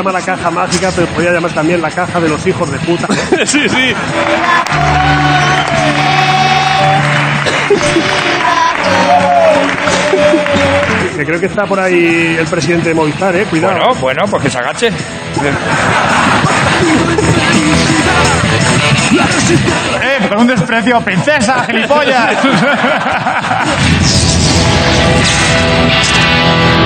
llama 0.00 0.12
la 0.12 0.22
caja 0.22 0.50
mágica, 0.50 0.90
pero 0.96 1.06
podría 1.08 1.30
llamar 1.32 1.52
también 1.52 1.82
la 1.82 1.90
caja 1.90 2.18
de 2.18 2.28
los 2.30 2.46
hijos 2.46 2.70
de 2.70 2.78
puta. 2.78 3.06
sí, 3.44 3.68
sí. 3.68 3.94
Que 11.18 11.26
creo 11.26 11.38
que 11.38 11.46
está 11.46 11.66
por 11.66 11.78
ahí 11.78 12.36
el 12.38 12.46
presidente 12.46 12.88
de 12.88 12.94
Movistar, 12.94 13.36
eh. 13.36 13.44
Cuidado. 13.44 13.74
Bueno, 13.74 13.94
bueno, 14.00 14.24
pues 14.30 14.42
que 14.42 14.50
se 14.50 14.56
agache. 14.56 14.86
¡Eh! 20.02 20.28
Con 20.30 20.38
un 20.38 20.46
desprecio, 20.46 20.98
princesa, 21.02 21.62
gilipollas. 21.66 22.38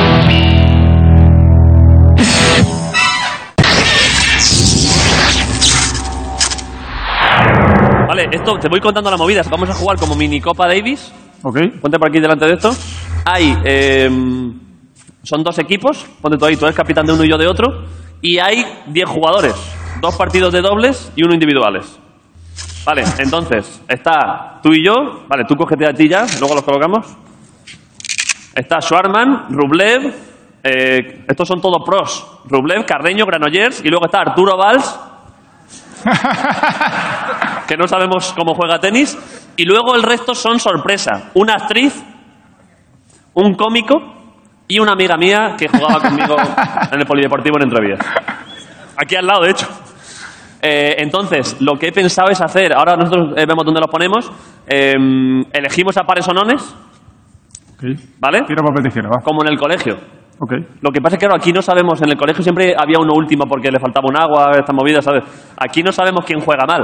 Vale, 8.14 8.28
esto 8.30 8.56
te 8.60 8.68
voy 8.68 8.78
contando 8.78 9.10
la 9.10 9.16
movida. 9.16 9.42
Vamos 9.50 9.68
a 9.68 9.74
jugar 9.74 9.98
como 9.98 10.14
mini 10.14 10.40
Copa 10.40 10.68
Davis. 10.68 11.12
ok. 11.42 11.80
Ponte 11.80 11.98
por 11.98 12.08
aquí 12.08 12.20
delante 12.20 12.46
de 12.46 12.52
esto. 12.52 12.70
Hay. 13.24 13.58
em, 13.64 14.54
son 15.24 15.42
dos 15.42 15.58
equipos. 15.58 16.06
Ponte 16.22 16.38
tú 16.38 16.44
ahí, 16.44 16.56
tú 16.56 16.64
eres 16.64 16.76
capitán 16.76 17.06
de 17.06 17.12
uno 17.12 17.24
y 17.24 17.28
yo 17.28 17.36
de 17.36 17.48
otro. 17.48 17.86
Y 18.22 18.38
hay 18.38 18.64
10 18.86 19.08
jugadores. 19.08 19.56
Dos 20.00 20.14
partidos 20.16 20.52
de 20.52 20.60
dobles 20.62 21.10
y 21.16 21.24
uno 21.24 21.34
individuales. 21.34 21.98
Vale, 22.86 23.02
entonces, 23.18 23.82
está 23.88 24.60
tú 24.62 24.72
y 24.72 24.86
yo. 24.86 25.24
Vale, 25.26 25.44
tú 25.48 25.56
cógete 25.56 25.84
a 25.84 25.92
ti 25.92 26.08
ya, 26.08 26.24
luego 26.38 26.54
los 26.54 26.62
colocamos. 26.62 27.16
Está 28.54 28.80
Schwarman, 28.80 29.46
Rublev. 29.50 30.14
eh, 30.62 31.24
estos 31.26 31.48
son 31.48 31.60
todos 31.60 31.82
pros. 31.84 32.24
Rublev, 32.44 32.86
Carreño, 32.86 33.26
Granollers. 33.26 33.84
Y 33.84 33.88
luego 33.88 34.04
está 34.04 34.20
Arturo 34.20 34.56
Valls. 34.56 35.00
que 37.68 37.76
no 37.76 37.86
sabemos 37.86 38.32
cómo 38.36 38.54
juega 38.54 38.78
tenis. 38.78 39.18
Y 39.56 39.64
luego 39.64 39.94
el 39.94 40.02
resto 40.02 40.34
son 40.34 40.58
sorpresa. 40.58 41.30
Una 41.34 41.54
actriz, 41.54 42.02
un 43.34 43.54
cómico 43.54 43.94
y 44.68 44.78
una 44.78 44.92
amiga 44.92 45.16
mía 45.16 45.54
que 45.58 45.68
jugaba 45.68 46.00
conmigo 46.00 46.36
en 46.92 47.00
el 47.00 47.06
Polideportivo 47.06 47.56
en 47.58 47.64
Entrevías. 47.64 48.00
Aquí 48.96 49.16
al 49.16 49.26
lado, 49.26 49.42
de 49.42 49.50
hecho. 49.50 49.68
Eh, 50.62 50.96
entonces, 50.98 51.60
lo 51.60 51.74
que 51.74 51.88
he 51.88 51.92
pensado 51.92 52.30
es 52.30 52.40
hacer, 52.40 52.72
ahora 52.72 52.96
nosotros 52.96 53.34
eh, 53.36 53.44
vemos 53.46 53.66
dónde 53.66 53.80
los 53.80 53.90
ponemos, 53.90 54.32
eh, 54.66 54.94
elegimos 55.52 55.96
a 55.98 56.04
pares 56.04 56.26
o 56.28 56.32
nones. 56.32 56.74
¿vale? 58.18 58.42
Tira 58.46 58.62
papel 58.62 58.90
va. 59.12 59.20
Como 59.22 59.42
en 59.42 59.52
el 59.52 59.58
colegio. 59.58 59.98
Ok. 60.40 60.52
Lo 60.80 60.90
que 60.90 61.00
pasa 61.00 61.16
es 61.16 61.20
que 61.20 61.26
claro, 61.26 61.36
aquí 61.36 61.52
no 61.52 61.62
sabemos, 61.62 62.02
en 62.02 62.10
el 62.10 62.16
colegio 62.16 62.42
siempre 62.42 62.74
había 62.76 62.98
uno 62.98 63.12
último 63.14 63.44
porque 63.48 63.70
le 63.70 63.78
faltaba 63.78 64.06
un 64.08 64.20
agua, 64.20 64.50
esta 64.58 64.72
movida, 64.72 65.00
¿sabes? 65.00 65.22
Aquí 65.56 65.82
no 65.82 65.92
sabemos 65.92 66.24
quién 66.24 66.40
juega 66.40 66.64
mal. 66.66 66.82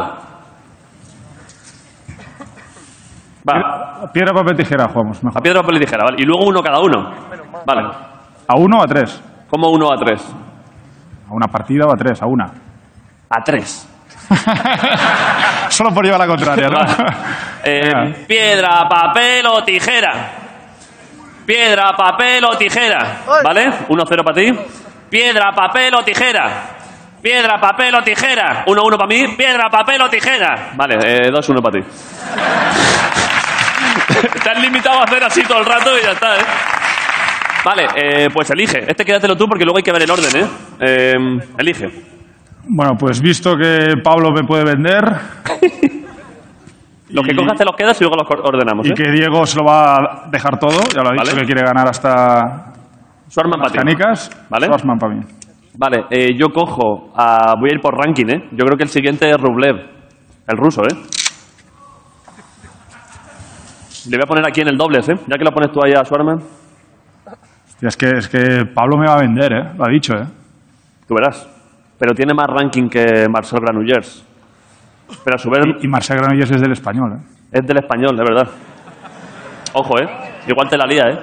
Va, 3.48 4.10
Piedra, 4.12 4.32
papel, 4.32 4.56
tijera, 4.56 4.88
jugamos. 4.88 5.22
Mejor. 5.24 5.38
a 5.38 5.42
piedra, 5.42 5.60
papel 5.62 5.76
y 5.76 5.80
tijera, 5.80 6.04
¿vale? 6.04 6.16
Y 6.20 6.24
luego 6.24 6.44
uno 6.46 6.62
cada 6.62 6.80
uno. 6.80 7.10
Vale. 7.66 7.88
¿A 8.46 8.56
uno 8.56 8.78
o 8.78 8.82
a 8.82 8.86
tres? 8.86 9.22
Como 9.48 9.70
uno 9.70 9.92
a 9.92 9.96
tres. 9.96 10.22
A 11.28 11.32
una 11.32 11.46
partida 11.46 11.86
o 11.86 11.92
a 11.92 11.96
tres, 11.96 12.22
a 12.22 12.26
una. 12.26 12.46
A 13.30 13.42
tres. 13.42 13.88
Solo 15.70 15.91
por 15.91 16.04
llevar 16.04 16.20
la 16.20 16.26
contraria, 16.26 16.69
¿no? 16.69 16.78
Eh, 17.64 18.25
piedra, 18.26 18.88
papel 18.88 19.44
o 19.46 19.62
tijera. 19.64 20.39
Piedra, 21.50 21.97
papel 21.97 22.44
o 22.44 22.56
tijera. 22.56 23.22
¿Vale? 23.43 23.72
1-0 23.88 24.22
para 24.22 24.37
ti. 24.37 24.56
Piedra, 25.11 25.53
papel 25.53 25.93
o 25.97 26.05
tijera. 26.05 26.49
Piedra, 27.21 27.61
papel 27.61 27.93
o 27.93 28.05
tijera. 28.05 28.65
1-1 28.66 28.97
para 28.97 29.09
mí. 29.09 29.34
Piedra, 29.37 29.69
papel 29.69 30.00
o 30.00 30.09
tijera. 30.09 30.71
Vale, 30.77 30.94
eh, 31.03 31.28
2-1 31.28 31.61
para 31.61 31.72
ti. 31.72 31.81
Te 34.44 34.49
has 34.49 34.62
limitado 34.62 35.00
a 35.00 35.03
hacer 35.03 35.25
así 35.25 35.43
todo 35.43 35.59
el 35.59 35.65
rato 35.65 35.91
y 35.99 36.03
ya 36.05 36.12
está, 36.12 36.37
¿eh? 36.37 36.44
Vale, 37.65 37.88
eh, 37.97 38.28
pues 38.32 38.49
elige. 38.50 38.88
Este 38.88 39.05
quédatelo 39.05 39.37
tú 39.37 39.49
porque 39.49 39.65
luego 39.65 39.78
hay 39.78 39.82
que 39.82 39.91
ver 39.91 40.03
el 40.03 40.11
orden, 40.12 40.37
¿eh? 40.37 40.47
Eh, 40.78 41.17
elige. 41.59 41.91
Bueno, 42.62 42.97
pues 42.97 43.21
visto 43.21 43.56
que 43.56 43.97
Pablo 44.05 44.31
me 44.31 44.44
puede 44.44 44.62
vender 44.62 45.03
Los 47.12 47.26
que 47.26 47.34
cojas 47.34 47.59
te 47.59 47.65
los 47.65 47.76
quedas 47.76 48.00
y 48.00 48.04
luego 48.04 48.16
los 48.16 48.44
ordenamos, 48.44 48.87
y 48.87 48.91
¿eh? 48.91 48.94
que 48.94 49.10
Diego 49.10 49.44
se 49.44 49.59
lo 49.59 49.65
va 49.65 49.94
a 49.94 50.28
dejar 50.31 50.59
todo, 50.59 50.81
ya 50.94 51.03
lo 51.03 51.09
ha 51.09 51.12
dicho 51.12 51.25
Vale. 51.26 51.41
que 51.41 51.47
quiere 51.47 51.62
ganar 51.62 51.88
hasta 51.88 52.72
las 53.26 53.72
ti. 53.72 53.78
canicas. 53.78 54.47
Vale. 54.48 54.66
Schwarzman 54.66 54.98
para 54.98 55.15
mí. 55.15 55.20
Vale, 55.76 56.04
eh, 56.10 56.34
yo 56.37 56.49
cojo 56.49 57.12
a... 57.15 57.54
Voy 57.59 57.70
a 57.70 57.75
ir 57.75 57.81
por 57.81 57.94
ranking, 57.97 58.26
¿eh? 58.26 58.49
Yo 58.53 58.65
creo 58.65 58.76
que 58.76 58.82
el 58.82 58.88
siguiente 58.88 59.31
es 59.31 59.37
Rublev. 59.37 59.76
El 60.47 60.56
ruso, 60.56 60.82
¿eh? 60.82 60.94
Le 64.09 64.16
voy 64.16 64.25
a 64.25 64.26
poner 64.26 64.47
aquí 64.47 64.60
en 64.60 64.69
el 64.69 64.76
dobles, 64.76 65.09
¿eh? 65.09 65.15
Ya 65.26 65.37
que 65.37 65.44
lo 65.44 65.53
pones 65.53 65.70
tú 65.72 65.81
ahí 65.84 65.93
a 65.93 66.04
Schwarman, 66.04 66.38
Hostia, 67.66 67.88
es, 67.88 67.97
que, 67.97 68.10
es 68.10 68.28
que 68.28 68.66
Pablo 68.75 68.99
me 68.99 69.06
va 69.06 69.15
a 69.15 69.20
vender, 69.20 69.53
¿eh? 69.53 69.72
Lo 69.76 69.84
ha 69.87 69.91
dicho, 69.91 70.15
¿eh? 70.15 70.26
tú 71.06 71.15
verás. 71.15 71.49
Pero 71.99 72.15
tiene 72.15 72.34
más 72.34 72.47
ranking 72.47 72.88
que 72.88 73.26
Marcel 73.28 73.60
Granollers. 73.60 74.26
Pero 75.25 75.37
a 75.37 75.38
su 75.38 75.50
vez 75.50 75.60
Y, 75.81 75.87
y 75.87 75.88
Marcel 75.88 76.19
Granollers 76.19 76.50
es 76.50 76.60
del 76.60 76.72
español, 76.72 77.12
¿eh? 77.19 77.25
es 77.53 77.66
del 77.66 77.78
español, 77.78 78.16
de 78.16 78.22
verdad. 78.25 78.48
Ojo, 79.75 79.98
¿eh? 80.00 80.09
Igual 80.48 80.69
te 80.69 80.76
la 80.76 80.87
lía, 80.87 81.03
¿eh? 81.09 81.19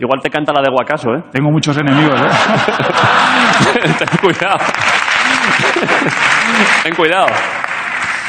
Igual 0.00 0.20
te 0.22 0.30
canta 0.30 0.52
la 0.52 0.60
de 0.62 0.70
Guacaso, 0.70 1.10
¿eh? 1.14 1.22
Tengo 1.32 1.50
muchos 1.50 1.76
enemigos, 1.78 2.20
¿eh? 2.20 2.28
Ten 3.98 4.08
cuidado. 4.20 4.58
Ten 6.84 6.94
cuidado. 6.94 7.26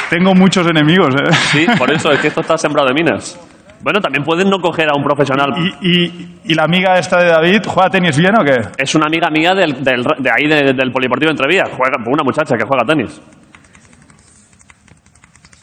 Tengo 0.09 0.33
muchos 0.33 0.65
enemigos, 0.67 1.13
¿eh? 1.15 1.31
Sí, 1.51 1.67
por 1.77 1.91
eso 1.91 2.11
es 2.11 2.19
que 2.19 2.27
esto 2.29 2.41
está 2.41 2.57
sembrado 2.57 2.87
de 2.87 2.93
minas. 2.95 3.39
Bueno, 3.81 4.01
también 4.01 4.23
puedes 4.25 4.45
no 4.45 4.57
coger 4.59 4.89
a 4.89 4.95
un 4.95 5.03
profesional. 5.03 5.53
Y, 5.81 5.87
y, 5.87 6.37
y 6.45 6.53
la 6.55 6.63
amiga 6.63 6.97
esta 6.97 7.17
de 7.19 7.29
David, 7.29 7.61
¿juega 7.67 7.89
tenis 7.89 8.17
bien 8.17 8.33
o 8.37 8.43
qué? 8.43 8.57
Es 8.77 8.93
una 8.95 9.05
amiga 9.05 9.29
mía 9.29 9.53
del, 9.53 9.83
del- 9.83 10.03
de 10.03 10.29
ahí, 10.31 10.47
de- 10.49 10.73
del 10.73 10.91
Polideportivo 10.91 11.31
Entrevías. 11.31 11.69
Juega, 11.69 11.97
una 12.05 12.23
muchacha 12.23 12.57
que 12.57 12.65
juega 12.65 12.83
tenis. 12.85 13.21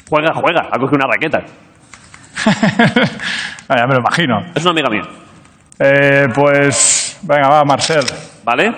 Juega, 0.09 0.33
juega. 0.35 0.69
Ha 0.71 0.79
cogido 0.79 0.97
una 1.05 1.07
raqueta. 1.13 1.43
Ah, 3.69 3.79
ya 3.79 3.87
me 3.89 3.95
lo 3.95 3.99
imagino. 4.01 4.45
Es 4.55 4.63
una 4.63 4.71
amiga 4.71 4.89
mía. 4.89 5.03
Eh, 5.81 6.29
pues, 6.33 7.19
venga, 7.23 7.49
va, 7.49 7.65
Marcel. 7.65 8.05
¿Vale? 8.45 8.73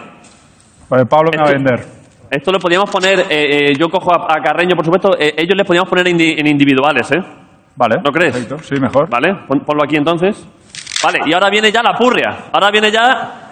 Pues 0.89 1.07
Pablo 1.07 1.31
me 1.31 1.43
va 1.43 1.49
a 1.51 1.53
vender. 1.53 1.85
Esto 2.31 2.51
lo 2.51 2.59
podíamos 2.59 2.89
poner. 2.89 3.21
eh, 3.21 3.27
eh, 3.71 3.77
yo 3.79 3.91
cojo 3.91 4.11
a, 4.15 4.35
a 4.35 4.41
Carreño, 4.43 4.75
por 4.75 4.87
supuesto. 4.87 5.11
eh, 5.19 5.35
ellos 5.37 5.55
les 5.59 5.67
podíamos 5.67 5.91
poner 5.91 6.07
indi- 6.07 6.39
en 6.39 6.47
individuales, 6.47 7.11
¿eh? 7.13 7.23
Vale. 7.77 7.97
¿No 8.03 8.11
crees? 8.11 8.33
Perfecto, 8.33 8.59
sí, 8.63 8.81
mejor. 8.81 9.11
¿Vale? 9.11 9.35
Pon- 9.47 9.61
ponlo 9.61 9.85
aquí 9.85 9.97
entonces. 9.97 10.43
Vale, 11.05 11.19
y 11.27 11.35
ahora 11.35 11.51
viene 11.51 11.71
ya 11.71 11.83
la 11.83 11.93
purria. 11.93 12.47
Ahora 12.51 12.71
viene 12.71 12.91
ya. 12.91 13.51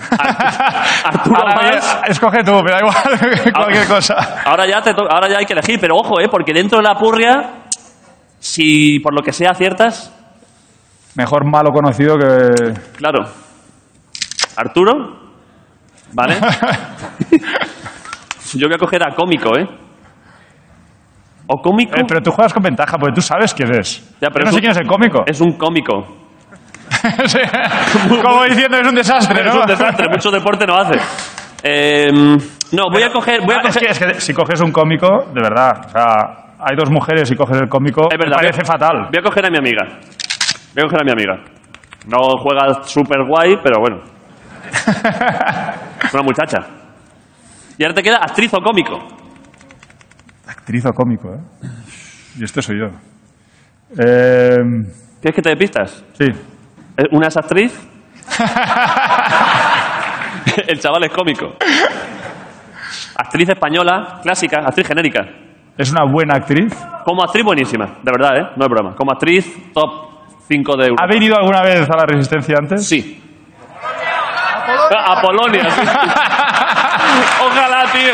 Arturo 1.04 1.36
Ahora, 1.36 1.54
Valls. 1.54 1.84
ya, 1.84 2.02
escoge 2.08 2.42
tú, 2.44 2.52
me 2.62 2.70
da 2.70 2.78
igual 2.78 3.52
cualquier 3.54 3.86
cosa. 3.86 4.14
Ahora 4.44 4.66
ya, 4.66 4.80
te 4.82 4.90
ahora 4.90 5.28
ya 5.28 5.38
hay 5.38 5.44
que 5.46 5.52
elegir, 5.52 5.78
pero 5.80 5.96
ojo, 5.96 6.20
¿eh? 6.20 6.28
Porque 6.30 6.52
dentro 6.52 6.78
de 6.78 6.84
la 6.84 6.94
purria, 6.94 7.64
si 8.38 8.98
por 9.00 9.14
lo 9.14 9.22
que 9.22 9.32
sea 9.32 9.50
aciertas, 9.50 10.14
Mejor 11.16 11.44
malo 11.44 11.70
conocido 11.72 12.16
que... 12.16 12.72
claro. 12.96 13.24
Arturo, 14.56 14.92
¿vale? 16.12 16.36
Yo 18.54 18.66
voy 18.68 18.74
a 18.74 18.78
coger 18.78 19.02
a 19.02 19.14
cómico, 19.14 19.56
¿eh? 19.58 19.66
O 21.48 21.56
cómico. 21.60 21.92
Eh, 21.96 22.04
pero 22.06 22.20
tú 22.20 22.30
juegas 22.30 22.52
con 22.52 22.62
ventaja, 22.62 22.96
porque 22.96 23.14
tú 23.14 23.20
sabes 23.22 23.52
quién 23.54 23.74
es. 23.74 23.98
Ya, 24.20 24.28
pero 24.30 24.44
Yo 24.44 24.44
no 24.44 24.48
es 24.50 24.54
sé 24.54 24.56
un- 24.56 24.60
quién 24.60 24.70
es 24.70 24.76
el 24.78 24.86
cómico. 24.86 25.22
Es 25.26 25.40
un 25.40 25.52
cómico. 25.58 26.19
Como 28.22 28.44
diciendo, 28.44 28.78
es 28.78 28.88
un 28.88 28.94
desastre, 28.94 29.40
Es 29.40 29.46
¿no? 29.54 29.60
un 29.60 29.66
desastre, 29.66 30.08
mucho 30.08 30.30
deporte 30.30 30.66
no 30.66 30.74
hace. 30.76 30.98
Eh, 31.62 32.10
no, 32.72 32.90
voy 32.90 33.02
a 33.02 33.10
coger. 33.10 33.40
Voy 33.42 33.54
a 33.54 33.58
Ah, 33.58 33.68
es, 33.68 33.74
coger 33.74 33.82
que, 33.86 33.92
es 33.92 33.98
que 34.16 34.20
si 34.20 34.32
coges 34.34 34.60
un 34.60 34.72
cómico, 34.72 35.26
de 35.34 35.40
verdad, 35.42 35.86
o 35.86 35.88
sea, 35.90 36.54
hay 36.58 36.76
dos 36.76 36.90
mujeres 36.90 37.30
y 37.30 37.36
coges 37.36 37.60
el 37.60 37.68
cómico, 37.68 38.08
Es 38.10 38.18
me 38.18 38.30
parece 38.30 38.58
voy- 38.62 38.66
fatal. 38.66 39.08
Voy 39.10 39.18
a 39.18 39.22
coger 39.22 39.46
a 39.46 39.50
mi 39.50 39.58
amiga. 39.58 39.84
Voy 40.74 40.82
a 40.82 40.84
coger 40.84 41.00
a 41.00 41.04
mi 41.04 41.10
amiga. 41.12 41.34
No 42.06 42.18
juega 42.38 42.82
súper 42.84 43.24
guay, 43.26 43.56
pero 43.62 43.80
bueno. 43.80 43.98
Una 46.12 46.22
muchacha. 46.22 46.58
Y 47.76 47.82
ahora 47.84 47.94
te 47.94 48.02
queda 48.02 48.16
actriz 48.18 48.52
o 48.54 48.60
cómico. 48.62 48.98
Actriz 50.46 50.84
o 50.86 50.92
cómico, 50.92 51.28
¿eh? 51.34 51.40
Y 52.38 52.44
este 52.44 52.62
soy 52.62 52.78
yo. 52.78 52.86
Eh, 53.98 54.56
¿Quieres 55.20 55.34
que 55.36 55.42
te 55.42 55.50
dé 55.50 55.56
pistas? 55.56 56.04
sí. 56.18 56.26
Eh, 57.00 57.06
Una 57.12 57.28
es 57.28 57.36
actriz. 57.36 57.72
El 60.66 60.78
chaval 60.78 61.04
es 61.04 61.12
cómico. 61.12 61.54
Actriz 63.16 63.48
española, 63.48 64.20
clásica, 64.22 64.58
actriz 64.66 64.86
genérica. 64.86 65.20
Es 65.78 65.90
una 65.90 66.04
buena 66.04 66.34
actriz. 66.36 66.74
Como 67.04 67.22
actriz 67.22 67.44
buenísima, 67.44 67.86
de 68.02 68.12
verdad, 68.12 68.36
¿eh? 68.36 68.46
No 68.56 68.66
es 68.66 68.70
broma. 68.70 68.94
Como 68.94 69.12
actriz, 69.12 69.46
top 69.72 70.10
5 70.46 70.76
de 70.76 70.84
Europa. 70.88 71.02
¿Ha 71.02 71.06
venido 71.06 71.36
alguna 71.36 71.62
vez 71.62 71.88
a 71.88 71.96
la 71.96 72.04
Resistencia 72.04 72.56
antes? 72.58 72.86
Sí. 72.86 73.16
A 74.92 75.20
Polonia, 75.22 75.70
sí. 75.70 75.80
Ojalá, 77.46 77.84
tío. 77.92 78.12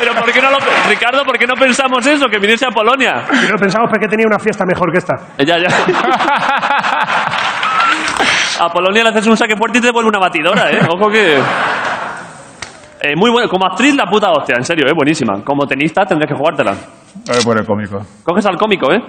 Pero 0.00 0.14
¿por 0.14 0.32
qué 0.32 0.42
no 0.42 0.50
lo... 0.50 0.58
Ricardo, 0.88 1.24
¿por 1.24 1.38
qué 1.38 1.46
no 1.46 1.54
pensamos 1.54 2.04
eso? 2.06 2.26
Que 2.26 2.38
viniese 2.38 2.66
a 2.66 2.70
Polonia. 2.70 3.24
Y 3.32 3.46
no 3.50 3.56
pensamos 3.56 3.88
porque 3.88 4.08
tenía 4.08 4.26
una 4.26 4.38
fiesta 4.38 4.64
mejor 4.66 4.90
que 4.90 4.98
esta. 4.98 5.14
Ya, 5.38 5.58
ya. 5.58 5.68
A 8.60 8.68
Polonia 8.70 9.02
le 9.02 9.10
haces 9.10 9.26
un 9.26 9.36
saque 9.36 9.56
fuerte 9.56 9.78
y 9.78 9.80
te 9.80 9.90
vuelve 9.90 10.08
una 10.08 10.18
batidora, 10.18 10.70
¿eh? 10.70 10.80
Ojo 10.90 11.10
que... 11.10 11.36
Eh, 13.02 13.14
muy 13.16 13.30
bueno. 13.30 13.48
Como 13.48 13.66
actriz, 13.66 13.94
la 13.94 14.06
puta 14.06 14.30
hostia. 14.30 14.56
En 14.56 14.64
serio, 14.64 14.86
¿eh? 14.86 14.92
Buenísima. 14.94 15.42
Como 15.44 15.66
tenista, 15.66 16.04
tendrías 16.04 16.30
que 16.30 16.36
jugártela. 16.36 16.72
A 16.72 17.32
ver, 17.32 17.44
por 17.44 17.58
el 17.58 17.66
cómico. 17.66 17.98
Coges 18.24 18.46
al 18.46 18.56
cómico, 18.56 18.92
¿eh? 18.92 19.00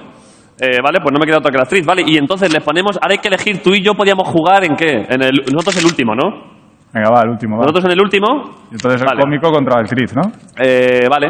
Eh, 0.59 0.79
vale, 0.83 0.99
pues 1.01 1.13
no 1.13 1.19
me 1.19 1.25
queda 1.25 1.38
otra 1.38 1.51
que 1.51 1.57
la 1.57 1.63
actriz, 1.63 1.85
¿vale? 1.85 2.03
Y 2.05 2.17
entonces 2.17 2.51
les 2.51 2.63
ponemos... 2.63 2.97
Ahora 3.01 3.13
hay 3.13 3.19
que 3.19 3.27
elegir, 3.27 3.61
tú 3.61 3.71
y 3.73 3.83
yo 3.83 3.94
podíamos 3.94 4.27
jugar 4.27 4.63
en 4.63 4.75
qué? 4.75 5.05
En 5.07 5.21
el, 5.21 5.44
nosotros 5.53 5.77
el 5.77 5.85
último, 5.85 6.15
¿no? 6.15 6.57
Venga, 6.91 7.09
va, 7.11 7.21
el 7.21 7.29
último, 7.29 7.57
va. 7.57 7.61
Nosotros 7.61 7.85
en 7.85 7.91
el 7.91 8.01
último... 8.01 8.27
Y 8.71 8.73
entonces 8.73 9.01
el 9.01 9.07
Vale. 9.07 9.21
cómico 9.21 9.51
contra 9.51 9.79
el 9.79 9.85
actriz, 9.85 10.15
¿no? 10.15 10.31
Eh, 10.57 11.07
vale. 11.09 11.27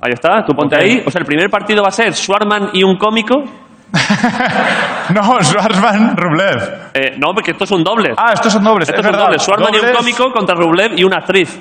Ahí 0.00 0.12
está, 0.12 0.44
tú 0.44 0.54
ponte 0.54 0.76
ahí. 0.76 1.02
O 1.04 1.10
sea, 1.10 1.20
el 1.20 1.26
primer 1.26 1.50
partido 1.50 1.82
va 1.82 1.88
a 1.88 1.92
ser 1.92 2.12
Schwarman 2.14 2.70
y 2.74 2.84
un 2.84 2.96
cómico. 2.96 3.42
no, 5.14 5.40
Schwarzman, 5.42 6.16
Rublev. 6.16 6.90
Eh, 6.94 7.16
no, 7.18 7.32
porque 7.34 7.52
esto 7.52 7.64
es 7.64 7.70
un 7.70 7.82
doble. 7.82 8.12
Ah, 8.16 8.32
estos 8.34 8.52
son 8.52 8.62
dobles, 8.64 8.88
Esto 8.88 9.00
es 9.00 9.06
un 9.06 9.12
verdad. 9.12 9.26
doble. 9.26 9.38
Schwarman 9.38 9.72
y 9.72 9.76
un 9.76 9.80
Dobles. 9.82 9.98
cómico 9.98 10.30
contra 10.32 10.54
Rublev 10.54 10.98
y 10.98 11.04
una 11.04 11.16
actriz. 11.16 11.58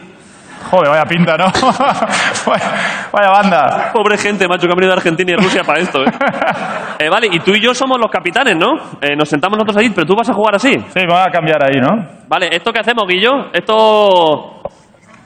Joder, 0.69 0.89
vaya 0.89 1.06
pinta, 1.06 1.38
¿no? 1.38 1.45
vaya, 2.47 2.71
vaya 3.13 3.29
banda. 3.29 3.91
Pobre 3.94 4.18
gente, 4.18 4.47
macho, 4.50 4.68
que 4.68 4.74
han 4.74 4.75
venido 4.75 4.91
de 4.94 4.97
Argentina 4.97 5.31
y 5.31 5.35
Rusia 5.35 5.63
para 5.63 5.79
esto, 5.79 6.03
¿eh? 6.03 6.07
Eh, 7.00 7.09
Vale, 7.09 7.27
y 7.31 7.39
tú 7.39 7.51
y 7.51 7.62
yo 7.62 7.75
somos 7.75 8.00
los 8.00 8.09
capitanes, 8.12 8.57
¿no? 8.57 8.74
Eh, 9.00 9.15
nos 9.15 9.29
sentamos 9.29 9.56
nosotros 9.56 9.77
ahí, 9.77 9.91
pero 9.91 10.06
tú 10.07 10.15
vas 10.15 10.27
a 10.29 10.33
jugar 10.33 10.56
así. 10.56 10.74
Sí, 10.74 11.00
vamos 11.07 11.27
a 11.27 11.31
cambiar 11.31 11.63
ahí, 11.63 11.79
¿no? 11.79 11.95
Vale, 12.27 12.50
¿esto 12.51 12.71
qué 12.74 12.79
hacemos, 12.79 13.06
Guillo? 13.07 13.51
Esto... 13.53 14.62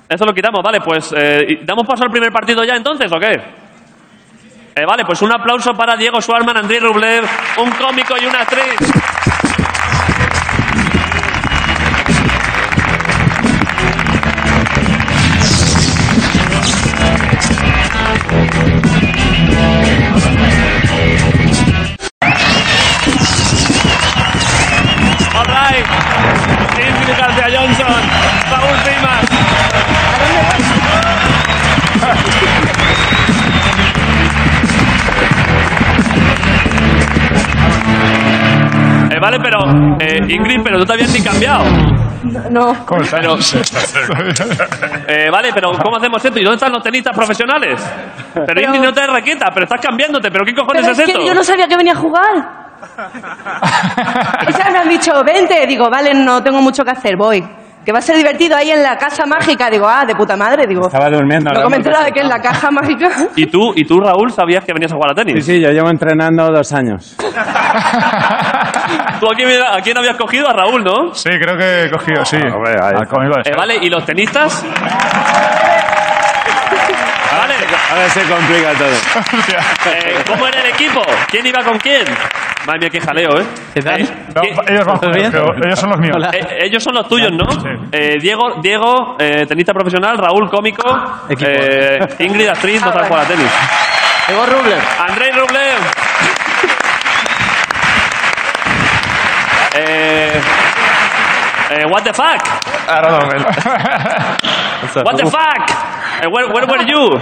Esto 0.09 0.25
lo 0.25 0.33
quitamos, 0.33 0.59
vale, 0.61 0.79
pues... 0.83 1.13
eh, 1.17 1.45
¿y 1.47 1.65
¿Damos 1.65 1.87
paso 1.87 2.03
al 2.03 2.09
primer 2.11 2.29
partido 2.33 2.65
ya 2.65 2.75
entonces 2.75 3.09
o 3.11 3.17
qué? 3.17 3.60
Eh, 4.73 4.85
vale, 4.85 5.03
pues 5.05 5.21
un 5.21 5.31
aplauso 5.31 5.73
para 5.73 5.97
Diego 5.97 6.21
Schwarman, 6.21 6.55
Andrés 6.55 6.81
Rublev, 6.81 7.25
un 7.57 7.71
cómico 7.71 8.15
y 8.21 8.25
una 8.25 8.41
actriz. 8.41 8.79
Vale, 39.21 39.37
pero 39.41 39.59
eh, 39.99 40.17
Ingrid, 40.27 40.61
pero 40.63 40.79
tú 40.79 40.85
te 40.85 40.93
habías 40.93 41.13
ni 41.13 41.21
cambiado. 41.21 41.63
No. 42.51 42.85
¿Cómo 42.85 43.01
está? 43.01 43.17
Pero- 43.19 43.35
Eh, 45.07 45.29
vale, 45.31 45.49
pero 45.53 45.71
¿cómo 45.83 45.97
hacemos 45.97 46.23
esto? 46.23 46.39
¿Y 46.39 46.43
dónde 46.43 46.55
están 46.55 46.71
los 46.71 46.83
tenistas 46.83 47.15
profesionales? 47.15 47.81
Pero, 48.33 48.61
Ingrid 48.61 48.81
no 48.81 48.93
te 48.93 49.05
raqueta, 49.07 49.47
pero 49.53 49.63
estás 49.65 49.81
cambiándote. 49.81 50.29
¿Pero 50.31 50.45
qué 50.45 50.53
cojones 50.53 50.81
Pero 50.81 50.93
es, 50.93 50.99
es 50.99 51.07
esto? 51.07 51.19
que 51.19 51.25
yo 51.27 51.33
no 51.33 51.43
sabía 51.43 51.67
que 51.67 51.75
venía 51.77 51.93
a 51.93 51.97
jugar. 51.97 52.61
Sea, 54.51 54.71
me 54.71 54.77
han 54.79 54.89
dicho, 54.89 55.11
vente. 55.25 55.65
Digo, 55.67 55.89
vale, 55.89 56.13
no 56.13 56.41
tengo 56.43 56.61
mucho 56.61 56.83
que 56.83 56.91
hacer, 56.91 57.15
voy. 57.17 57.43
Que 57.85 57.91
va 57.91 57.97
a 57.97 58.01
ser 58.01 58.15
divertido 58.15 58.55
ahí 58.55 58.69
en 58.69 58.83
la 58.83 58.95
casa 58.97 59.25
mágica. 59.25 59.67
Digo, 59.69 59.87
ah, 59.89 60.05
de 60.05 60.13
puta 60.15 60.37
madre. 60.37 60.67
Digo, 60.67 60.85
Estaba 60.85 61.09
durmiendo. 61.09 61.49
no 61.51 61.63
comenté 61.63 61.89
nada 61.89 62.05
de 62.05 62.11
que 62.11 62.19
en 62.19 62.29
la 62.29 62.39
caja 62.39 62.69
mágica. 62.69 63.09
¿Y 63.35 63.47
tú, 63.47 63.73
¿Y 63.75 63.85
tú, 63.85 63.99
Raúl, 63.99 64.31
sabías 64.31 64.63
que 64.63 64.71
venías 64.73 64.91
a 64.91 64.95
jugar 64.95 65.11
a 65.11 65.15
Sí, 65.15 65.25
tenis? 65.25 65.45
sí, 65.45 65.59
yo 65.59 65.69
llevo 65.69 65.89
entrenando 65.89 66.47
dos 66.51 66.71
años. 66.73 67.15
¿Tú 69.19 69.31
a 69.31 69.35
quién, 69.35 69.49
a 69.63 69.81
quién 69.81 69.97
habías 69.97 70.15
cogido? 70.17 70.47
A 70.49 70.53
Raúl, 70.53 70.83
¿no? 70.83 71.13
Sí, 71.15 71.29
creo 71.41 71.57
que 71.57 71.85
he 71.85 71.89
cogido, 71.91 72.23
sí. 72.25 72.37
Hombre, 72.37 72.73
ahí. 72.81 72.93
De 72.93 73.51
Eh, 73.51 73.55
vale, 73.57 73.77
¿y 73.81 73.89
los 73.89 74.05
tenistas? 74.05 74.63
Vale, 77.31 77.53
Ahora 77.91 78.09
se 78.09 78.21
complica 78.23 78.73
todo. 78.73 79.93
Eh, 79.93 80.15
¿cómo 80.27 80.45
era 80.47 80.59
el 80.61 80.67
equipo? 80.67 81.01
¿Quién 81.29 81.45
iba 81.47 81.63
con 81.63 81.77
quién? 81.79 82.03
Madre 82.65 82.79
mía, 82.79 82.89
qué 82.91 83.01
jaleo, 83.01 83.39
¿eh? 83.39 83.45
¿Qué 83.73 83.81
tal? 83.81 84.01
Eh, 84.01 84.07
No, 84.35 84.41
¿qué- 84.41 84.49
ellos 84.73 84.85
van 84.85 84.99
¿Todo 84.99 85.11
bien? 85.11 85.31
pero 85.31 85.45
ellos 85.65 85.79
son 85.79 85.89
los 85.89 85.99
míos. 85.99 86.17
Eh, 86.33 86.59
ellos 86.65 86.83
son 86.83 86.93
los 86.93 87.07
tuyos, 87.07 87.31
¿no? 87.31 87.49
Sí. 87.51 87.67
Eh, 87.91 88.17
Diego, 88.21 88.59
Diego 88.61 89.15
eh, 89.19 89.45
tenista 89.47 89.73
profesional, 89.73 90.17
Raúl, 90.17 90.47
cómico, 90.49 90.83
eh, 91.29 91.99
Ingrid, 92.19 92.47
actriz, 92.47 92.81
no 92.85 92.91
sabe 92.93 93.07
jugar 93.07 93.25
a 93.25 93.27
tenis. 93.27 93.51
Diego 94.27 94.45
Rublev. 94.45 94.79
Andrei 95.09 95.31
Rublev. 95.31 95.79
Eh, 99.73 100.41
eh, 101.71 101.85
what 101.89 102.03
the 102.03 102.13
fuck? 102.13 102.41
I 102.87 103.01
don't 103.01 103.09
know, 103.09 103.27
man. 103.27 103.43
What 105.05 105.15
the 105.17 105.25
fuck? 105.25 105.71
Eh, 106.21 106.27
where, 106.27 106.47
where 106.51 106.65
were 106.67 106.83
you? 106.85 107.19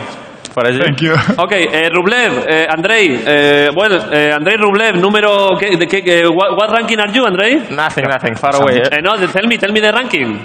Allí. 0.67 0.79
Thank 0.79 0.99
you. 1.01 1.13
Ok, 1.37 1.51
eh, 1.53 1.89
Rublev, 1.91 2.45
eh, 2.47 2.67
Andrei, 2.69 3.21
eh, 3.25 3.69
bueno, 3.73 3.97
eh, 4.11 4.31
Andrei 4.35 4.57
Rublev, 4.57 4.95
número, 4.97 5.57
¿qué, 5.59 5.77
de 5.77 5.87
qué, 5.87 6.03
qué- 6.03 6.27
what, 6.27 6.51
what 6.57 6.69
ranking 6.71 6.97
are 6.99 7.11
you, 7.11 7.25
Andrei? 7.25 7.55
Nothing, 7.69 8.03
nothing. 8.07 8.35
Far 8.35 8.55
away. 8.55 8.77
Eh? 8.77 8.89
Eh, 8.91 9.01
no, 9.01 9.15
tell 9.27 9.47
me, 9.47 9.57
tell 9.57 9.71
me 9.71 9.81
the 9.81 9.91
ranking. 9.91 10.39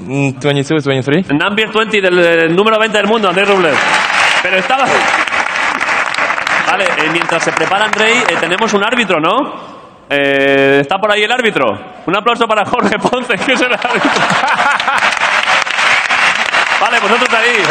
Mm, 0.00 0.38
22, 0.40 0.84
23. 0.84 1.28
Number 1.32 1.68
20 1.72 2.00
del 2.00 2.18
eh, 2.18 2.48
número 2.48 2.78
20 2.78 2.96
del 2.98 3.06
mundo, 3.06 3.28
Andrei 3.28 3.44
Rublev. 3.46 3.74
Pero 4.42 4.56
estaba... 4.56 4.84
Vale, 6.66 6.84
eh, 6.84 7.08
mientras 7.12 7.42
se 7.42 7.52
prepara 7.52 7.84
Andrei, 7.86 8.18
eh, 8.18 8.36
tenemos 8.40 8.72
un 8.74 8.82
árbitro, 8.84 9.18
¿no? 9.20 9.72
Eh, 10.08 10.78
está 10.82 10.98
por 10.98 11.10
ahí 11.10 11.22
el 11.22 11.32
árbitro. 11.32 11.66
Un 12.06 12.16
aplauso 12.16 12.46
para 12.46 12.64
Jorge 12.64 12.98
Ponce, 12.98 13.34
que 13.46 13.52
es 13.52 13.60
el 13.60 13.72
árbitro. 13.72 14.10
Vale, 16.80 16.98
vosotros 17.00 17.28
ahí. 17.32 17.62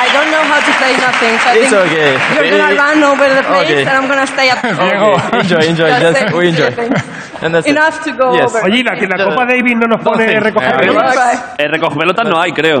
I 0.00 0.06
don't 0.16 0.30
know 0.32 0.42
how 0.50 0.60
to 0.68 0.72
play 0.80 0.94
nothing. 0.96 1.34
So 1.44 1.48
I 1.50 1.54
It's 1.60 1.70
think 1.70 1.92
okay. 1.92 2.12
You're 2.34 2.50
gonna 2.58 2.72
Eh, 2.72 2.78
run 2.78 3.04
over 3.04 3.26
the 3.28 3.42
place 3.42 3.70
okay. 3.70 3.80
and 3.82 3.90
I'm 3.98 4.08
gonna 4.08 4.26
stay 4.26 4.48
up. 4.50 4.58
Okay. 4.64 5.38
Enjoy, 5.40 5.60
enjoy. 5.72 5.88
Just 5.88 6.00
Just, 6.02 6.18
say- 6.18 6.34
we 6.38 6.48
enjoy. 6.48 6.70
And 7.42 7.54
that's 7.54 7.66
it. 7.66 7.70
Enough 7.76 7.96
to 8.04 8.10
go 8.12 8.34
Yes. 8.34 8.44
over. 8.54 8.64
Oye, 8.64 8.78
¿y 8.80 8.82
la, 8.82 8.94
que 8.96 9.06
la 9.06 9.16
Copa 9.24 9.44
Davis 9.46 9.74
no 9.76 9.86
nos 9.86 10.00
pone 10.02 10.40
recoger 10.40 10.74
Eh, 10.74 10.78
pelotas? 10.78 11.16
Bye. 11.16 11.64
Eh, 11.64 11.68
recoge 11.68 11.96
pelotas 11.98 12.26
no 12.28 12.40
hay, 12.40 12.52
creo. 12.52 12.78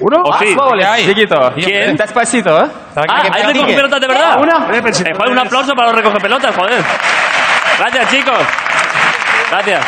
¿Uno? 0.00 0.16
¿O 0.24 0.38
sí? 0.38 0.52
Slowly, 0.52 0.84
chiquito. 1.06 1.52
¿Quién? 1.54 1.96
Despacito, 1.96 2.56
¿eh? 2.64 2.68
Ah, 2.94 3.00
¿hay 3.00 3.06
practique. 3.08 3.52
recoge 3.52 3.74
pelotas 3.74 4.00
de 4.00 4.06
verdad? 4.06 4.38
Oye, 4.40 4.82
pero 4.82 4.94
si 4.94 5.02
Eh, 5.02 5.12
joder, 5.16 5.30
un 5.32 5.38
aplauso 5.40 5.74
para 5.74 5.88
los 5.88 5.96
recoge 5.96 6.20
pelotas, 6.20 6.54
joder. 6.54 6.82
Gracias, 7.78 8.10
chicos. 8.10 8.38
Gracias. 9.50 9.84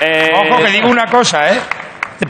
Eh, 0.00 0.32
Ojo, 0.34 0.62
que 0.62 0.70
digo 0.70 0.88
una 0.88 1.06
cosa, 1.06 1.50
¿eh? 1.50 1.60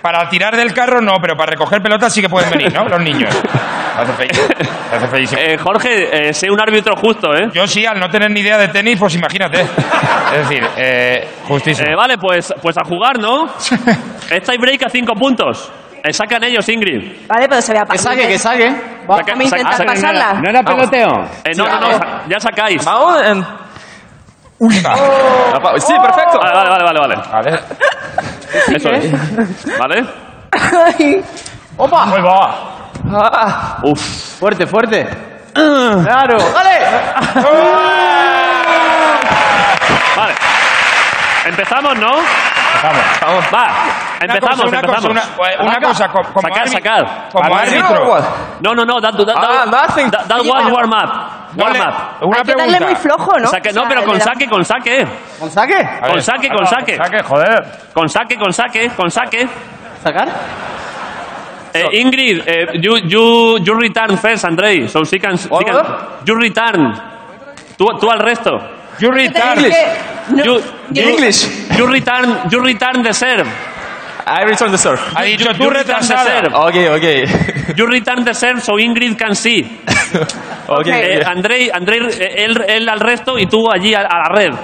Para 0.00 0.28
tirar 0.28 0.56
del 0.56 0.72
carro 0.72 1.00
no, 1.00 1.14
pero 1.20 1.36
para 1.36 1.52
recoger 1.52 1.80
pelotas 1.82 2.12
sí 2.12 2.20
que 2.22 2.28
pueden 2.28 2.50
venir, 2.50 2.72
¿no? 2.72 2.84
Los 2.88 3.00
niños. 3.00 3.34
Hace 3.96 4.12
feísimo. 4.14 4.46
Hace 4.92 5.06
feísimo. 5.08 5.40
eh, 5.40 5.56
Jorge, 5.56 6.28
eh, 6.28 6.34
sé 6.34 6.50
un 6.50 6.60
árbitro 6.60 6.96
justo, 6.96 7.32
¿eh? 7.34 7.48
Yo 7.52 7.66
sí, 7.66 7.86
al 7.86 8.00
no 8.00 8.08
tener 8.08 8.30
ni 8.30 8.40
idea 8.40 8.58
de 8.58 8.68
tenis, 8.68 8.98
pues 8.98 9.14
imagínate. 9.14 9.60
Es 9.60 10.48
decir, 10.48 10.66
eh, 10.76 11.28
justísimo. 11.46 11.88
Eh, 11.88 11.94
vale, 11.94 12.18
pues, 12.18 12.52
pues 12.60 12.76
a 12.76 12.84
jugar, 12.84 13.18
¿no? 13.18 13.46
Es 14.30 14.58
break 14.58 14.82
a 14.84 14.88
cinco 14.88 15.14
puntos. 15.14 15.70
Eh, 16.02 16.12
sacan 16.12 16.42
ellos, 16.44 16.68
Ingrid. 16.68 17.26
Vale, 17.28 17.48
pero 17.48 17.62
se 17.62 17.72
vea 17.72 17.84
Que 17.84 17.98
saque, 17.98 18.26
que 18.26 18.38
saque. 18.38 18.68
Vamos 19.06 19.22
a 19.26 19.44
intentar 19.44 19.74
saca- 19.74 19.86
pasarla. 19.86 20.32
¿No 20.34 20.50
era 20.50 20.62
peloteo? 20.62 21.24
Eh, 21.44 21.52
no, 21.56 21.64
no, 21.66 21.80
no, 21.80 22.28
ya 22.28 22.40
sacáis. 22.40 22.84
Vale, 22.84 22.98
Vamos 22.98 23.22
en... 23.22 23.46
Oh. 24.60 25.78
Sí, 25.78 25.94
perfecto. 26.00 26.38
vale, 26.40 26.70
vale, 26.70 26.84
vale. 26.84 27.00
vale. 27.00 27.14
A 27.32 27.42
ver. 27.42 27.60
Eso 28.74 28.90
es. 28.90 29.78
¿Vale? 29.78 30.04
Ay. 30.52 31.24
Ahí 31.78 32.22
va. 32.22 32.54
Ah, 33.12 33.78
Uf. 33.82 34.00
Fuerte, 34.38 34.66
fuerte. 34.66 35.06
claro. 35.52 36.36
¡Vale! 36.54 36.78
Vale. 40.16 40.34
Empezamos, 41.46 41.98
¿no? 41.98 42.10
Vamos. 43.22 43.44
Va. 43.52 43.66
Empezamos, 44.24 44.66
una 44.66 44.80
empezamos. 44.80 45.06
cosa, 45.06 45.28
una, 45.58 45.64
una 45.66 45.80
cosa, 45.80 46.08
co- 46.08 46.22
como, 46.32 46.48
Sacar, 46.48 46.68
sacar. 46.68 47.28
como 47.32 47.54
árbitro. 47.56 48.18
No, 48.60 48.74
no, 48.74 48.84
no, 48.84 49.00
that, 49.00 49.12
that, 49.16 49.36
Ah, 49.36 49.64
nothing. 49.66 50.10
that, 50.10 50.26
that 50.28 50.40
was 50.44 50.70
warm 50.72 50.90
up. 50.92 51.10
No 51.56 51.64
Warm 51.64 51.76
up. 51.80 51.94
Una 52.26 52.38
Hay 52.38 52.42
que 52.44 52.54
darle 52.54 52.80
muy 52.80 52.96
flojo, 52.96 53.38
¿no? 53.38 53.48
Saque- 53.48 53.72
no, 53.72 53.82
pero 53.88 54.04
con 54.04 54.20
saque, 54.20 54.48
con 54.48 54.64
saque. 54.64 55.06
¿Con 55.38 55.50
saque? 55.50 55.76
A 55.76 56.00
Con 56.00 56.12
ver, 56.14 56.22
saque, 56.22 56.48
con 56.48 56.58
Ahí 56.58 56.64
va, 56.64 56.80
saque. 56.80 56.96
Saque, 56.96 57.22
joder. 57.22 57.64
Con 57.92 58.08
saque, 58.08 58.36
con 58.36 58.52
saque, 58.52 58.88
con 58.96 59.10
saque. 59.10 59.48
¿Sacar? 60.02 60.28
Eh, 61.72 61.88
Ingrid, 62.00 62.42
eh, 62.46 62.66
you, 62.80 62.96
you, 62.98 63.58
you 63.58 63.74
return 63.74 64.16
first, 64.18 64.44
Andrei. 64.44 64.88
So 64.88 65.04
she 65.04 65.18
can, 65.18 65.36
she 65.36 65.48
can- 65.48 65.84
you 66.24 66.34
return. 66.36 66.94
Tú, 67.76 67.86
tú 68.00 68.10
al 68.10 68.20
resto. 68.20 68.52
You 69.00 69.10
tenéis 69.10 69.32
que- 69.32 70.14
No, 70.28 70.44
You, 70.44 70.54
yo- 70.54 70.60
you- 70.90 71.02
English. 71.10 71.68
You 71.76 71.86
return, 71.86 72.48
you 72.48 72.60
return 72.60 73.02
the 73.02 73.12
serve. 73.12 73.44
I 74.26 74.44
return 74.44 74.70
the 74.72 74.78
serve. 74.78 75.00
Ha 75.14 75.22
dicho 75.22 75.44
You 75.52 75.58
tú 75.58 75.70
return 75.70 76.00
the 76.00 76.16
serve. 76.16 76.54
Okay, 76.54 76.88
okay. 76.88 77.24
You 77.76 77.86
return 77.86 78.24
the 78.24 78.32
serve 78.34 78.60
so 78.62 78.78
Ingrid 78.78 79.16
can 79.18 79.34
see. 79.34 79.62
okay. 80.68 81.18
Eh, 81.18 81.22
Andrei, 81.26 81.70
Andrei, 81.70 82.00
eh, 82.18 82.44
él, 82.44 82.56
él 82.66 82.88
al 82.88 83.00
resto 83.00 83.38
y 83.38 83.46
tú 83.46 83.70
allí 83.70 83.94
a, 83.94 84.00
a 84.00 84.18
la 84.18 84.28
red. 84.34 84.54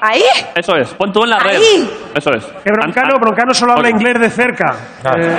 ¿Ahí? 0.00 0.22
Eso 0.54 0.76
es. 0.76 0.92
Pon 0.94 1.10
tú 1.12 1.24
en 1.24 1.30
la 1.30 1.38
red. 1.38 1.56
Ahí. 1.56 1.90
Eso 2.14 2.30
es. 2.30 2.44
Que 2.62 2.70
Broncano, 2.70 3.06
An- 3.08 3.14
an- 3.14 3.20
Broncano 3.20 3.54
solo 3.54 3.72
habla 3.72 3.90
inglés 3.90 4.14
de 4.20 4.30
cerca. 4.30 4.76
Claro. 5.02 5.24
Eh, 5.26 5.36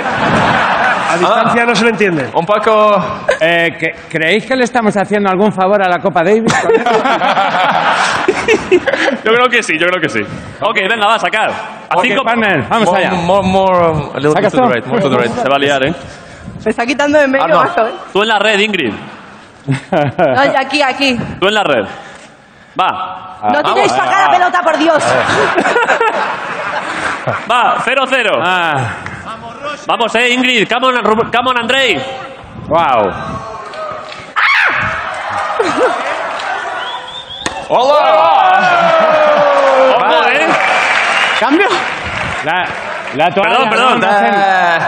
a 1.10 1.16
distancia 1.16 1.64
no 1.64 1.74
se 1.74 1.84
le 1.84 1.90
entiende. 1.90 2.28
Un 2.34 2.44
poco. 2.44 3.24
Eh, 3.40 3.70
¿que- 3.78 3.94
¿Creéis 4.10 4.44
que 4.44 4.56
le 4.56 4.64
estamos 4.64 4.94
haciendo 4.96 5.30
algún 5.30 5.52
favor 5.52 5.82
a 5.82 5.88
la 5.88 5.98
Copa 6.00 6.22
Davis? 6.22 6.52
yo 9.24 9.32
creo 9.32 9.48
que 9.50 9.62
sí, 9.62 9.74
yo 9.78 9.86
creo 9.86 10.00
que 10.00 10.08
sí. 10.08 10.20
Ok, 10.60 10.76
venga, 10.88 11.06
va 11.06 11.14
a 11.14 11.18
sacar. 11.18 11.50
A 11.50 11.96
Ok, 11.96 12.02
cinco. 12.04 12.22
partner, 12.24 12.66
vamos 12.68 12.86
more, 12.88 13.04
allá. 13.06 13.14
More, 13.16 13.46
more, 13.48 13.78
um, 13.90 14.10
a 14.14 14.18
little 14.20 14.34
bit 14.34 14.50
¿Sacas 14.50 14.52
to 14.52 14.60
the 14.62 14.68
right. 14.74 14.86
More 14.86 15.00
to 15.00 15.08
the 15.10 15.16
right. 15.18 15.30
Se 15.42 15.48
va 15.48 15.56
a 15.56 15.58
liar, 15.58 15.84
¿eh? 15.84 15.94
Me 16.64 16.70
está 16.70 16.84
quitando 16.86 17.18
de 17.18 17.24
en 17.24 17.30
medio, 17.30 17.44
Arno. 17.44 17.58
mazo, 17.62 17.86
¿eh? 17.86 17.92
Tú 18.12 18.22
en 18.22 18.28
la 18.28 18.38
red, 18.38 18.58
Ingrid. 18.58 18.92
No, 19.66 20.44
y 20.44 20.56
aquí, 20.56 20.82
aquí. 20.82 21.16
Tú 21.40 21.46
en 21.48 21.54
la 21.54 21.62
red. 21.64 21.84
Va. 22.80 23.48
No 23.52 23.62
tiréis 23.62 23.92
para 23.92 24.10
acá 24.10 24.22
la 24.26 24.30
pelota, 24.38 24.60
por 24.62 24.76
Dios. 24.78 25.02
Va, 27.50 27.76
0-0. 27.84 28.30
Ah, 28.42 28.76
Vamos, 29.86 30.14
eh, 30.16 30.30
Ingrid. 30.32 30.68
Come 30.68 30.86
on, 30.88 30.94
come 31.30 31.50
on 31.50 31.58
Andrei. 31.58 31.96
wow. 32.68 33.37
Ojo, 37.68 37.94
eh. 40.32 40.46
¿Cambio? 41.40 41.68
La, 42.44 42.66
la 43.14 43.30
toalla, 43.30 43.54
Perdón, 43.54 43.70
perdón. 43.70 44.00
no, 44.00 44.06
no 44.06 44.12
hacen- 44.12 44.34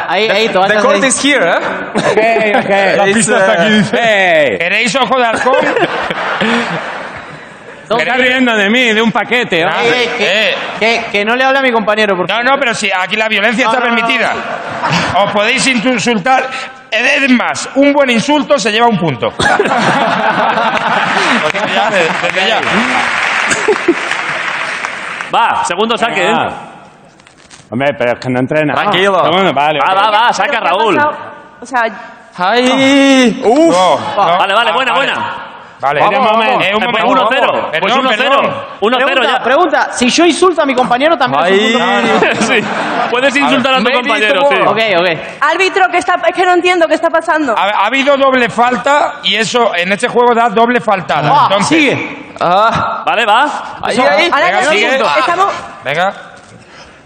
Ahí, 0.09 0.29
ahí, 0.29 0.47
The 0.49 0.53
toallas 0.53 0.83
court 0.83 1.05
is 1.05 1.25
here, 1.25 1.51
eh? 1.51 1.55
Ok, 1.95 2.05
ok. 2.65 2.71
La 2.97 3.05
pista 3.05 3.37
está 3.39 3.53
aquí, 3.63 3.71
dice. 3.73 3.99
Hey, 4.01 4.57
¿Queréis 4.59 4.95
ojo 4.97 5.19
de 5.19 5.27
halcón? 5.27 5.55
está 7.99 8.15
riendo 8.15 8.57
de 8.57 8.71
mí, 8.71 8.93
de 8.93 9.03
un 9.03 9.13
paquete. 9.13 9.65
¿no? 9.65 9.71
Que, 9.83 10.05
Eh. 10.51 10.55
que, 10.79 11.05
que 11.13 11.25
no 11.25 11.37
le 11.37 11.45
hable 11.45 11.59
a 11.59 11.63
mi 11.63 11.73
compañero, 11.73 12.17
por 12.17 12.29
No, 12.29 12.35
favor. 12.35 12.45
no, 12.51 12.57
pero 12.59 12.75
si 12.75 12.91
aquí 12.91 13.17
la 13.17 13.29
violencia 13.29 13.65
No, 13.67 13.73
está 13.73 13.85
no, 13.85 13.91
no, 13.91 13.95
permitida. 13.97 14.33
Os 15.25 15.33
podéis 15.33 15.67
insultar. 15.67 16.45
Es 16.91 17.31
más, 17.31 17.69
un 17.77 17.93
buen 17.93 18.11
insulto 18.11 18.59
se 18.59 18.71
lleva 18.73 18.87
un 18.89 18.99
punto. 18.99 19.29
Digo 19.39 19.49
ya, 21.75 21.91
de- 21.91 22.09
desde 22.23 22.49
ya. 22.49 22.61
Va, 25.35 25.65
segundo 25.65 25.97
saque, 25.97 26.25
eh. 26.27 26.33
Ah. 26.35 26.49
Hombre, 27.71 27.91
pero 27.97 28.13
es 28.15 28.19
que 28.19 28.29
no 28.29 28.41
entrena. 28.41 28.75
Tranquilo. 28.75 29.23
Bueno, 29.31 29.53
vale. 29.53 29.79
Va, 29.79 29.95
va, 29.95 30.11
va, 30.11 30.33
saca 30.33 30.49
¿Pero 30.51 30.63
qué 30.63 30.69
ha 30.69 30.71
Raúl. 30.73 30.99
O 31.61 31.67
sea, 31.67 31.83
Ay. 32.37 33.41
Uf. 33.45 33.75
No, 33.75 33.99
no. 34.17 34.39
Vale, 34.39 34.55
vale, 34.55 34.71
Ah, 34.71 34.75
buena, 34.75 34.93
vale. 34.93 35.13
buena. 35.13 35.50
Vale, 35.81 36.01
Vamos, 36.01 36.21
vamos. 36.31 36.45
Eh, 36.45 36.75
un 36.77 36.83
Eh, 36.83 36.87
pues 36.93 37.05
momento. 37.05 37.31
1-0. 37.31 37.71
Pues 37.81 37.81
Perdón, 37.95 38.07
1-0. 38.07 38.17
perdón. 38.19 38.55
1-0 38.81 39.05
Pregunta, 39.07 39.39
ya. 39.39 39.43
pregunta, 39.45 39.89
si 39.93 40.11
yo 40.11 40.25
insulto 40.27 40.61
a 40.63 40.67
mi 40.67 40.75
compañero 40.75 41.17
también 41.17 41.43
es 41.45 41.75
un 41.75 41.81
Ay. 41.83 41.99
punto. 42.21 42.43
sí. 42.43 42.61
Puedes 43.11 43.35
insultar 43.37 43.73
a 43.75 43.77
tu 43.79 43.83
maybe 43.85 43.99
compañero, 44.01 44.41
it's 44.41 44.49
the 44.51 44.57
sí. 44.57 44.63
Ok, 44.63 44.79
ok. 45.01 45.09
árbitro, 45.41 45.85
que 45.91 45.97
está, 45.99 46.15
es 46.29 46.35
que 46.37 46.45
no 46.45 46.53
entiendo 46.53 46.87
qué 46.87 46.95
está 46.95 47.09
pasando. 47.09 47.55
Ha, 47.57 47.63
ha 47.63 47.87
habido 47.87 48.15
doble 48.19 48.51
falta 48.51 49.15
y 49.23 49.37
eso 49.37 49.75
en 49.75 49.91
este 49.93 50.09
juego 50.09 50.35
da 50.35 50.51
doble 50.51 50.81
faltada. 50.83 51.31
Ah, 51.33 51.47
Entonces, 51.51 51.69
sigue. 51.79 52.33
Ah. 52.39 53.03
Vale, 53.07 53.25
va. 53.25 53.45
Ahí, 53.83 53.99
ahí. 53.99 54.31
Ahora 54.31 54.47
venga, 54.47 54.61
no- 54.63 54.71
sigue. 54.71 54.97
estamos... 54.97 55.47
Venga, 55.83 56.13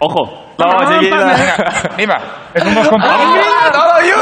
Ojo. 0.00 0.40
No, 0.58 0.92
chiquita. 0.92 1.16
venga, 1.16 1.72
viva. 1.96 2.18
Es 2.54 2.64
un 2.64 2.74
dos 2.74 2.88
contra 2.88 3.16
uno. 3.16 3.34
No, 3.34 4.00
no, 4.00 4.06
you. 4.06 4.16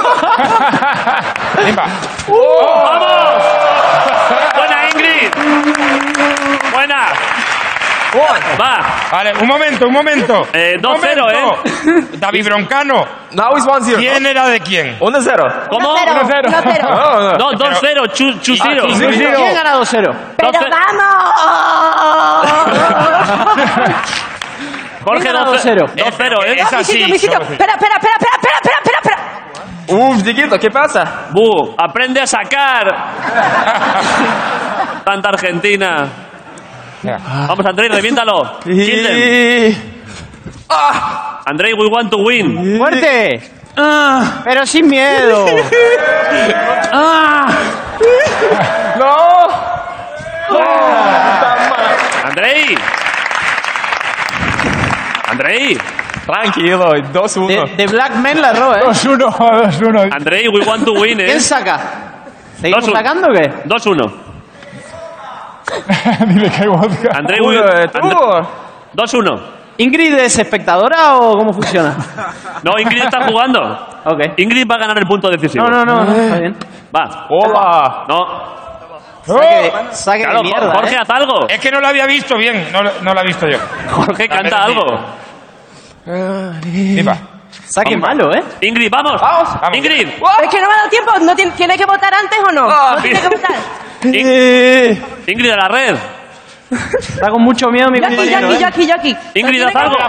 Viva. 1.66 1.84
¡Vamos! 2.28 4.11
Va. 8.14 8.78
Vale, 9.10 9.32
un 9.40 9.46
momento, 9.48 9.86
un 9.86 9.92
momento. 9.92 10.46
Eh, 10.52 10.74
Un 10.76 10.82
2-0, 10.82 11.20
momento. 11.20 11.62
David 12.18 12.44
Broncano, 12.44 13.06
Now 13.32 13.56
it's 13.56 13.66
1-0. 13.66 13.96
¿quién 13.96 14.26
era 14.26 14.48
de 14.48 14.60
quién? 14.60 14.98
1-0. 14.98 15.68
¿Cómo? 15.70 15.96
1-0. 15.96 16.44
1-0. 16.44 16.82
No, 16.82 17.20
no. 17.20 17.32
No, 17.38 17.52
2-0. 17.52 18.12
Chu- 18.12 18.38
Chusiro. 18.40 18.84
Ah. 18.84 18.88
¿Quién 19.36 19.54
ganado 19.54 19.82
cero? 19.86 20.12
¡Pero 20.36 20.52
Doce- 20.52 20.68
vamos! 20.70 21.22
Jorge 25.04 25.22
¿Quién 25.24 25.36
ha 25.36 25.40
ganado 25.40 25.54
2-0. 25.54 25.58
cero? 25.62 25.86
2-0, 25.96 26.44
¿eh? 26.46 26.54
Es 26.58 26.72
así. 26.72 26.92
sitio, 26.92 27.08
mi 27.08 27.18
sitio. 27.18 27.32
solo 27.32 27.44
así. 27.44 27.52
Espera, 27.54 27.72
espera, 27.74 27.94
espera, 27.96 28.14
espera, 28.18 28.36
espera, 28.36 28.58
espera, 28.62 28.76
espera, 28.82 28.98
espera. 29.02 29.18
Uf, 29.88 30.22
chiquito, 30.22 30.58
¿qué 30.58 30.70
pasa? 30.70 31.26
Bu, 31.32 31.74
aprende 31.78 32.20
a 32.20 32.26
sacar. 32.26 32.84
Tanta 35.04 35.28
Argentina. 35.30 36.06
Vamos, 37.02 37.66
Andrei, 37.66 37.88
reviéntalo. 37.88 38.58
Kill 38.62 39.02
them. 39.06 39.16
Y... 39.18 39.76
Andrei, 41.44 41.72
we 41.74 41.86
want 41.88 42.10
to 42.10 42.18
win. 42.18 42.78
¡Fuerte! 42.78 43.40
Pero 44.44 44.66
sin 44.66 44.88
miedo. 44.88 45.46
No. 48.98 49.16
Andrei. 52.24 52.76
Andrei. 55.30 55.78
Tranquilo, 56.26 56.90
2-1. 57.12 57.46
De, 57.48 57.76
de 57.76 57.86
Black 57.86 58.14
Men 58.16 58.40
la 58.40 58.52
roba, 58.52 58.78
¿eh? 58.80 58.84
2-1, 58.84 59.16
2-1. 59.18 60.08
Andrei, 60.16 60.46
we 60.48 60.60
want 60.64 60.84
to 60.84 60.92
win, 60.92 61.20
¿eh? 61.20 61.24
¿Quién 61.26 61.40
saca? 61.40 61.80
¿Seguimos 62.60 62.84
Dos, 62.84 62.88
uno. 62.90 62.96
sacando 62.96 63.28
o 63.28 63.32
qué? 63.32 63.50
2-1. 63.66 64.12
Dile 66.26 66.50
que 66.50 66.62
hay 66.62 66.68
vodka. 66.68 67.10
Andrei, 67.18 67.40
we... 67.40 67.56
Uno, 67.58 67.66
eh, 67.68 67.82
And- 67.82 68.10
tú. 68.10 69.18
2-1. 69.18 69.40
¿Ingrid 69.78 70.12
es 70.18 70.38
espectadora 70.38 71.16
o 71.16 71.36
cómo 71.38 71.52
funciona? 71.52 71.96
No, 72.62 72.78
Ingrid 72.78 73.02
está 73.04 73.26
jugando. 73.26 73.60
Ok. 74.04 74.20
Ingrid 74.36 74.70
va 74.70 74.74
a 74.74 74.78
ganar 74.78 74.98
el 74.98 75.06
punto 75.06 75.28
decisivo. 75.30 75.64
No, 75.66 75.84
no, 75.84 76.04
no, 76.04 76.12
está 76.12 76.38
bien. 76.38 76.56
Va. 76.94 77.26
Hola. 77.30 78.04
No. 78.08 78.52
Saque, 79.24 79.72
saque 79.92 80.22
Claro, 80.24 80.38
de 80.38 80.42
mierda, 80.44 80.72
Jorge, 80.74 80.94
¿eh? 80.94 80.98
haz 81.00 81.10
algo. 81.10 81.46
Es 81.48 81.60
que 81.60 81.70
no 81.70 81.78
lo 81.80 81.86
había 81.86 82.06
visto 82.06 82.36
bien, 82.36 82.68
no, 82.72 82.82
lo- 82.82 82.90
no 83.02 83.14
lo 83.14 83.20
he 83.20 83.24
visto 83.24 83.46
yo. 83.48 83.58
Jorge, 83.90 84.28
canta 84.28 84.64
algo. 84.64 84.84
Viva. 86.64 87.16
Saque 87.64 87.96
malo, 87.96 88.30
¿eh? 88.34 88.42
Ingrid, 88.62 88.90
vamos. 88.90 89.20
Vamos. 89.20 89.48
Ingrid. 89.76 90.08
Es 90.08 90.48
que 90.50 90.60
no 90.60 90.68
me 90.68 90.74
ha 90.74 90.78
dado 90.78 90.90
tiempo. 90.90 91.12
¿No 91.20 91.34
tiene, 91.36 91.52
¿Tiene 91.52 91.76
que 91.78 91.86
votar 91.86 92.12
antes 92.12 92.38
o 92.46 92.52
no? 92.52 92.68
Ah, 92.68 92.94
¿No 92.96 93.02
tiene 93.02 93.20
que 93.20 93.28
votar? 93.28 93.52
In- 94.04 95.02
Ingrid 95.26 95.50
a 95.52 95.56
la 95.56 95.68
red. 95.68 95.96
Está 96.98 97.28
con 97.28 97.42
mucho 97.42 97.68
miedo 97.68 97.90
mi 97.90 98.00
compañero, 98.00 98.48
yo 98.48 98.54
¿eh? 98.56 98.86
yo 98.86 98.94
aquí. 98.94 99.14
Ingrid, 99.34 99.60
¿No 99.62 99.68
haz 99.68 99.76
algo. 99.76 99.94
good. 99.94 100.02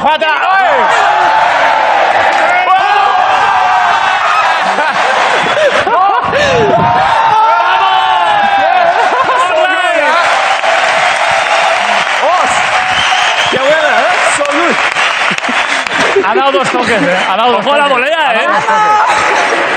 Ha 16.25 16.35
dado 16.35 16.51
dos 16.51 16.69
toques, 16.71 17.01
¿eh? 17.01 17.17
Ha 17.29 17.35
dado 17.37 17.51
dos 17.53 17.65
Ojo 17.65 17.73
a 17.73 17.77
la 17.77 17.83
toques. 17.85 17.97
volea, 17.97 18.33
¿eh? 18.33 18.47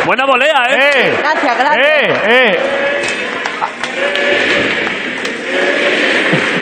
Buena 0.05 0.27
volea, 0.27 0.63
¿eh? 0.71 0.91
¡Eh! 0.95 1.17
Gracias, 1.19 1.59
gracias. 1.59 1.87
¡Eh! 1.87 2.23
¡Eh! 2.27 2.96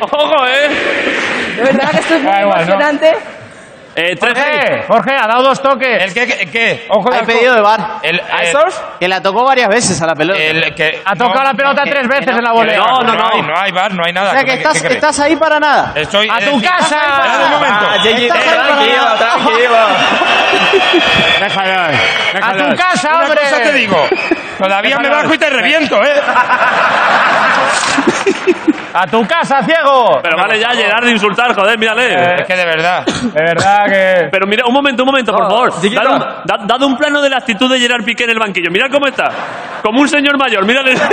Ojo, 0.01 0.47
¿eh? 0.47 0.69
De 1.57 1.63
verdad 1.63 1.91
que 1.91 1.99
esto 1.99 2.15
es 2.15 2.23
muy 2.23 2.33
Da 2.33 2.41
igual, 2.43 2.57
¿no? 2.59 2.63
emocionante. 2.75 3.13
Eh, 3.97 4.17
13. 4.17 4.41
¡Eh! 4.41 4.85
Jorge, 4.89 5.13
ha 5.15 5.29
dado 5.29 5.45
dos 5.45 5.63
toques. 5.63 6.03
¿El 6.03 6.13
qué? 6.13 6.23
¿El 6.25 6.51
qué? 6.51 6.85
Ojo 6.89 7.11
de 7.11 7.17
Hay 7.19 7.25
pedido 7.27 7.55
de 7.55 7.61
bar. 7.61 7.99
El, 8.03 8.17
¿I 8.17 8.47
el-? 8.49 8.57
Que 8.99 9.07
la 9.07 9.21
tocó 9.23 9.45
varias 9.45 9.69
veces 9.69 10.03
a 10.03 10.07
la 10.07 10.17
pelota. 10.17 10.37
el 10.43 10.75
que... 10.75 11.01
Ha 11.05 11.15
tocado 11.15 11.39
no, 11.39 11.45
la 11.45 11.55
pelota 11.55 11.85
no, 11.85 11.91
tres 11.93 12.03
que- 12.03 12.09
veces 12.09 12.37
en 12.37 12.43
la 12.43 12.53
volea. 12.53 12.77
No, 12.77 13.03
no, 13.05 13.15
no. 13.15 13.29
hay, 13.33 13.43
no 13.43 13.55
hay 13.57 13.71
bar, 13.71 13.95
no 13.95 14.03
hay 14.05 14.13
nada. 14.13 14.31
o 14.31 14.33
sea 14.33 14.41
que 14.43 14.51
¿Qué- 14.51 14.57
estás, 14.57 14.73
qué 14.75 14.81
crees? 14.81 14.95
estás 14.97 15.21
ahí 15.21 15.37
para 15.37 15.61
nada. 15.61 15.93
Estoy, 15.95 16.29
¡A 16.29 16.39
eh, 16.41 16.45
tu 16.51 16.61
casa! 16.61 16.97
Espérate 16.97 17.45
un 17.45 17.51
momento. 17.53 17.87
Ah, 17.89 17.97
chiquito, 18.03 18.35
Estás 18.35 18.47
ahí 18.49 18.59
para 18.59 18.97
nada. 18.97 19.17
tranquilo. 19.17 19.77
Déjalo. 21.41 21.83
¡A 22.43 22.53
tu 22.71 22.77
casa, 22.77 23.09
Una 23.11 23.21
hombre! 23.27 23.41
cosa 23.43 23.63
te 23.63 23.73
digo. 23.75 24.09
Todavía 24.69 24.99
me 24.99 25.09
bajo 25.09 25.35
y 25.35 25.39
te 25.39 25.51
reviento, 25.51 26.03
¿eh? 26.05 26.15
¡A 28.97 29.07
tu 29.09 29.27
casa, 29.27 29.61
ciego! 29.65 30.21
Pero 30.23 30.37
vale 30.37 30.57
ya 30.61 30.71
llegar 30.73 31.05
de 31.05 31.11
insultar, 31.11 31.53
joder, 31.53 31.77
mírale. 31.77 32.37
Es 32.43 32.47
que 32.47 32.55
de 32.55 32.65
verdad. 32.65 33.05
De 33.05 33.43
verdad 33.43 33.87
que... 33.87 34.29
Pero 34.31 34.47
mira, 34.47 34.65
un 34.69 34.73
momento, 34.73 35.03
un 35.03 35.09
momento, 35.09 35.33
por 35.33 35.49
favor. 35.49 35.73
Dad 35.83 36.07
un, 36.13 36.19
da- 36.45 36.59
dad 36.65 36.83
un 36.83 36.97
plano 36.97 37.21
de 37.21 37.29
la 37.29 37.39
actitud 37.39 37.69
de 37.69 37.81
Gerard 37.81 38.05
Piqué 38.05 38.23
en 38.23 38.31
el 38.31 38.39
banquillo. 38.39 38.71
Mirad 38.71 38.91
cómo 38.93 39.09
está. 39.09 39.31
Como 39.83 40.01
un 40.01 40.09
señor 40.09 40.39
mayor, 40.39 40.65
mírale. 40.65 40.95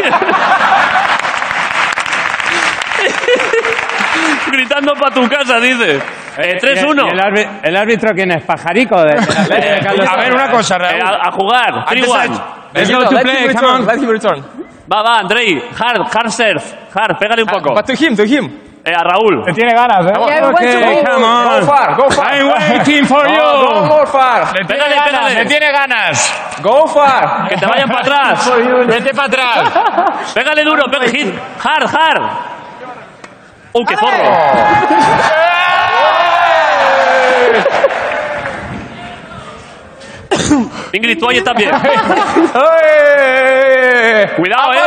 Gritando 4.52 4.94
para 4.94 5.14
tu 5.14 5.28
casa, 5.30 5.60
dice. 5.60 6.00
Eh, 6.38 6.58
3-1. 6.62 7.06
¿Y 7.06 7.10
el, 7.10 7.20
árbi- 7.20 7.60
el 7.64 7.76
árbitro 7.76 8.12
quién 8.14 8.32
es? 8.32 8.44
¿Pajarico? 8.44 9.02
De, 9.02 9.16
de 9.16 9.16
la 9.16 9.58
ley 9.60 9.70
de 9.76 9.80
Carlos 9.82 10.08
A 10.08 10.16
ver, 10.18 10.34
una 10.34 10.50
cosa, 10.52 10.76
Eh, 10.76 10.80
Raúl. 10.80 11.02
a, 11.02 11.28
a 11.28 11.32
jugar. 11.32 11.74
Antes 11.88 12.08
3-1. 12.10 12.16
ha- 12.38 12.58
Let's 12.74 12.90
go 12.92 13.04
to 13.04 13.12
Let 13.12 13.22
play, 13.24 13.34
him 13.46 13.54
come 13.54 13.68
return. 13.68 13.82
on. 13.82 13.86
Let 13.86 13.98
him 13.98 14.10
return. 14.10 14.46
Va, 14.92 15.02
va, 15.04 15.20
Andrei. 15.20 15.62
Hard, 15.78 16.08
hard 16.14 16.30
serve. 16.32 16.64
Hard, 16.94 17.18
pégale 17.20 17.44
un 17.44 17.50
poco. 17.50 17.74
But 17.74 17.86
to 17.86 17.94
him, 17.94 18.16
to 18.16 18.24
him. 18.24 18.50
Eh, 18.84 18.92
a 18.96 19.04
Raúl. 19.04 19.44
Te 19.46 19.54
tiene 19.54 19.74
ganas, 19.76 20.06
¿eh? 20.08 20.14
Yeah, 20.16 20.48
we 20.48 20.48
went 20.48 20.58
to 20.58 20.64
Okay, 20.64 21.04
go. 21.04 21.12
come 21.12 21.60
Go 21.60 21.66
far, 21.68 21.96
go 21.96 22.10
far. 22.10 22.34
I'm 22.34 22.48
waiting 22.50 23.06
for 23.06 23.24
Go, 23.24 23.32
you. 23.32 23.86
more 23.86 24.08
far. 24.08 24.48
Le 24.58 24.66
tiene 24.66 24.82
Pégale, 24.84 24.96
ganas, 24.96 25.12
pégale. 25.12 25.36
le 25.36 25.46
tiene 25.46 25.72
ganas. 25.72 26.34
Go 26.64 26.88
far. 26.88 27.48
Que 27.50 27.58
te 27.58 27.66
vayan 27.68 27.88
para 27.90 28.00
atrás. 28.02 28.52
Vete 28.88 29.14
para 29.14 29.28
atrás. 29.28 30.34
Pégale 30.34 30.64
duro, 30.64 30.86
pégale 30.90 31.10
hit. 31.12 31.34
Hard, 31.64 31.84
hard. 31.96 32.22
¡Uh, 33.74 33.86
qué 33.86 33.96
zorro! 33.96 34.12
Ingrid, 40.94 41.20
tú 41.20 41.30
ahí 41.30 41.38
estás 41.38 41.56
bien. 41.56 41.72
Cuidado, 44.36 44.74
eh. 44.74 44.80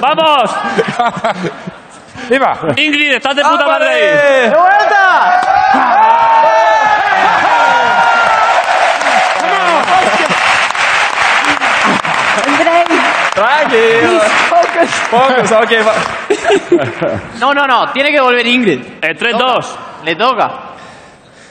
¡Vamos! 0.00 0.50
Viva. 2.28 2.58
Ingrid, 2.76 3.14
estás 3.14 3.34
de 3.36 3.42
puta 3.42 3.66
madre 3.66 3.88
ahí. 3.88 4.02
Andrei, 4.04 5.57
Tranquilo. 13.38 14.20
Focus, 15.10 15.52
ok. 15.52 15.72
va- 15.86 17.20
No, 17.40 17.52
no, 17.54 17.66
no. 17.66 17.92
Tiene 17.92 18.10
que 18.10 18.20
volver 18.20 18.46
Ingrid. 18.46 18.80
Eh, 19.00 19.14
3-2. 19.16 19.76
Le 20.04 20.14
toca. 20.16 20.50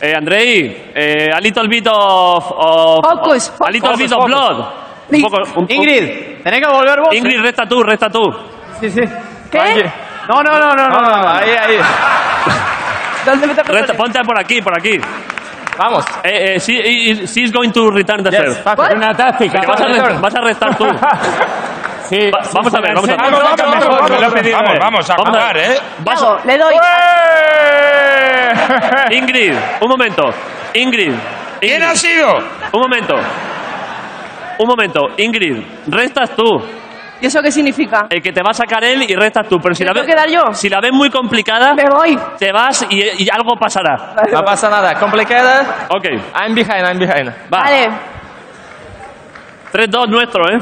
Eh, 0.02 0.14
Andrei, 0.16 0.92
eh, 0.94 1.32
a 1.34 1.40
little 1.40 1.68
bit 1.68 1.88
of... 1.88 2.46
of 2.56 3.00
Focus, 3.04 3.54
A 3.60 3.72
little 3.72 3.90
focus, 3.92 3.98
bit 4.00 4.12
of 4.14 4.26
blood. 4.26 4.66
Un 5.10 5.22
poco, 5.22 5.38
un- 5.38 5.64
un- 5.64 5.72
Ingrid, 5.72 6.44
tenés 6.44 6.60
que 6.62 6.68
volver 6.68 7.00
vos. 7.00 7.16
Ingrid, 7.16 7.40
resta 7.42 7.66
tú, 7.66 7.82
resta 7.82 8.10
tú. 8.10 8.22
Sí, 8.80 8.90
sí. 8.92 9.02
¿qué? 9.50 9.92
No, 10.28 10.44
no, 10.44 10.60
no, 10.60 10.76
no, 10.76 10.76
no. 10.76 10.90
No, 10.90 11.02
no, 11.02 11.22
no, 11.22 11.30
ahí, 11.30 11.50
ahí. 11.50 11.80
¿Dónde 13.26 13.48
me 13.48 13.56
toca 13.56 13.72
Resta, 13.72 13.94
ponte 13.94 14.20
por 14.24 14.38
aquí, 14.40 14.62
por 14.62 14.78
aquí. 14.78 15.00
Vamos. 15.78 16.06
Eh, 16.24 16.56
eh, 16.56 16.60
she, 16.60 16.74
eh, 16.78 17.26
she's 17.28 17.52
going 17.52 17.72
to 17.72 17.90
return 17.90 18.24
the 18.24 18.30
Yes. 18.32 18.40
serve. 18.64 18.96
Una 18.96 19.14
táctica. 19.16 19.62
Vas, 19.68 19.82
a 19.82 19.86
re- 19.88 20.18
vas 20.20 20.36
a 20.36 20.42
restar 20.42 20.76
tú. 20.78 20.86
Sí, 22.10 22.32
Va- 22.32 22.40
vamos 22.54 22.74
a 22.74 22.80
ver, 22.82 22.94
vamos 22.96 23.10
a 23.10 23.14
ver. 23.14 23.22
Vamos, 23.22 23.44
vamos, 23.44 23.76
Mejor, 23.76 23.92
vamos, 23.92 24.10
me 24.12 24.20
lo 24.20 24.28
he 24.28 24.32
pedido 24.32 24.58
vamos, 24.58 24.72
él. 24.74 24.80
vamos 24.80 25.10
a 25.10 25.16
Vamos. 25.16 25.30
jugar, 25.38 25.58
¿eh? 25.58 25.78
Hago, 26.06 26.38
le 26.46 26.58
doy. 26.58 26.74
Ingrid, 29.12 29.54
un 29.82 29.90
momento. 29.90 30.24
Ingrid. 30.74 31.14
¿Quién 31.60 31.74
Ingrid, 31.82 31.90
ha 31.90 31.96
sido? 31.96 32.38
Un 32.74 32.82
momento. 32.82 33.16
Un 34.60 34.68
momento. 34.68 35.02
Ingrid, 35.18 35.64
restas 35.88 36.32
tú. 36.36 36.44
¿Y 37.20 37.26
eso 37.26 37.42
qué 37.42 37.52
significa? 37.52 38.06
El 38.10 38.22
que 38.22 38.32
te 38.32 38.44
va 38.44 38.52
a 38.52 38.54
sacar 38.54 38.84
él 38.84 39.04
y 39.10 39.16
restas 39.16 39.48
tú. 39.48 39.58
Pero 39.60 39.74
si 39.74 39.84
¿Me 39.84 39.88
la, 39.88 39.94
tengo 39.94 40.06
ves, 40.06 40.16
que 40.16 40.20
dar 40.22 40.30
yo? 40.30 40.54
si 40.54 40.70
la 40.70 40.80
ves 40.80 40.92
muy 40.94 41.10
complicada, 41.10 41.74
Me 41.74 41.86
voy. 41.90 42.18
te 42.38 42.52
vas 42.52 42.86
y, 42.90 43.24
y 43.24 43.30
algo 43.32 43.56
pasará. 43.60 44.14
No 44.32 44.44
pasa 44.44 44.70
nada. 44.70 44.94
Complicada. 44.96 45.88
Ok, 45.90 46.06
I'm 46.40 46.54
behind, 46.54 46.86
I'm 46.86 47.00
behind. 47.00 47.30
va. 47.52 47.64
Vale. 47.64 47.90
3-2 49.74 50.08
nuestro, 50.08 50.50
¿eh? 50.50 50.60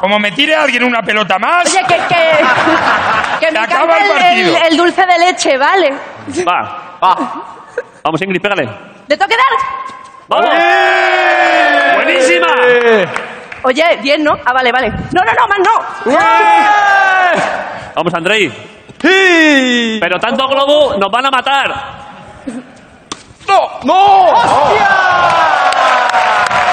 Como 0.00 0.18
me 0.18 0.30
tire 0.32 0.54
alguien 0.54 0.84
una 0.84 1.00
pelota 1.02 1.38
más. 1.38 1.66
Oye, 1.66 1.84
que, 1.86 1.94
que, 1.96 2.38
que 3.46 3.52
me 3.52 3.58
acaba 3.58 3.94
el 3.96 4.02
el, 4.04 4.10
partido. 4.12 4.56
el- 4.56 4.62
el 4.72 4.76
dulce 4.76 5.06
de 5.06 5.18
leche, 5.18 5.56
¿vale? 5.58 5.94
Va. 6.46 6.82
Vamos, 8.02 8.22
Ingrid, 8.22 8.40
pégale. 8.40 8.68
¿Le 9.08 9.16
tengo 9.16 9.28
que 9.28 9.36
dar? 9.36 9.46
¡Vamos! 10.28 10.50
¡Buenísima! 11.94 12.46
Oye, 13.62 13.84
bien, 14.02 14.22
¿no? 14.24 14.32
Ah, 14.44 14.52
vale, 14.52 14.70
vale. 14.72 14.90
No, 14.90 15.22
no, 15.24 15.32
no, 15.32 15.48
más 15.48 15.58
no. 15.58 16.22
Vamos, 17.94 18.14
Andrei. 18.14 18.52
Pero 20.00 20.18
tanto 20.20 20.46
globo 20.48 20.96
nos 20.98 21.10
van 21.10 21.26
a 21.26 21.30
matar. 21.30 21.74
¡No! 23.46 23.70
¡No! 23.84 24.26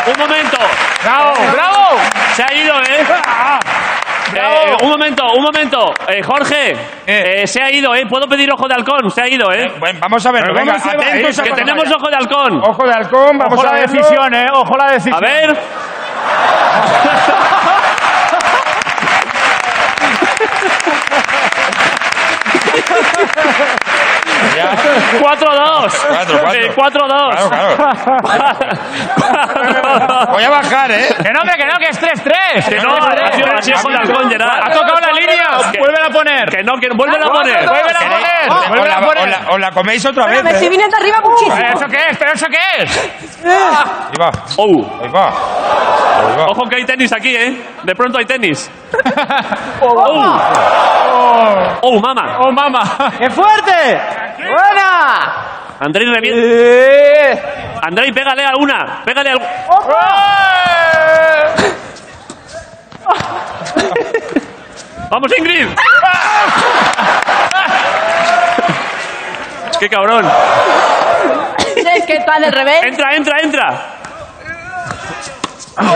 Un 0.06 0.20
momento. 0.20 0.58
¡Bravo! 1.04 1.34
¡Bravo! 1.54 1.98
Se 2.36 2.44
ha 2.44 2.54
ido, 2.54 2.76
¿eh? 2.82 3.06
Eh, 4.36 4.76
un 4.82 4.90
momento, 4.90 5.24
un 5.38 5.44
momento. 5.44 5.94
Eh, 6.08 6.24
Jorge, 6.24 6.76
eh, 7.06 7.46
se 7.46 7.62
ha 7.62 7.70
ido, 7.70 7.94
¿eh? 7.94 8.06
¿Puedo 8.10 8.28
pedir 8.28 8.52
ojo 8.52 8.68
de 8.68 8.74
halcón? 8.74 9.12
Se 9.12 9.22
ha 9.22 9.28
ido, 9.28 9.52
¿eh? 9.54 9.72
Bueno, 9.78 10.00
vamos 10.02 10.26
a 10.26 10.32
verlo. 10.32 10.54
Pero 10.56 10.66
Venga, 10.66 10.80
¿cómo 10.80 10.92
se 10.92 10.98
va? 10.98 11.04
atentos 11.04 11.40
a 11.40 11.44
Que 11.44 11.50
cuando 11.50 11.66
tenemos 11.66 11.84
vaya. 11.84 11.96
ojo 11.98 12.10
de 12.10 12.16
halcón. 12.16 12.64
Ojo 12.64 12.88
de 12.88 12.94
halcón, 12.94 13.38
vamos 13.38 13.54
Ojo 13.54 13.62
a 13.62 13.66
la 13.66 13.72
verlo. 13.80 13.94
decisión, 13.94 14.34
¿eh? 14.34 14.48
Ojo 14.52 14.76
la 14.78 14.92
decisión. 14.92 15.16
A 15.16 15.20
ver. 15.20 15.60
Ya. 24.56 24.72
4-2. 25.20 25.22
Cuatro, 25.22 25.50
cuatro. 26.10 26.54
Eh, 26.54 26.72
4-2. 26.76 27.50
Claro, 27.50 27.50
claro. 27.50 27.76
Voy 30.34 30.44
a 30.44 30.50
bajar, 30.50 30.92
¿eh? 30.92 31.08
Que 31.24 31.32
no, 31.32 31.40
hombre, 31.42 31.56
que 31.58 31.66
no, 31.66 31.74
que 31.80 31.86
es 31.90 32.00
3-3. 32.02 32.70
Que 32.70 32.80
no, 32.80 32.96
ha 32.96 33.32
sido, 33.32 33.48
ha 33.58 33.62
sido 33.62 33.78
ojo 33.78 33.90
de 33.90 33.98
halcón, 33.98 34.30
Gerard. 34.30 34.62
Ha 34.64 34.72
tocado 34.72 35.00
la 35.00 35.12
línea. 35.12 35.48
Que- 35.72 35.80
Vuelve 35.80 36.02
a 36.02 36.10
poner. 36.10 36.50
Que 36.50 36.64
no, 36.64 36.74
que 36.80 36.90
vuelve 36.94 37.18
a 37.18 37.22
poner. 37.30 37.68
Vuelve 37.68 37.92
a 37.92 38.00
poner. 38.00 38.50
o, 38.50 38.68
Vuelve 38.70 38.90
la, 38.90 38.96
a 38.98 39.02
poner. 39.02 39.30
la- 39.30 39.46
o 39.52 39.58
la 39.58 39.72
coméis 39.72 40.06
otra 40.06 40.26
vez. 40.28 40.44
me 40.44 40.52
estoy 40.52 40.68
¿eh? 40.68 40.70
viniendo 40.70 40.98
arriba 40.98 41.18
muchísimo. 41.24 41.56
¿Pero 41.56 41.74
eso 41.80 41.88
qué 41.88 42.08
es? 42.10 42.18
¿Pero 42.18 42.32
eso 42.34 42.48
qué 42.48 42.60
es? 42.84 43.10
Ahí 43.46 44.18
va, 44.20 44.32
Oh, 44.58 45.00
ahí 45.04 45.10
va. 45.10 45.28
Ahí 45.30 46.36
va. 46.38 46.46
ojo 46.48 46.64
que 46.70 46.76
hay 46.78 46.86
tenis 46.86 47.12
aquí, 47.14 47.36
¿eh? 47.36 47.62
De 47.84 47.96
pronto 47.96 48.18
hay 48.18 48.26
tenis. 48.26 48.70
Oh, 49.86 51.78
oh 51.82 52.00
mama. 52.00 52.38
¡Oh, 52.40 52.52
mamá! 52.52 52.82
¡Qué 53.18 53.30
fuerte! 53.30 54.00
¡Buena! 54.38 55.54
Andrei 55.80 56.06
revienta. 56.08 56.40
Eh. 56.42 57.42
Andrei, 57.82 58.12
pégale 58.12 58.46
a 58.46 58.56
una. 58.58 59.04
Pégale 59.04 59.32
al. 59.32 59.40
¡Vamos, 65.10 65.32
Ingrid! 65.38 65.68
¡Qué 69.80 69.90
cabrón! 69.90 70.32
Es 71.76 72.06
que 72.06 72.14
está 72.14 72.40
del 72.40 72.52
revés. 72.52 72.84
¡Entra, 72.84 73.16
entra, 73.16 73.38
entra! 73.42 73.94
Me 75.78 75.88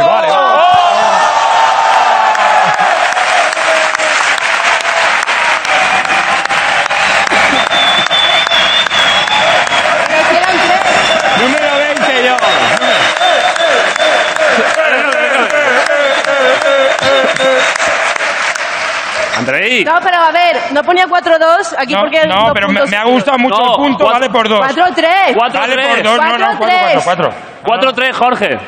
¡Andrei! 19.68 19.84
No, 19.86 20.00
pero 20.04 20.18
a 20.18 20.32
ver, 20.32 20.58
no 20.72 20.84
ponía 20.84 21.06
4-2 21.08 21.76
aquí 21.78 21.94
No, 21.94 22.00
porque... 22.02 22.26
no, 22.28 22.36
dos 22.46 22.52
pero 22.54 22.68
me, 22.70 22.86
me 22.86 22.98
ha 22.98 23.04
gustado 23.06 23.38
mucho 23.38 23.58
No, 23.58 23.72
el 23.72 23.76
punto, 23.78 24.04
cuatro- 24.06 24.20
vale 24.20 24.30
por 24.30 24.50
dos. 24.50 24.60
4-3. 24.60 25.36
4-3. 25.36 25.36
Vale 25.36 25.88
por 25.88 26.04
dos, 26.04 26.18
no, 26.18 26.38
no, 26.38 26.58
cuatro, 26.58 26.68
Cuatro, 26.68 27.02
cuatro, 27.04 27.30
cuatro. 27.64 27.92
4-3, 27.92 28.14
Jorge. 28.14 28.60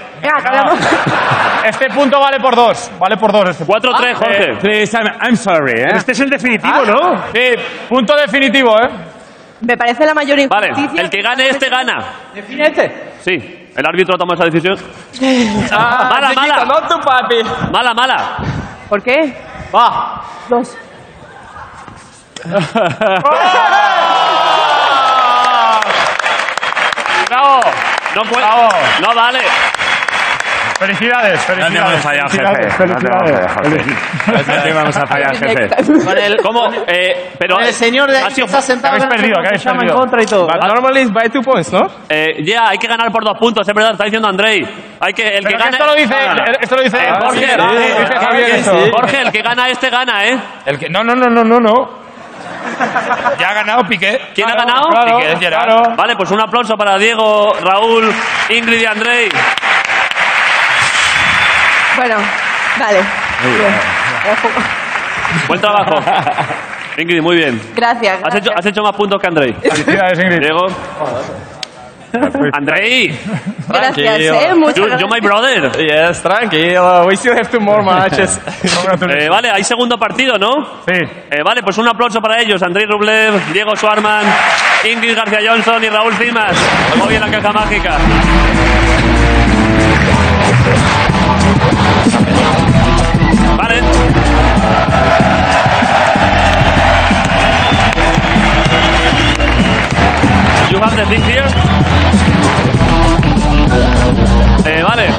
Este 1.66 1.90
punto 1.90 2.20
vale 2.20 2.40
por 2.40 2.56
dos. 2.56 2.92
Vale 3.00 3.18
por 3.18 3.32
dos 3.32 3.50
este 3.50 3.66
punto. 3.66 3.90
4-3, 3.92 4.14
Jorge. 4.16 4.54
Please, 4.62 4.98
I'm, 4.98 5.08
I'm 5.22 5.36
sorry, 5.38 5.80
¿eh? 5.82 5.88
Este 5.96 6.12
es 6.14 6.20
el 6.20 6.30
definitivo, 6.30 6.84
¿no? 6.86 7.24
Sí, 7.34 7.52
punto 7.88 8.16
definitivo, 8.16 8.76
¿eh? 8.80 8.90
Me 9.62 9.76
parece 9.76 10.06
la 10.06 10.14
mayor 10.14 10.38
Vale, 10.48 10.70
injusticia. 10.70 11.02
el 11.02 11.10
que 11.10 11.22
gane 11.22 11.50
este 11.50 11.68
gana. 11.70 11.98
¿Define 12.34 12.64
este? 12.68 13.12
Sí, 13.22 13.68
el 13.76 13.86
árbitro 13.86 14.18
toma 14.18 14.36
esa 14.36 14.46
decisión. 14.46 14.76
Mala, 15.20 16.30
chiquito, 16.30 16.42
mala. 16.42 16.66
No 16.66 16.88
tu 16.88 17.00
papi. 17.02 17.36
Mala, 17.72 17.94
mala. 17.94 18.38
¿Por 18.88 19.04
qué? 19.04 19.36
Va. 19.76 20.22
Dos. 20.48 20.78
¡Bravo! 27.30 27.60
No 28.16 28.22
puede. 28.24 28.46
No 29.02 29.14
vale. 29.16 29.40
Felicidades, 30.80 31.42
felicidades. 31.42 31.74
No 31.74 31.84
te 31.84 31.90
hemos 31.92 32.02
fallado, 32.04 32.30
felicidades, 32.30 32.74
jefe. 32.74 32.88
No 32.88 32.96
te 32.96 34.44
jefe. 34.54 34.70
No 34.70 34.76
vamos 34.76 34.96
a 34.98 35.06
fallar, 35.08 35.36
jefe. 35.36 35.70
Con 36.06 36.18
el, 36.18 36.38
¿Cómo? 36.42 36.70
Eh, 36.88 37.32
pero, 37.38 37.56
con 37.56 37.66
el 37.66 37.74
señor 37.74 38.10
de 38.10 38.18
ha 38.18 38.22
ahí 38.22 38.26
que 38.30 38.36
sido- 38.36 38.46
está 38.46 38.62
sentado 38.62 38.94
habéis 38.96 39.04
en 39.04 39.12
el 39.12 39.18
perdido, 39.18 39.42
que 39.42 39.48
habéis 39.50 39.64
llama 39.64 39.74
en 39.76 39.80
perdido. 39.80 40.00
contra 40.00 40.24
y 40.24 40.26
todo. 40.26 40.48
But 40.48 40.64
normally 40.64 41.02
it's 41.02 41.12
by 41.14 41.30
two 41.30 41.42
points, 41.42 41.74
¿no? 41.74 41.82
Eh, 42.08 42.42
ya, 42.46 42.70
hay 42.70 42.78
que 42.78 42.88
ganar 42.88 43.12
por 43.12 43.26
dos 43.26 43.38
puntos, 43.38 43.68
es 43.68 43.74
verdad, 43.76 43.92
está 43.92 44.06
diciendo 44.06 44.30
Andrei. 44.30 44.66
Hay 45.02 45.14
que, 45.14 45.24
el 45.28 45.44
que 45.46 45.54
Pero 45.54 45.58
que 45.58 45.64
gana... 45.66 45.70
esto 45.72 45.86
lo 45.86 45.96
dice, 45.96 46.16
esto 46.62 46.76
lo 46.78 46.82
dice 46.84 46.98
Eh, 46.98 47.10
Jorge, 47.26 47.48
Javier, 47.48 48.00
dice 48.00 48.16
Javier 48.16 48.50
eso. 48.52 48.72
sí. 48.86 48.92
Jorge, 48.94 49.22
el 49.22 49.32
que 49.34 49.42
gana 49.42 49.68
este 49.68 49.90
gana, 49.90 50.26
¿eh? 50.26 50.40
El 50.66 50.80
que, 50.80 50.88
no, 50.90 51.04
no, 51.04 51.14
no, 51.14 51.26
no, 51.30 51.44
no, 51.44 51.60
no. 51.60 52.00
Ya 53.40 53.50
ha 53.50 53.54
ganado 53.54 53.84
Piqué. 53.86 54.20
¿Quién 54.34 54.48
Claro, 54.48 54.62
ha 54.62 54.66
ganado? 54.66 54.90
claro, 54.90 55.18
Piqué, 55.18 55.38
Gerard. 55.38 55.66
claro. 55.66 55.96
Vale, 55.96 56.16
pues 56.16 56.32
un 56.32 56.42
aplauso 56.42 56.76
para 56.78 56.98
Diego, 56.98 57.54
Raúl, 57.62 58.14
Ingrid 58.50 58.82
y 58.82 58.86
Andrei. 58.86 59.30
Bueno, 61.98 62.16
vale. 62.80 63.00
Bien. 63.44 63.74
Buen 65.48 65.62
trabajo. 65.62 65.96
Ingrid, 66.98 67.22
muy 67.22 67.36
bien. 67.38 67.62
Gracias. 67.76 68.20
Has 68.24 68.36
hecho, 68.36 68.46
gracias. 68.52 68.56
has 68.58 68.66
hecho 68.66 68.82
más 68.84 68.94
puntos 68.96 69.22
que 69.22 69.28
Andrei. 69.28 69.54
Felicidades, 69.54 70.20
Ingrid. 70.20 70.40
Diego. 70.40 70.68
Andrei, 72.54 73.16
Gracias, 73.68 74.20
eh. 74.20 74.54
Muchas 74.56 74.78
you, 74.78 74.86
gracias. 74.86 75.02
you 75.02 75.08
my 75.08 75.20
brother. 75.20 75.72
Yes, 75.78 76.22
tranquilo. 76.24 77.06
We 77.06 77.16
still 77.16 77.34
have 77.34 77.52
two 77.52 77.60
more 77.60 77.84
matches. 77.84 78.40
Eh, 79.10 79.30
vale, 79.30 79.50
hay 79.52 79.64
segundo 79.64 79.98
partido, 79.98 80.38
¿no? 80.38 80.82
Sí. 80.88 80.94
Eh, 81.32 81.42
vale, 81.44 81.62
pues 81.64 81.78
un 81.78 81.88
aplauso 81.88 82.20
para 82.22 82.42
ellos. 82.42 82.62
Andrei 82.64 82.86
Rublev, 82.86 83.54
Diego 83.54 83.76
Schwarman, 83.76 84.26
Ingrid 84.92 85.16
García 85.16 85.40
Johnson 85.48 85.84
y 85.84 85.90
Raúl 85.90 86.14
Cimas. 86.16 86.56
Muy 86.98 87.10
bien 87.10 87.22
la 87.22 87.30
caja 87.30 87.52
mágica. 87.52 87.98
Vale. 93.58 95.29
You 100.72 100.78
have 100.80 100.96
the 100.96 101.06
thing 101.06 101.24
here. 101.24 101.46
Eh, 104.66 104.84
vale. 104.84 105.10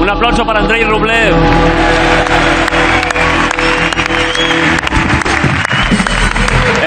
Un 0.00 0.08
aplauso 0.08 0.44
para 0.44 0.60
Andrei 0.60 0.84
Rublev. 0.84 1.34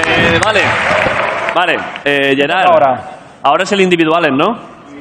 Eh, 0.06 0.40
vale. 0.42 0.60
Vale. 1.54 1.76
Eh, 2.04 2.34
Gerard. 2.36 2.66
Ahora. 2.68 3.02
Ahora 3.42 3.62
es 3.64 3.72
el 3.72 3.82
individuales, 3.82 4.30
¿no? 4.32 4.58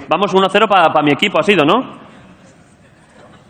Vamos 0.09 0.33
1-0 0.33 0.67
para 0.67 1.01
mi 1.01 1.11
equipo, 1.13 1.39
ha 1.39 1.43
sido, 1.43 1.63
¿no? 1.63 2.03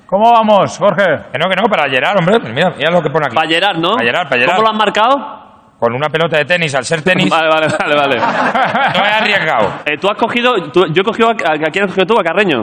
¿Cómo 0.06 0.32
vamos, 0.32 0.78
Jorge? 0.78 1.06
Que 1.32 1.40
no, 1.40 1.50
que 1.50 1.56
no, 1.56 1.68
para 1.68 1.90
Gerard, 1.90 2.20
hombre. 2.20 2.40
Pues 2.40 2.54
mira, 2.54 2.70
mira 2.78 2.92
lo 2.92 3.02
que 3.02 3.10
pone 3.10 3.26
aquí. 3.26 3.36
Para 3.36 3.50
Gerard, 3.50 3.78
¿no? 3.80 3.94
Para 3.94 4.06
Gerard, 4.06 4.30
para 4.30 4.42
Gerard. 4.42 4.56
¿Cómo 4.58 4.68
lo 4.68 4.72
han 4.72 4.78
marcado? 4.78 5.43
Con 5.84 5.94
una 5.96 6.08
pelota 6.08 6.38
de 6.38 6.46
tenis, 6.46 6.74
al 6.76 6.86
ser 6.86 7.02
tenis, 7.02 7.30
Vale, 7.30 7.50
vale, 7.50 7.68
vale, 7.78 7.94
vale. 7.94 8.16
no 8.98 9.04
he 9.06 9.10
arriesgado. 9.10 9.74
Eh, 9.86 9.98
tú 10.00 10.08
has 10.10 10.18
cogido, 10.18 10.54
tú- 10.72 10.86
yo 10.94 11.02
he 11.02 11.04
cogido 11.04 11.28
a, 11.28 11.32
a, 11.34 11.54
¿a 11.56 11.72
quién 11.74 11.84
has 11.84 11.92
cogido 11.92 12.06
tú? 12.06 12.16
A 12.18 12.24
Carreño. 12.24 12.62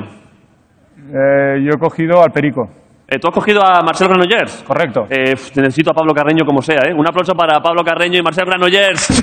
Eh, 1.12 1.60
yo 1.62 1.72
he 1.74 1.78
cogido 1.78 2.22
al 2.22 2.30
Perico. 2.30 2.62
Eh, 3.06 3.18
tú 3.18 3.28
has 3.28 3.34
cogido 3.34 3.60
a 3.62 3.82
Marcel 3.82 4.08
Granollers. 4.08 4.64
Correcto. 4.66 5.02
Eh, 5.10 5.32
pf, 5.32 5.60
necesito 5.60 5.90
a 5.90 5.92
Pablo 5.94 6.14
Carreño 6.14 6.46
como 6.46 6.62
sea, 6.62 6.80
¿eh? 6.88 6.94
Un 6.96 7.06
aplauso 7.06 7.34
para 7.34 7.60
Pablo 7.60 7.84
Carreño 7.84 8.18
y 8.20 8.22
Marcel 8.22 8.46
Granollers. 8.46 9.20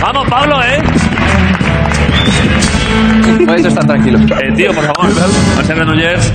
Vamos, 0.00 0.28
Pablo, 0.28 0.60
¿eh? 0.62 0.82
Podéis 3.46 3.66
estar 3.66 3.86
tranquilos. 3.86 4.22
Eh, 4.22 4.52
tío, 4.56 4.72
por 4.72 4.84
favor. 4.84 5.10
Marcel 5.56 5.76
Granollers. 5.76 6.32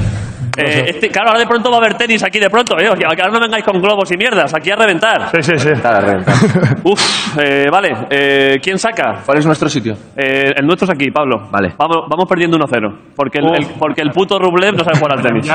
Eh, 0.58 0.86
este, 0.90 1.10
claro, 1.10 1.30
ahora 1.30 1.40
de 1.40 1.48
pronto 1.48 1.70
va 1.70 1.78
a 1.78 1.80
haber 1.80 1.94
tenis 1.96 2.24
aquí 2.24 2.40
de 2.40 2.50
pronto, 2.50 2.78
¿eh? 2.80 2.90
Que 2.98 3.06
ahora 3.06 3.30
no 3.32 3.40
vengáis 3.40 3.64
con 3.64 3.80
globos 3.82 4.12
y 4.12 4.18
mierdas, 4.18 4.54
aquí 4.54 4.72
a 4.72 4.76
reventar. 4.76 5.30
Sí, 5.32 5.42
sí, 5.44 5.58
sí. 5.60 5.70
Está. 5.70 6.00
Uf, 6.84 7.38
eh, 7.40 7.68
vale. 7.72 7.90
Eh, 8.10 8.60
¿Quién 8.62 8.78
saca? 8.80 9.22
¿Cuál 9.26 9.38
es 9.40 9.46
nuestro 9.46 9.70
sitio? 9.70 9.94
Eh, 10.16 10.54
el 10.56 10.66
nuestro 10.66 10.86
es 10.86 10.92
aquí, 10.92 11.12
Pablo. 11.12 11.48
Vale. 11.52 11.74
Vamos, 11.78 12.06
vamos 12.10 12.26
perdiendo 12.28 12.58
1-0. 12.58 12.96
Porque 13.16 13.40
el, 13.40 13.46
el- 13.56 13.68
porque 13.80 14.02
el 14.02 14.12
puto 14.12 14.40
Rublev 14.40 14.76
no 14.76 14.84
sabe 14.84 14.98
jugar 14.98 15.18
al 15.18 15.22
tenis. 15.24 15.48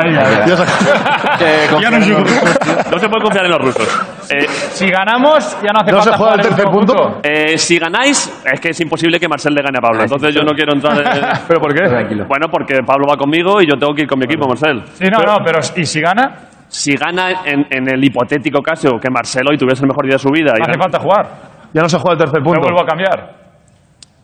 Ya 1.80 1.90
no 2.90 2.98
se 2.98 3.08
puede 3.08 3.22
confiar 3.22 3.44
en 3.46 3.50
los 3.50 3.60
rusos. 3.60 3.88
Eh, 4.30 4.46
Si 4.48 4.88
ganamos, 4.88 5.56
ya 5.62 5.72
no 5.72 5.80
hace 5.80 5.92
¿No 5.92 6.02
se 6.02 6.10
falta 6.10 6.16
juega 6.18 6.32
jugar 6.32 6.40
el 6.40 6.46
tercer 6.46 6.66
punto? 6.72 7.20
eh, 7.22 7.58
si 7.58 7.78
ganáis, 7.78 8.42
es 8.52 8.60
que 8.60 8.68
es 8.70 8.80
imposible 8.80 9.18
que 9.18 9.28
Marcel 9.28 9.54
le 9.54 9.62
gane 9.62 9.78
a 9.78 9.80
Pablo. 9.80 10.02
Entonces 10.02 10.34
yo 10.34 10.42
no 10.42 10.52
quiero 10.52 10.74
entrar 10.74 10.98
en... 10.98 11.22
¿Pero 11.48 11.60
por 11.60 11.74
qué? 11.74 11.88
Tranquilo. 11.88 12.24
Bueno, 12.28 12.46
porque 12.50 12.78
Pablo 12.86 13.06
va 13.08 13.16
conmigo 13.16 13.60
y 13.60 13.66
yo 13.66 13.76
tengo 13.76 13.94
que 13.94 14.02
ir 14.02 14.08
con 14.08 14.18
mi 14.18 14.24
equipo, 14.26 14.46
Marcel. 14.46 14.82
Sí, 14.94 15.04
no, 15.10 15.18
no, 15.24 15.38
pero 15.44 15.58
¿y 15.76 15.84
si 15.84 16.00
gana? 16.00 16.48
Si 16.68 16.94
gana 16.96 17.42
en, 17.44 17.66
en 17.70 17.88
el 17.92 18.02
hipotético 18.04 18.60
caso 18.62 18.98
que 19.00 19.10
Marcelo 19.10 19.50
hoy 19.50 19.58
tuviese 19.58 19.82
el 19.82 19.88
mejor 19.88 20.04
día 20.06 20.14
de 20.14 20.18
su 20.18 20.30
vida... 20.30 20.52
y 20.58 20.62
hace 20.62 20.70
gana- 20.72 20.82
falta 20.82 20.98
jugar. 21.00 21.26
Ya 21.74 21.82
no 21.82 21.88
se 21.88 21.98
juega 21.98 22.12
el 22.12 22.18
tercer 22.18 22.40
No 22.40 22.44
punto. 22.44 22.60
vuelvo 22.60 22.80
a 22.82 22.86
cambiar. 22.86 23.42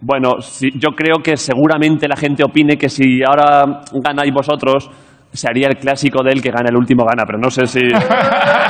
Bueno, 0.00 0.40
si- 0.40 0.70
yo 0.78 0.90
creo 0.90 1.16
que 1.22 1.36
seguramente 1.36 2.06
la 2.08 2.16
gente 2.16 2.44
opine 2.44 2.76
que 2.76 2.88
si 2.88 3.22
ahora 3.22 3.82
ganáis 3.92 4.32
vosotros, 4.32 4.88
se 5.32 5.48
haría 5.48 5.68
el 5.68 5.76
clásico 5.76 6.22
del 6.22 6.42
que 6.42 6.50
gana 6.50 6.68
el 6.70 6.76
último 6.76 7.04
gana, 7.04 7.24
pero 7.26 7.38
no 7.38 7.50
sé 7.50 7.66
si... 7.66 7.80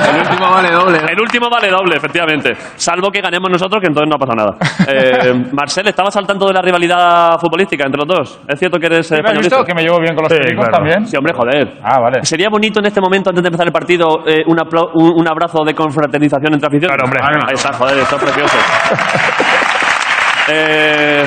El 0.09 0.17
último 0.21 0.49
vale 0.49 0.71
doble. 0.71 0.97
El 1.11 1.21
último 1.21 1.49
vale 1.49 1.69
doble, 1.69 1.97
efectivamente. 1.97 2.53
Salvo 2.75 3.11
que 3.11 3.21
ganemos 3.21 3.49
nosotros, 3.49 3.81
que 3.81 3.87
entonces 3.87 4.09
no 4.09 4.17
pasa 4.17 4.33
nada. 4.35 4.55
Eh, 4.91 5.33
Marcel, 5.51 5.87
¿estabas 5.87 6.15
al 6.15 6.25
tanto 6.25 6.47
de 6.47 6.53
la 6.53 6.61
rivalidad 6.61 7.37
futbolística 7.39 7.85
entre 7.85 7.99
los 7.99 8.07
dos? 8.07 8.39
¿Es 8.47 8.57
cierto 8.57 8.79
que 8.79 8.87
eres 8.87 9.11
eh, 9.11 9.19
¿Me 9.21 9.29
has 9.29 9.37
visto 9.37 9.63
que 9.63 9.73
me 9.75 9.83
llevo 9.83 9.99
bien 9.99 10.15
con 10.15 10.23
los 10.23 10.33
Sí, 10.33 10.39
claro. 10.55 10.71
también? 10.71 11.05
Sí, 11.05 11.15
hombre, 11.15 11.33
joder. 11.33 11.73
Ah, 11.83 11.99
vale. 11.99 12.23
Sería 12.23 12.49
bonito 12.49 12.79
en 12.79 12.87
este 12.87 12.99
momento, 12.99 13.29
antes 13.29 13.43
de 13.43 13.47
empezar 13.49 13.67
el 13.67 13.73
partido, 13.73 14.23
eh, 14.25 14.43
un, 14.47 14.57
un, 14.95 15.19
un 15.19 15.27
abrazo 15.27 15.63
de 15.63 15.75
confraternización 15.75 16.53
entre 16.53 16.67
aficiones. 16.67 16.97
Claro, 16.97 17.05
hombre. 17.05 17.19
Ahí 17.47 17.53
está, 17.53 17.73
joder, 17.73 17.99
esto 17.99 18.15
es 18.15 18.21
precioso. 18.23 18.57
eh, 20.51 21.23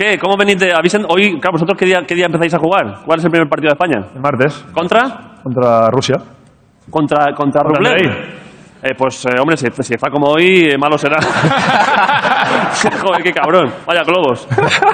¿Qué? 0.00 0.16
¿Cómo 0.18 0.34
venís 0.38 0.58
de...? 0.58 0.72
habéis 0.72 0.94
en- 0.94 1.04
hoy, 1.10 1.32
claro, 1.38 1.52
¿vosotros 1.52 1.76
qué 1.76 1.84
día, 1.84 2.00
qué 2.08 2.14
día 2.14 2.24
empezáis 2.24 2.54
a 2.54 2.58
jugar? 2.58 3.02
¿Cuál 3.04 3.18
es 3.18 3.24
el 3.26 3.30
primer 3.30 3.46
partido 3.50 3.68
de 3.68 3.74
España? 3.74 4.06
El 4.14 4.20
martes, 4.22 4.64
¿Contra? 4.72 5.34
contra 5.42 5.90
Rusia. 5.90 6.16
¿Contra, 6.88 7.34
contra 7.34 7.34
Contra 7.34 7.62
Rublev? 7.64 7.92
Andrei. 7.92 8.40
Eh, 8.82 8.94
pues, 8.96 9.26
eh, 9.26 9.38
hombre, 9.38 9.58
si, 9.58 9.66
si 9.82 9.92
está 9.92 10.08
como 10.10 10.28
hoy, 10.30 10.70
eh, 10.72 10.78
malo 10.78 10.96
será. 10.96 11.18
Joder, 13.02 13.22
qué 13.22 13.30
cabrón. 13.30 13.70
Vaya 13.86 14.02
globos. 14.02 14.48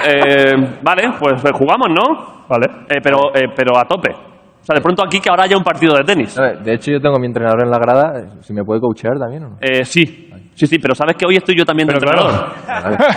Eh, 0.04 0.54
vale, 0.82 1.02
pues 1.20 1.44
eh, 1.44 1.50
jugamos, 1.52 1.86
¿no? 1.88 2.42
Vale. 2.48 2.66
Eh, 2.88 2.98
pero, 3.00 3.32
eh, 3.32 3.46
pero 3.54 3.78
a 3.78 3.84
tope. 3.84 4.10
O 4.10 4.64
sea, 4.64 4.74
de 4.74 4.80
pronto 4.80 5.04
aquí 5.04 5.20
que 5.20 5.30
ahora 5.30 5.44
haya 5.44 5.56
un 5.56 5.62
partido 5.62 5.94
de 5.94 6.02
tenis. 6.02 6.36
A 6.36 6.42
ver, 6.42 6.58
De 6.64 6.74
hecho, 6.74 6.90
yo 6.90 6.98
tengo 7.00 7.14
a 7.14 7.20
mi 7.20 7.26
entrenador 7.28 7.62
en 7.62 7.70
la 7.70 7.78
grada. 7.78 8.40
Si 8.40 8.52
me 8.52 8.64
puede 8.64 8.80
coachear 8.80 9.16
también 9.20 9.44
o 9.44 9.48
no. 9.50 9.56
Eh, 9.60 9.84
sí, 9.84 10.28
sí, 10.56 10.66
sí, 10.66 10.78
pero 10.80 10.94
sabes 10.94 11.14
que 11.16 11.24
hoy 11.26 11.36
estoy 11.36 11.54
yo 11.56 11.64
también 11.64 11.86
de 11.88 11.94
Pero 11.94 12.10
entrenador. 12.10 12.52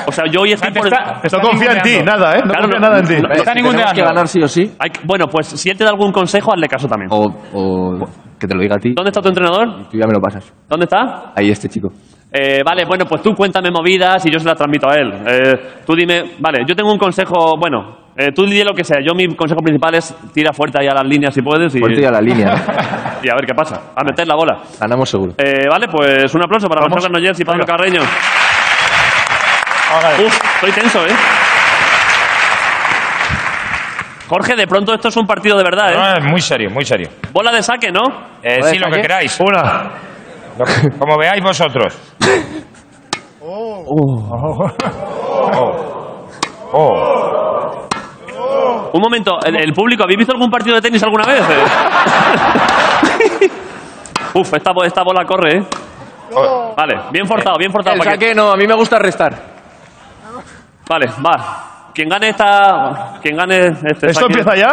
O 0.05 0.11
sea, 0.11 0.25
yo 0.31 0.41
hoy 0.41 0.51
estoy 0.51 0.71
por... 0.71 0.85
Está- 0.87 1.37
No 1.37 1.41
confía 1.41 1.71
en 1.71 1.81
ti, 1.81 1.97
nada, 2.03 2.35
¿eh? 2.35 2.41
No 2.45 2.51
Claro, 2.51 2.61
confía 2.63 2.79
no- 2.79 2.87
nada 2.87 2.99
en 2.99 3.07
ti. 3.07 3.13
no- 3.15 3.19
Está 3.29 3.35
Si 3.35 3.43
tenemos 3.45 3.55
ninguneando. 3.73 3.93
que 3.95 4.01
ganar 4.07 4.27
sí 4.27 4.41
o 4.43 4.47
sí. 4.47 4.71
Hay 4.77 4.89
que- 4.91 4.99
bueno, 5.05 5.25
pues 5.27 5.47
si 5.47 5.69
él 5.69 5.77
te 5.77 5.83
da 5.83 5.89
algún 5.89 6.11
consejo, 6.11 6.53
hazle 6.53 6.67
caso 6.67 6.87
también. 6.87 7.09
O, 7.11 7.25
o 7.53 8.07
que 8.39 8.47
te 8.47 8.53
lo 8.55 8.61
diga 8.61 8.75
a 8.75 8.79
ti. 8.79 8.93
¿Dónde 8.95 9.09
está 9.09 9.21
tu 9.21 9.29
entrenador? 9.29 9.87
Tú 9.89 9.97
ya 9.97 10.05
me 10.05 10.13
lo 10.13 10.19
pasas. 10.21 10.51
¿Dónde 10.67 10.83
está? 10.85 11.31
Ahí 11.35 11.49
este 11.49 11.67
chico. 11.69 11.89
Eh, 12.31 12.61
vale, 12.63 12.85
bueno, 12.85 13.05
pues 13.05 13.21
tú 13.23 13.33
cuéntame 13.33 13.71
movidas 13.71 14.23
y 14.25 14.31
yo 14.31 14.39
se 14.39 14.45
las 14.45 14.55
transmito 14.55 14.87
a 14.87 14.95
él. 14.95 15.13
Eh, 15.25 15.81
tú 15.85 15.95
dime, 15.95 16.35
vale, 16.37 16.63
yo 16.67 16.75
tengo 16.75 16.91
un 16.91 16.99
consejo, 16.99 17.57
bueno, 17.57 17.97
eh, 18.15 18.31
tú 18.35 18.45
di 18.45 18.63
lo 18.63 18.73
que 18.73 18.83
sea. 18.83 18.99
Yo 19.01 19.15
mi 19.15 19.33
consejo 19.35 19.61
principal 19.61 19.95
es 19.95 20.13
tira 20.33 20.53
fuerte 20.53 20.79
ahí 20.79 20.87
a 20.87 20.93
las 20.93 21.05
líneas 21.05 21.33
si 21.33 21.41
puedes 21.41 21.73
y, 21.73 21.79
Fuerte 21.79 22.01
y 22.01 22.05
a 22.05 22.11
la 22.11 22.21
línea. 22.21 22.53
y 23.23 23.29
a 23.29 23.35
ver 23.35 23.45
qué 23.45 23.55
pasa. 23.55 23.93
A 23.95 24.03
meter 24.03 24.27
la 24.27 24.35
bola. 24.35 24.59
Ganamos 24.79 25.09
seguro. 25.09 25.33
Eh, 25.37 25.67
vale, 25.69 25.87
pues 25.87 26.33
un 26.35 26.43
aplauso 26.43 26.67
para 26.67 26.81
Marcelo 26.81 27.01
Granollers 27.01 27.39
y 27.39 27.45
Pablo 27.45 27.65
Carreño. 27.65 28.01
Uf, 30.23 30.39
estoy 30.55 30.71
tenso, 30.71 31.05
¿eh? 31.07 31.15
Jorge, 34.27 34.55
de 34.55 34.67
pronto 34.67 34.93
esto 34.93 35.07
es 35.07 35.17
un 35.17 35.25
partido 35.25 35.57
de 35.57 35.63
verdad, 35.63 35.91
¿eh? 35.91 35.97
No, 35.97 36.17
es 36.17 36.23
muy 36.25 36.41
serio, 36.41 36.69
muy 36.69 36.85
serio. 36.85 37.09
Bola 37.33 37.51
de 37.51 37.63
saque, 37.63 37.91
¿no? 37.91 38.03
Eh, 38.43 38.61
sí, 38.63 38.77
lo 38.77 38.91
que 38.91 39.01
queráis. 39.01 39.39
Una. 39.39 39.91
Como 40.99 41.17
veáis 41.17 41.41
vosotros. 41.43 41.97
Oh. 46.71 47.89
Un 48.93 49.01
momento, 49.01 49.39
el, 49.45 49.55
el 49.55 49.73
público, 49.73 50.03
¿habéis 50.03 50.17
visto 50.17 50.33
algún 50.33 50.49
partido 50.49 50.75
de 50.75 50.81
tenis 50.81 51.03
alguna 51.03 51.25
vez? 51.25 51.41
eh? 51.41 51.63
Uf, 54.33 54.53
esta, 54.53 54.71
bo- 54.71 54.83
esta 54.83 55.03
bola 55.03 55.25
corre, 55.25 55.57
¿eh? 55.59 55.63
Oh. 56.35 56.73
Vale, 56.75 56.95
bien 57.11 57.25
forzado, 57.25 57.57
bien 57.57 57.71
forzado. 57.71 57.95
El 57.95 57.99
para 57.99 58.11
que- 58.17 58.25
saque 58.27 58.35
no, 58.35 58.51
a 58.51 58.55
mí 58.57 58.67
me 58.67 58.75
gusta 58.75 58.99
restar. 58.99 59.33
Vale, 60.89 61.05
va. 61.25 61.65
Quien 61.93 62.09
gane 62.09 62.29
esta... 62.29 63.17
Quien 63.21 63.35
gane 63.35 63.67
este 63.67 64.07
¿Esto 64.07 64.21
saque- 64.21 64.31
empieza 64.33 64.55
ya? 64.55 64.67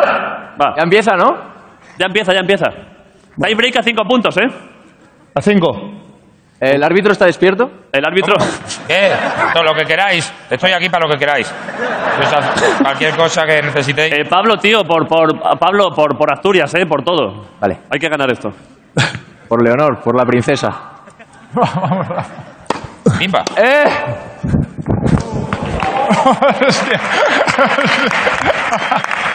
Va, 0.60 0.74
Ya 0.76 0.82
empieza, 0.82 1.16
¿no? 1.16 1.56
ya 1.98 2.06
empieza, 2.06 2.32
ya 2.32 2.40
empieza. 2.40 2.66
Tie 3.42 3.54
break 3.54 3.76
a 3.76 3.82
cinco 3.82 4.02
puntos, 4.04 4.36
¿eh? 4.38 4.46
A 5.36 5.42
cinco. 5.42 5.70
¿El 6.58 6.82
árbitro 6.82 7.12
está 7.12 7.26
despierto? 7.26 7.70
El 7.92 8.06
árbitro. 8.06 8.36
¿Qué? 8.88 9.12
Todo 9.52 9.64
lo 9.64 9.74
que 9.74 9.84
queráis. 9.84 10.32
Estoy 10.48 10.72
aquí 10.72 10.88
para 10.88 11.06
lo 11.06 11.12
que 11.12 11.18
queráis. 11.18 11.54
Pues 12.16 12.32
haz 12.32 12.78
cualquier 12.80 13.14
cosa 13.14 13.44
que 13.44 13.60
necesitéis. 13.60 14.14
Eh, 14.14 14.24
Pablo, 14.24 14.56
tío, 14.56 14.82
por, 14.82 15.06
por, 15.06 15.38
Pablo, 15.58 15.90
por, 15.94 16.16
por 16.16 16.32
Asturias, 16.32 16.74
¿eh? 16.76 16.86
Por 16.86 17.04
todo. 17.04 17.48
Vale. 17.60 17.80
Hay 17.90 17.98
que 17.98 18.08
ganar 18.08 18.30
esto. 18.30 18.48
Por 19.46 19.62
Leonor, 19.62 20.00
por 20.02 20.16
la 20.16 20.24
princesa. 20.24 20.70
Pimpa. 23.18 23.44
¡Eh! 23.56 23.84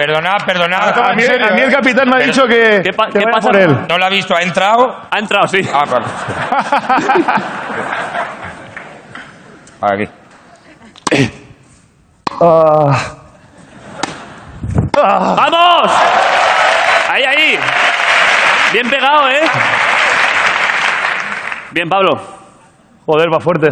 Perdonad, 0.00 0.46
perdonad. 0.46 0.98
A 0.98 1.12
mí, 1.12 1.22
a 1.24 1.50
mí 1.52 1.60
el 1.60 1.70
capitán 1.70 2.08
me 2.08 2.16
ha 2.16 2.20
dicho 2.20 2.46
que, 2.46 2.80
¿Qué 2.82 2.92
pa- 2.94 3.08
que 3.08 3.18
qué 3.18 3.24
vaya 3.26 3.32
pasa? 3.32 3.48
por 3.48 3.56
él. 3.60 3.86
No 3.86 3.98
lo 3.98 4.04
ha 4.06 4.08
visto, 4.08 4.34
ha 4.34 4.40
entrado. 4.40 4.96
Ha 5.10 5.18
entrado, 5.18 5.46
sí. 5.46 5.60
Ah, 5.70 5.84
vale. 5.84 6.06
Aquí. 10.06 10.08
¡Vamos! 14.94 15.92
Ahí, 17.10 17.22
ahí. 17.24 17.58
Bien 18.72 18.88
pegado, 18.88 19.28
¿eh? 19.28 19.42
Bien, 21.72 21.90
Pablo. 21.90 22.20
Joder, 23.04 23.30
va 23.30 23.38
fuerte. 23.38 23.68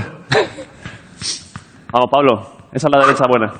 Vamos, 1.90 2.10
Pablo. 2.10 2.52
Esa 2.72 2.88
es 2.88 2.92
la 2.92 2.98
derecha 3.00 3.24
buena. 3.26 3.50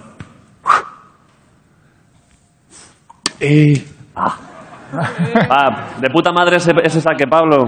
Ah, 5.51 5.71
de 5.99 6.09
puta 6.11 6.33
madre 6.33 6.57
ese, 6.57 6.73
ese 6.83 7.01
saque, 7.01 7.27
Pablo. 7.27 7.67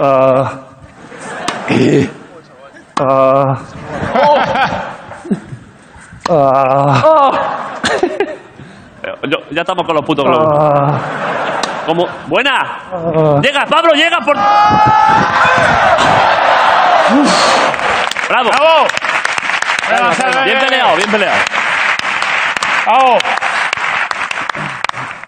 Ah. 0.00 0.52
Ah. 3.00 3.58
Ah. 6.30 7.30
Eh, 9.02 9.14
yo- 9.30 9.38
ya 9.50 9.62
estamos 9.62 9.84
con 9.86 9.96
los 9.96 10.04
putos 10.04 10.24
globos. 10.24 10.46
Ah. 10.60 10.98
¿Cómo? 11.86 12.04
¡Buena! 12.26 12.78
¡Llega, 13.42 13.64
Pablo! 13.66 13.92
¡Llega 13.94 14.18
por...! 14.24 14.36
¡Bravo! 18.28 18.50
¡Bravo! 19.88 20.10
Bien 20.44 20.58
peleado, 20.58 20.96
bien 20.96 21.10
peleado. 21.10 21.36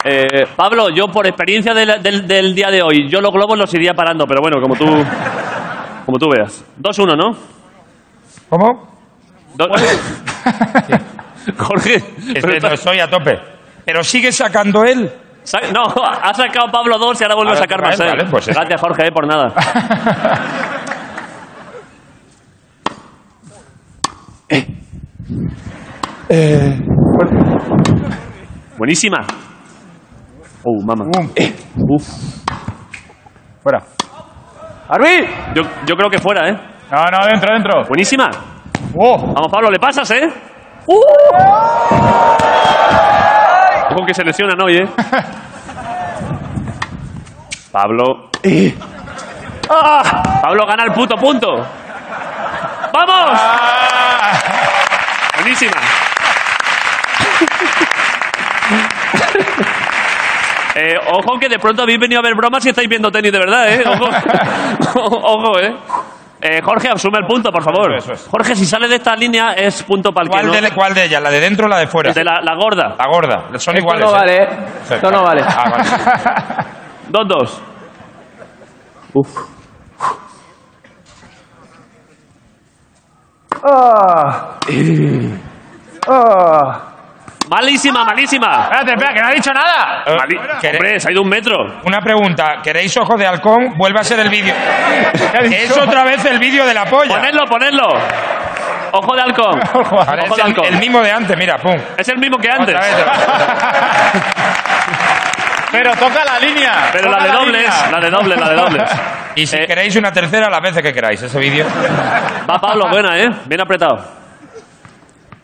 Eh, 0.05 0.46
Pablo, 0.57 0.88
yo 0.90 1.07
por 1.09 1.27
experiencia 1.27 1.72
del, 1.75 2.03
del- 2.03 2.27
del 2.27 2.55
día 2.55 2.70
de 2.70 2.83
hoy, 2.83 3.09
yo 3.09 3.20
los 3.20 3.31
globos 3.33 3.57
los 3.57 3.72
iría 3.75 3.94
parando, 3.94 4.27
pero 4.27 4.40
bueno, 4.40 4.61
como 4.61 4.75
tú, 4.75 4.85
como 6.05 6.18
tú 6.18 6.29
veas. 6.29 6.64
2-1, 6.81 7.16
¿no? 7.16 7.37
¿Cómo? 8.48 8.88
Do- 9.55 9.68
Jorge, 11.57 12.03
no 12.62 12.68
estoy 12.68 12.98
a 13.01 13.09
tope. 13.09 13.38
Pero 13.85 14.03
sigue 14.03 14.33
sacando 14.33 14.85
él. 14.85 15.11
sa- 15.44 15.61
no, 15.72 15.85
ha 16.22 16.35
sacado 16.35 16.66
Pablo 16.72 16.98
2 16.98 17.20
y 17.20 17.25
ahora 17.25 17.37
vuelve 17.37 17.53
a 17.53 17.57
sacar 17.57 17.81
más. 17.81 17.98
él, 18.01 18.07
él. 18.07 18.16
vale, 18.16 18.31
pues. 18.31 18.46
Gracias, 18.48 18.81
Jorge, 18.81 19.07
eh, 19.07 19.12
por 19.12 19.27
nada. 19.27 19.53
Buenísima. 28.83 29.18
Oh, 30.64 30.83
mamá. 30.85 31.05
Uf. 31.88 32.03
Fuera. 33.62 33.81
¡Arbi! 34.88 35.25
Yo, 35.55 35.62
yo 35.87 35.95
creo 35.95 36.11
que 36.11 36.18
fuera, 36.18 36.49
¿eh? 36.49 36.59
No, 36.90 37.05
no, 37.05 37.25
dentro, 37.25 37.55
dentro. 37.55 37.85
Buenísima. 37.87 38.29
¡Oh! 38.99 39.18
Vamos, 39.18 39.53
Pablo, 39.53 39.71
le 39.71 39.79
pasas, 39.79 40.11
¿eh? 40.11 40.29
¡Uh! 40.87 41.01
Ojo 43.92 44.05
que 44.05 44.14
se 44.14 44.25
lesionan 44.25 44.61
hoy, 44.61 44.77
¿eh? 44.79 44.88
Pablo. 47.71 48.31
¡Ah! 49.71 50.40
Pablo 50.42 50.66
gana 50.66 50.83
el 50.83 50.92
puto 50.92 51.14
punto. 51.14 51.47
¡Vamos! 52.92 53.40
Buenísima. 55.37 55.81
Eh, 60.75 60.94
ojo 61.07 61.38
que 61.38 61.51
de 61.51 61.59
pronto 61.59 61.83
habéis 61.83 61.98
venido 62.01 62.18
a 62.18 62.22
ver 62.22 62.35
bromas 62.35 62.64
y 62.64 62.70
estáis 62.70 62.88
viendo 62.88 63.11
tenis 63.11 63.31
de 63.31 63.38
verdad, 63.38 63.68
¿eh? 63.68 63.85
Ojo, 63.87 64.07
ojo 65.22 65.61
¿eh? 65.61 65.77
Eh, 66.40 66.61
Jorge, 66.62 66.88
asume 66.88 67.18
el 67.20 67.27
punto, 67.27 67.53
por 67.53 67.62
favor. 67.62 67.94
Eso 67.94 68.12
es, 68.14 68.18
eso 68.20 68.25
es. 68.25 68.31
Jorge, 68.31 68.57
si 68.57 68.64
sale 68.64 68.88
de 68.88 68.96
esta 68.96 69.14
línea 69.14 69.53
es 69.53 69.83
punto 69.83 70.12
para 70.12 70.25
el 70.25 70.31
que 70.31 70.38
¿Cuál, 70.38 70.46
no. 70.46 70.53
de, 70.68 70.75
¿Cuál 70.75 70.94
de 70.94 71.05
ellas? 71.05 71.22
¿La 71.22 71.31
de 71.31 71.40
dentro 71.40 71.66
o 71.66 71.68
la 71.68 71.79
de 71.79 71.87
fuera? 71.87 72.12
De 72.14 72.25
la, 72.25 72.40
la 72.42 72.55
gorda. 72.57 72.96
La 72.98 73.07
gorda. 73.07 73.59
Son 73.59 73.77
Esto 73.77 73.79
iguales. 73.79 74.05
no 74.05 74.11
¿eh? 74.11 74.18
vale, 74.18 74.37
¿eh? 74.42 74.48
Esto 74.90 75.11
no 75.11 75.22
vale. 75.22 75.42
Ah, 75.46 75.70
vale. 75.70 75.85
Dos, 77.11 77.29
dos. 77.29 77.62
Uf. 79.12 79.38
Ah. 83.62 84.59
Ah. 86.09 86.91
Malísima, 87.48 88.05
malísima. 88.05 88.62
Espérate, 88.64 88.92
espera, 88.92 89.12
que 89.14 89.20
no 89.20 89.26
ha 89.28 89.33
dicho 89.33 89.52
nada. 89.52 90.02
Eh, 90.07 90.16
Mali- 90.16 90.38
¿quere- 90.61 90.76
Hombre, 90.78 91.00
se 91.00 91.09
ha 91.09 91.12
ido 91.12 91.22
un 91.22 91.28
metro. 91.28 91.81
Una 91.85 92.00
pregunta. 92.00 92.57
¿Queréis 92.62 92.96
ojos 92.96 93.18
de 93.18 93.26
halcón? 93.26 93.74
Vuelve 93.76 94.00
a 94.00 94.05
ser 94.05 94.20
el 94.20 94.28
vídeo. 94.31 94.55
Es 95.42 95.76
otra 95.76 96.05
vez 96.05 96.24
el 96.24 96.38
vídeo 96.38 96.64
de 96.64 96.72
la 96.74 96.85
polla. 96.87 97.16
Ponedlo, 97.16 97.44
ponedlo. 97.46 97.88
Ojo 98.92 99.16
de 99.16 99.22
halcón. 99.22 99.61
Ojo 99.74 100.00
es 100.02 100.07
de 100.07 100.12
el, 100.14 100.40
halcón. 100.42 100.64
el 100.66 100.76
mismo 100.78 101.00
de 101.02 101.11
antes, 101.11 101.37
mira, 101.37 101.59
pum. 101.59 101.76
Es 101.96 102.09
el 102.09 102.18
mismo 102.18 102.38
que 102.38 102.48
antes. 102.50 102.74
Otra 102.74 102.87
vez. 102.87 102.96
Pero 105.72 105.92
toca 105.96 106.24
la 106.24 106.38
línea. 106.38 106.72
Pero 106.92 107.07
toca 107.11 107.18
la 107.18 107.24
de 107.24 107.31
dobles, 107.33 107.62
línea. 107.62 107.90
la 107.90 108.00
de 108.00 108.11
dobles, 108.11 108.38
la 108.40 108.48
de 108.50 108.55
dobles. 108.57 108.90
Y 109.35 109.46
si 109.46 109.57
Eh, 109.57 109.66
queréis 109.66 109.96
una 109.96 110.12
tercera, 110.12 110.50
las 110.50 110.61
veces 110.61 110.83
que 110.83 110.92
queráis, 110.92 111.20
ese 111.22 111.38
vídeo. 111.38 111.66
Va 112.48 112.59
Pablo, 112.61 112.88
buena, 112.90 113.18
¿eh? 113.18 113.31
Bien 113.46 113.61
apretado. 113.62 114.21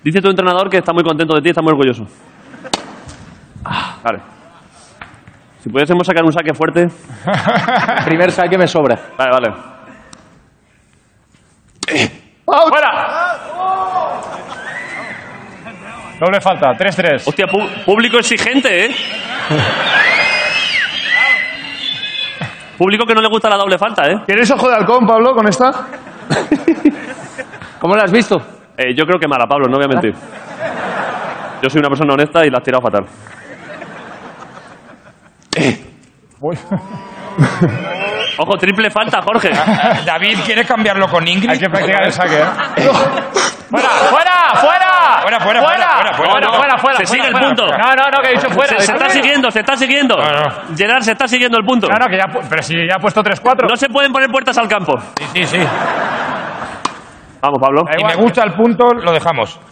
Dice 0.03 0.21
tu 0.21 0.31
entrenador 0.31 0.71
que 0.71 0.79
está 0.79 0.93
muy 0.93 1.03
contento 1.03 1.35
de 1.35 1.43
ti, 1.43 1.49
está 1.51 1.61
muy 1.61 1.73
orgulloso. 1.73 2.07
Ah, 3.65 3.97
vale. 4.03 4.21
Si 5.61 5.69
pudiésemos 5.69 6.07
sacar 6.07 6.25
un 6.25 6.33
saque 6.33 6.55
fuerte. 6.55 6.87
Primer 8.05 8.31
saque 8.31 8.57
me 8.57 8.67
sobra. 8.67 8.97
Vale, 9.17 9.31
vale. 9.31 9.55
¡Fuera! 12.45 13.37
Doble 16.21 16.41
falta, 16.41 16.73
3-3. 16.73 17.29
Hostia, 17.29 17.47
público 17.85 18.19
exigente, 18.19 18.87
¿eh? 18.87 18.95
público 22.77 23.05
que 23.05 23.15
no 23.15 23.21
le 23.21 23.29
gusta 23.29 23.49
la 23.49 23.57
doble 23.57 23.79
falta, 23.79 24.05
¿eh? 24.07 24.23
¿Quieres 24.27 24.51
ojo 24.51 24.69
de 24.69 24.77
halcón, 24.77 25.07
Pablo, 25.07 25.33
con 25.35 25.47
esta? 25.49 25.71
¿Cómo 27.81 27.95
lo 27.95 28.03
has 28.03 28.13
visto? 28.13 28.58
Eh, 28.79 28.95
Yo 28.97 29.05
creo 29.05 29.19
que 29.19 29.29
mala, 29.29 29.47
Pablo, 29.47 29.67
no 29.69 29.77
voy 29.77 29.85
a 29.85 29.89
mentir. 29.89 30.15
Yo 31.63 31.69
soy 31.69 31.81
una 31.81 31.89
persona 31.89 32.15
honesta 32.15 32.47
y 32.47 32.51
la 32.51 32.59
has 32.59 32.65
tirado 32.65 32.83
fatal. 32.83 33.05
Ojo, 38.41 38.57
triple 38.57 38.89
falta, 38.91 39.21
Jorge. 39.23 39.51
David, 40.07 40.39
¿quieres 40.47 40.65
cambiarlo 40.67 41.09
con 41.09 41.27
Ingrid? 41.27 41.51
Hay 41.51 41.59
que 41.59 41.69
practicar 41.69 42.05
el 42.05 42.13
saque, 42.13 42.39
¿eh? 42.39 42.45
¡Fuera, 43.69 43.89
fuera, 43.89 44.55
fuera! 44.55 44.89
Fuera, 45.21 45.41
fuera, 45.41 45.61
fuera, 45.61 45.61
fuera, 45.61 46.15
fuera. 46.15 46.41
No, 46.41 46.53
fuera, 46.55 46.79
fuera, 46.79 46.97
se 46.99 47.07
sigue 47.07 47.27
el 47.27 47.33
punto. 47.35 47.67
fuera. 47.67 47.79
No, 47.79 47.95
no, 47.97 48.03
no, 48.17 48.23
que 48.23 48.29
he 48.29 48.33
dicho 48.35 48.49
fuera. 48.51 48.79
Se, 48.79 48.87
se 48.87 48.93
está 48.93 49.09
siguiendo, 49.11 49.51
se 49.51 49.61
está 49.61 49.77
siguiendo. 49.77 50.17
No, 50.17 50.33
no. 50.33 50.77
Gerard, 50.77 51.03
se 51.03 51.13
está 51.13 51.27
siguiendo 51.27 51.59
el 51.59 51.65
punto. 51.65 51.89
No, 51.89 52.07
que 52.07 52.17
ya, 52.17 52.27
pu- 52.27 52.41
pero 52.49 52.63
si 52.63 52.75
ya 52.89 52.95
ha 52.95 52.99
puesto 52.99 53.23
3-4. 53.23 53.69
No 53.69 53.77
se 53.77 53.89
pueden 53.89 54.13
poner 54.13 54.31
puertas 54.31 54.57
al 54.57 54.69
campo. 54.69 54.95
Sí, 55.35 55.45
sí. 55.45 55.59
Vamos, 57.41 57.59
Pablo. 57.61 57.83
Si 57.97 58.05
me 58.05 58.15
gusta 58.17 58.43
el 58.45 58.53
punto, 58.55 58.93
lo 58.95 59.13
dejamos. 59.13 59.61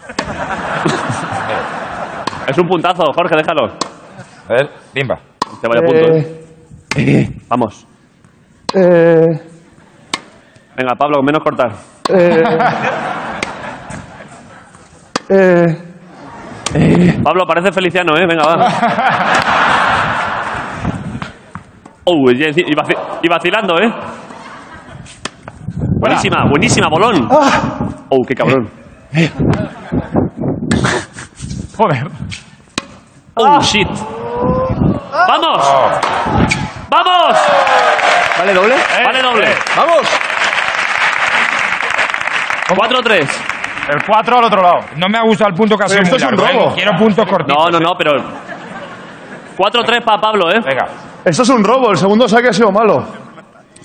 Es 2.46 2.56
un 2.58 2.68
puntazo, 2.68 3.02
Jorge, 3.12 3.34
déjalo. 3.36 3.72
A 4.48 4.52
ver, 4.52 4.70
limba. 4.94 5.16
Te 5.60 5.66
vaya 5.66 5.80
punto. 5.84 6.06
¿eh? 6.96 7.28
Vamos. 7.48 7.84
Eh, 8.72 9.26
Venga, 10.76 10.94
Pablo, 10.96 11.22
menos 11.24 11.42
cortar. 11.42 11.72
eh, 12.08 12.44
eh, 16.74 17.18
Pablo, 17.24 17.44
parece 17.48 17.72
Feliciano, 17.72 18.16
¿eh? 18.16 18.26
Venga, 18.28 18.44
va. 18.46 18.68
Oh, 22.08 22.30
y, 22.30 22.34
y 22.36 22.74
vaci- 22.76 22.96
y 23.20 23.28
vacilando, 23.28 23.74
¿eh? 23.80 23.92
Buenísima, 25.98 26.44
buenísima, 26.48 26.88
bolón. 26.88 27.28
Oh, 28.10 28.22
qué 28.26 28.34
cabrón. 28.34 28.68
Joder. 31.76 32.08
Oh, 33.34 33.60
shit. 33.60 33.88
¡Vamos! 33.88 35.58
Oh. 35.60 35.90
¡Vamos! 36.90 37.38
¿Vale 38.38 38.54
doble? 38.54 38.74
Vale 39.04 39.22
doble. 39.22 39.48
¡Vamos! 39.76 40.06
4-3. 42.68 43.28
El 43.88 44.04
4 44.06 44.38
al 44.38 44.44
otro 44.44 44.62
lado. 44.62 44.80
No 44.96 45.08
me 45.08 45.18
ha 45.18 45.22
gustado 45.22 45.50
el 45.50 45.54
punto 45.54 45.76
que 45.76 45.84
ha 45.84 45.88
sido 45.88 46.02
esto 46.02 46.16
muy 46.16 46.22
es 46.22 46.30
un 46.30 46.36
largo, 46.36 46.60
¿eh? 46.60 46.64
robo. 46.64 46.74
Quiero 46.74 46.92
puntos 46.98 47.26
cortitos. 47.26 47.56
No, 47.56 47.70
no, 47.70 47.78
no, 47.78 47.94
pero... 47.96 48.12
4-3 49.56 50.04
para 50.04 50.20
Pablo, 50.20 50.50
¿eh? 50.50 50.60
Venga. 50.64 50.86
Esto 51.24 51.42
es 51.42 51.48
un 51.48 51.64
robo, 51.64 51.90
el 51.90 51.96
segundo 51.96 52.28
saque 52.28 52.48
ha 52.48 52.52
sido 52.52 52.70
malo. 52.70 53.25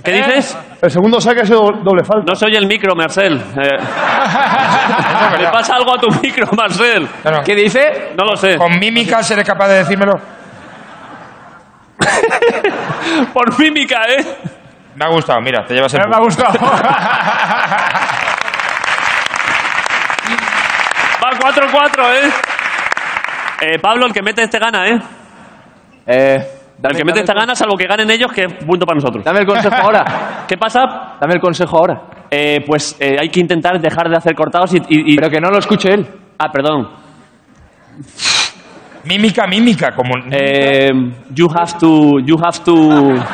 ¿Qué 0.04 0.12
dices? 0.14 0.58
El 0.82 0.90
segundo 0.90 1.22
saque 1.22 1.42
ha 1.42 1.46
sido 1.46 1.62
doble 1.84 2.04
falta. 2.04 2.24
No 2.28 2.36
se 2.36 2.46
oye 2.46 2.58
el 2.58 2.66
micro, 2.66 2.96
Marcel. 2.96 3.34
Eh, 3.38 3.78
¿Le 5.40 5.48
pasa 5.52 5.76
algo 5.76 5.94
a 5.94 6.00
tu 6.00 6.08
micro, 6.22 6.48
Marcel? 6.58 7.08
¿Qué 7.46 7.56
dice? 7.56 8.14
No 8.18 8.26
lo 8.26 8.36
sé. 8.36 8.58
Con 8.58 8.80
mímica 8.80 9.22
seré 9.22 9.44
capaz 9.44 9.68
de 9.68 9.76
decírmelo. 9.80 10.14
Por 13.34 13.60
mímica, 13.60 14.02
¿eh? 14.10 14.26
Me 14.96 15.06
ha 15.06 15.10
gustado, 15.10 15.40
mira, 15.42 15.64
te 15.66 15.74
llevas 15.74 15.94
el 15.94 16.02
Eh, 16.02 16.08
Me 16.08 16.16
ha 16.16 16.20
gustado. 16.20 16.54
Va 21.24 21.30
4-4, 21.30 22.06
¿eh? 22.16 22.32
Eh, 23.62 23.80
Pablo, 23.80 24.08
el 24.08 24.14
que 24.14 24.22
mete 24.24 24.44
este 24.44 24.58
gana, 24.58 24.88
¿eh? 24.88 25.00
Eh, 26.08 26.61
dame, 26.82 26.92
el 26.94 26.98
que 26.98 27.06
mete 27.06 27.20
el- 27.22 27.26
gana, 27.40 27.56
salvo 27.56 27.76
que 27.78 27.86
ganen 27.86 28.10
ellos, 28.10 28.32
que 28.32 28.42
es 28.46 28.54
punto 28.66 28.86
para 28.86 28.96
nosotros. 28.96 29.24
Dame 29.24 29.40
el 29.42 29.46
consejo 29.46 29.76
ahora. 29.82 30.46
¿Qué 30.48 30.58
pasa? 30.58 31.16
Dame 31.20 31.36
el 31.36 31.40
consejo 31.40 31.78
ahora. 31.78 32.02
Eh, 32.30 32.60
pues 32.66 32.96
eh, 33.00 33.18
hay 33.20 33.30
que 33.30 33.40
intentar 33.40 33.80
dejar 33.80 34.10
de 34.10 34.16
hacer 34.18 34.34
cortados 34.36 34.74
y... 34.74 34.78
y- 34.78 35.14
y- 35.14 35.16
Pero 35.16 35.30
que 35.30 35.40
no 35.42 35.50
lo 35.50 35.60
escuche 35.60 35.94
él. 35.94 36.08
Ah, 36.40 36.50
perdón. 36.52 36.88
Mímica, 39.04 39.48
mímica, 39.48 39.92
como... 39.96 40.12
Eh, 40.32 40.92
you 41.34 41.48
have 41.50 41.74
to... 41.80 42.20
You 42.26 42.38
have 42.44 42.60
to... 42.66 42.74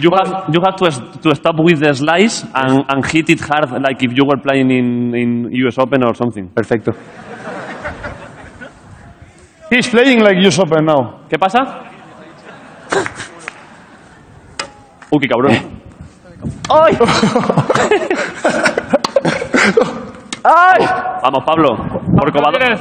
You 0.00 0.10
have, 0.14 0.44
you 0.52 0.60
have 0.64 0.76
to, 0.76 0.86
s- 0.86 1.02
to 1.22 1.34
stop 1.34 1.56
with 1.58 1.80
the 1.80 1.92
slice 1.92 2.44
and, 2.54 2.84
and 2.88 3.04
hit 3.04 3.28
it 3.30 3.40
hard 3.40 3.68
like 3.82 4.00
if 4.00 4.12
you 4.16 4.24
were 4.24 4.40
playing 4.40 4.70
in, 4.70 5.12
in 5.12 5.48
US 5.66 5.76
Open 5.76 6.04
or 6.04 6.14
something. 6.14 6.48
Perfecto. 6.54 6.92
He's 9.70 9.88
playing 9.88 10.22
like 10.22 10.38
US 10.46 10.58
Open 10.58 10.84
now. 10.84 11.20
¿Qué 11.28 11.38
pasa? 11.38 11.60
Uy, 15.10 15.18
qué 15.20 15.28
cabrón. 15.28 15.52
¡Ay! 16.70 16.96
¡Ay! 20.44 20.86
Vamos, 21.22 21.44
Pablo. 21.44 21.76
Por 22.16 22.32
Covadonga. 22.32 22.76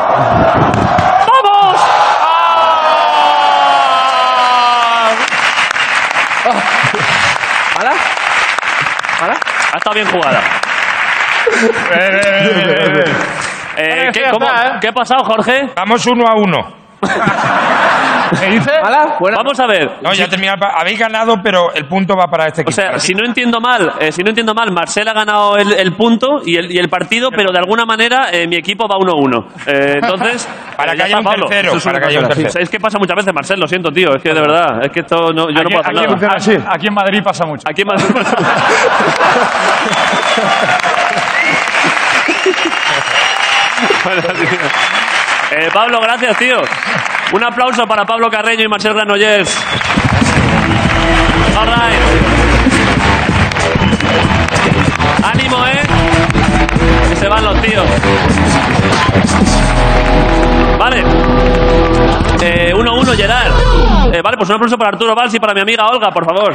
Ha 9.73 9.79
estado 9.79 9.95
bien 9.95 10.07
jugada. 10.07 10.41
Eh, 13.77 14.11
¿qué, 14.13 14.21
¿eh? 14.21 14.31
¿Qué 14.81 14.89
ha 14.89 14.93
pasado, 14.93 15.25
Jorge? 15.25 15.71
Vamos 15.77 16.07
uno 16.07 16.25
a 16.27 16.35
uno. 16.35 16.59
¿Qué 18.41 18.47
dice? 18.51 18.71
¿Mala? 18.83 19.17
Buena. 19.21 19.37
Vamos 19.38 19.59
a 19.61 19.67
ver. 19.67 19.91
No, 20.03 20.12
ya 20.12 20.25
ha 20.25 20.29
terminado. 20.29 20.67
Habéis 20.77 20.99
ganado, 20.99 21.37
pero 21.43 21.73
el 21.75 21.87
punto 21.87 22.14
va 22.17 22.27
para 22.27 22.47
este 22.47 22.61
O 22.61 22.62
equipo. 22.62 22.73
sea, 22.75 22.87
para 22.87 22.99
ti. 22.99 23.07
si 23.07 23.14
no 23.14 23.25
entiendo 23.25 23.61
mal, 23.61 23.93
eh, 24.01 24.12
si 24.12 24.23
no 24.23 24.31
entiendo 24.31 24.55
mal, 24.55 24.71
Marcel 24.73 25.07
ha 25.09 25.12
ganado 25.12 25.57
el, 25.57 25.73
el 25.73 25.93
punto 25.95 26.41
y 26.45 26.57
el, 26.57 26.71
y 26.73 26.79
el 26.79 26.88
partido, 26.88 27.31
pero 27.31 27.53
de 27.53 27.59
alguna 27.59 27.85
manera 27.85 28.29
eh, 28.33 28.47
mi 28.47 28.57
equipo 28.57 28.87
va 28.88 28.97
1-1. 28.97 29.45
Eh, 29.67 29.99
entonces, 30.03 30.49
Para 30.77 30.93
que 30.93 30.99
ya 30.99 31.05
haya 31.05 31.17
está, 31.17 31.19
un 31.19 31.25
Pablo. 31.25 31.47
tercero, 31.47 31.77
es 31.77 31.85
para 31.85 31.99
una 31.99 32.07
que 32.07 32.11
haya 32.12 32.19
un 32.21 32.27
cosa. 32.29 32.41
tercero. 32.43 32.62
Es 32.64 32.71
que 32.71 32.79
pasa 32.81 32.99
muchas 32.99 33.17
veces, 33.17 33.35
Marcel, 33.35 33.61
lo 33.61 33.67
siento, 33.67 33.91
tío. 33.91 34.14
Es 34.17 34.23
que 34.23 34.33
de 34.33 34.41
verdad, 34.41 34.85
es 34.85 34.91
que 34.93 35.01
esto 35.01 35.33
no, 35.33 35.49
yo 35.49 35.55
no 35.55 35.61
Aquí- 35.61 35.69
puedo 35.75 35.81
hacer 35.81 35.91
aquí 35.91 35.95
nada. 35.97 36.09
funciona 36.09 36.35
así. 36.37 36.57
Aquí 36.69 36.87
en 36.87 36.95
Madrid 36.95 37.23
pasa 37.23 37.45
mucho. 37.47 37.62
Aquí 37.69 37.85
más. 37.85 38.05
Bueno, 44.05 44.23
tío. 44.35 45.59
Eh, 45.59 45.69
Pablo, 45.73 46.01
gracias, 46.01 46.37
tío. 46.38 46.57
Un 47.33 47.45
aplauso 47.45 47.87
para 47.87 48.05
Pablo 48.05 48.31
Carreño 48.31 48.64
y 48.64 48.69
Marcel 48.69 48.95
Granollers. 48.95 49.55
All 51.59 51.67
right. 51.67 52.01
Ánimo, 55.25 55.67
¿eh? 55.67 55.83
Que 57.11 57.17
se 57.17 57.29
van 57.29 57.45
los 57.45 57.61
tíos. 57.61 57.87
Vale. 60.79 61.05
Eh, 62.41 62.73
1-1, 62.75 63.17
Gerard. 63.17 64.14
Eh, 64.14 64.23
vale, 64.23 64.37
pues 64.38 64.49
un 64.49 64.55
aplauso 64.55 64.79
para 64.79 64.91
Arturo 64.91 65.14
Valls 65.14 65.35
y 65.35 65.38
para 65.38 65.53
mi 65.53 65.61
amiga 65.61 65.87
Olga, 65.87 66.11
por 66.11 66.25
favor. 66.25 66.55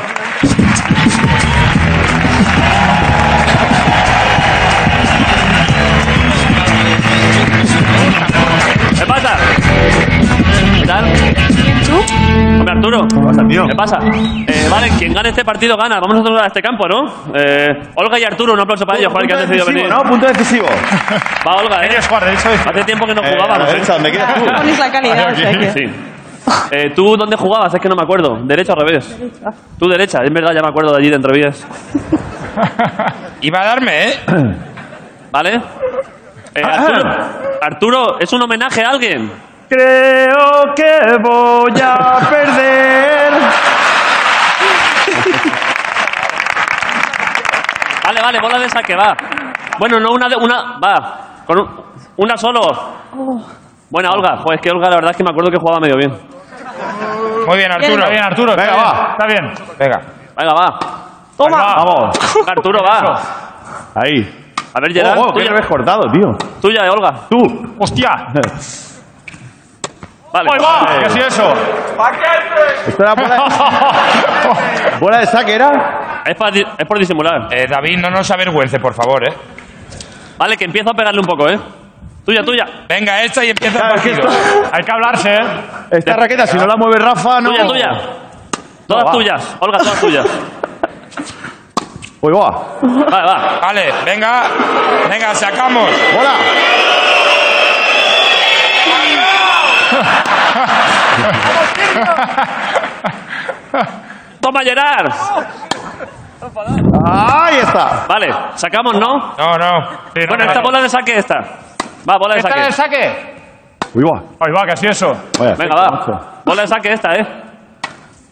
¿Qué 10.93 11.34
tal? 11.34 12.60
Hombre, 12.60 12.73
Arturo. 12.75 13.08
¿Qué 13.08 13.19
pasa, 13.19 13.43
tío? 13.47 13.67
¿Qué 13.67 13.75
pasa? 13.75 13.97
Eh, 14.47 14.67
vale, 14.69 14.89
quien 14.97 15.13
gane 15.13 15.29
este 15.29 15.43
partido 15.43 15.75
gana. 15.75 15.99
Vamos 15.99 16.17
nosotros 16.17 16.39
a 16.41 16.47
este 16.47 16.62
campo, 16.62 16.88
¿no? 16.88 17.06
Eh, 17.34 17.67
Olga 17.95 18.19
y 18.19 18.23
Arturo, 18.23 18.53
un 18.53 18.60
aplauso 18.60 18.86
para 18.86 18.99
ellos, 18.99 19.12
joder, 19.12 19.27
que 19.27 19.34
han 19.34 19.39
decidido 19.41 19.65
venir. 19.65 19.89
¿no? 19.89 20.03
Punto 20.03 20.27
decisivo. 20.27 20.67
Va, 21.47 21.56
Olga, 21.56 21.84
¿eh? 21.86 21.89
Derecho 21.89 22.49
Hace 22.69 22.84
tiempo 22.84 23.06
que 23.06 23.15
no 23.15 23.21
Eh, 23.23 23.36
la 23.38 23.69
¿eh? 23.69 23.73
derecha, 23.73 23.97
me 23.99 24.12
quedas 24.12 24.36
tú. 24.36 24.45
Ponéis 24.45 24.79
la 24.79 24.91
calidad, 24.91 25.32
o 25.32 25.36
sea 25.36 25.51
que- 25.51 25.71
Sí. 25.71 25.84
Eh, 26.71 26.91
¿Tú 26.95 27.15
dónde 27.17 27.38
jugabas? 27.38 27.73
Es 27.73 27.79
que 27.82 27.89
no 27.89 27.95
me 27.95 28.03
acuerdo. 28.03 28.38
¿Derecha 28.43 28.73
o 28.73 28.75
revés? 28.75 29.17
Tú 29.79 29.88
derecha, 29.88 30.19
es 30.23 30.32
verdad, 30.34 30.53
ya 30.53 30.62
me 30.62 30.67
acuerdo 30.69 30.91
de 30.91 30.97
allí 30.99 31.10
de 31.10 31.15
Entrevías. 31.15 31.65
Iba 33.41 33.62
a 33.62 33.65
darme, 33.65 34.10
¿eh? 34.10 34.13
¿Vale? 35.32 35.62
Eh, 36.53 36.62
Arturo, 36.63 37.10
Arturo, 37.62 38.19
¿es 38.19 38.32
un 38.34 38.41
homenaje 38.41 38.84
a 38.84 38.89
alguien? 38.89 39.32
Creo 39.77 40.75
que 40.75 41.17
voy 41.17 41.81
a 41.81 42.19
perder. 42.29 43.33
Vale, 48.05 48.21
vale, 48.21 48.39
bola 48.39 48.59
de 48.59 48.69
saque, 48.69 48.95
va. 48.95 49.15
Bueno, 49.79 49.99
no 49.99 50.12
una 50.12 50.29
de 50.29 50.36
una. 50.36 50.77
Va. 50.77 51.17
Con 51.47 51.59
un- 51.59 51.69
una 52.17 52.38
solo. 52.38 52.62
Buena, 53.89 54.12
Olga. 54.12 54.38
Joder, 54.38 54.59
es 54.59 54.62
que 54.62 54.69
Olga, 54.69 54.89
la 54.91 54.95
verdad 54.97 55.12
es 55.12 55.17
que 55.17 55.23
me 55.23 55.31
acuerdo 55.31 55.49
que 55.49 55.57
jugaba 55.57 55.79
medio 55.79 55.97
bien. 55.97 56.12
Muy 57.47 57.57
bien, 57.57 57.71
Arturo. 57.71 57.93
Está 57.95 58.09
bien, 58.12 58.23
Arturo. 58.23 58.55
Venga, 58.55 58.63
está 58.63 58.75
bien, 58.75 58.86
va. 58.86 59.12
Está 59.12 59.25
bien. 59.25 59.53
Venga. 59.79 60.01
Venga, 60.38 60.53
va. 60.53 60.79
Toma. 61.36 61.75
Vamos. 61.77 62.19
Arturo, 62.47 62.79
va. 62.83 63.19
Ahí. 63.95 64.51
A 64.75 64.79
ver, 64.79 64.93
Gerard. 64.93 65.17
Oh, 65.17 65.21
oh, 65.21 65.33
qué 65.33 65.39
tuya, 65.39 65.49
revés 65.49 65.65
cortado, 65.65 66.01
tío. 66.12 66.31
tuya, 66.62 66.86
eh, 66.86 66.89
Olga. 66.91 67.13
Tú. 67.27 67.75
Hostia. 67.79 68.27
Vale. 70.33 70.49
Ahí 70.51 70.59
va. 70.59 70.99
¿Qué 70.99 71.05
ha 71.05 71.09
sido 71.09 71.27
eso? 71.27 71.53
Esto 72.87 73.03
era 73.03 73.13
bola, 73.13 73.37
bola 74.99 75.17
de 75.19 75.27
saque, 75.27 75.53
¿era? 75.53 76.21
Es, 76.25 76.35
por 76.87 76.97
disimular. 76.97 77.47
Eh, 77.51 77.67
David, 77.69 77.99
no 77.99 78.09
nos 78.09 78.29
avergüence, 78.31 78.79
por 78.79 78.93
favor, 78.95 79.27
¿eh? 79.29 79.33
Vale, 80.37 80.57
que 80.57 80.65
empiezo 80.65 80.89
a 80.89 80.93
pegarle 80.93 81.19
un 81.19 81.27
poco, 81.27 81.47
¿eh? 81.47 81.59
Tuya, 82.25 82.41
tuya. 82.43 82.65
Venga, 82.89 83.21
esta 83.21 83.45
y 83.45 83.49
empieza 83.51 83.77
el 83.77 83.81
Claro, 83.83 83.95
es 83.95 84.01
que 84.01 84.09
partido. 84.15 84.31
esto- 84.33 84.69
Hay 84.71 84.83
que 84.83 84.91
hablarse, 84.91 85.29
¿eh? 85.33 85.43
Esta 85.91 86.15
raqueta, 86.15 86.47
si 86.47 86.57
no 86.57 86.65
la 86.65 86.77
mueve 86.77 86.97
Rafa, 86.97 87.39
no. 87.39 87.49
Tuya, 87.51 87.67
tuya. 87.67 87.91
Todas 88.88 89.05
va. 89.05 89.11
tuyas. 89.11 89.57
Olga, 89.59 89.77
todas 89.77 89.99
tuyas. 90.01 90.25
Uy, 92.21 92.31
va. 92.34 92.49
Vale, 92.81 93.25
va. 93.27 93.59
Vale, 93.61 93.93
venga. 94.05 94.43
Venga, 95.09 95.36
sacamos. 95.36 95.89
Hola. 96.17 96.31
Toma, 104.41 104.59
Gerard. 104.63 105.11
Ahí 107.05 107.57
está. 107.57 108.05
Vale, 108.07 108.27
sacamos, 108.55 108.93
¿no? 108.95 109.33
No, 109.37 109.57
no. 109.57 109.89
Sí, 110.13 110.19
no, 110.19 110.27
Bueno, 110.27 110.43
no, 110.45 110.45
esta 110.45 110.59
no. 110.59 110.63
bola 110.63 110.81
de 110.81 110.89
saque 110.89 111.17
esta. 111.17 111.35
Va, 112.09 112.17
bola 112.17 112.33
de 112.35 112.39
¿Esta 112.41 112.49
era 112.55 112.71
saque. 112.71 112.97
el 113.05 113.13
saque? 113.13 113.33
Uy, 113.95 114.03
va. 114.03 114.19
Ahí 114.39 114.51
va, 114.51 114.65
que 114.67 114.75
sido 114.77 114.91
eso. 114.91 115.11
Vaya, 115.39 115.55
Venga, 115.57 115.75
va. 115.75 116.41
Bola 116.45 116.61
de 116.63 116.67
saque 116.67 116.91
esta, 116.93 117.13
¿eh? 117.13 117.25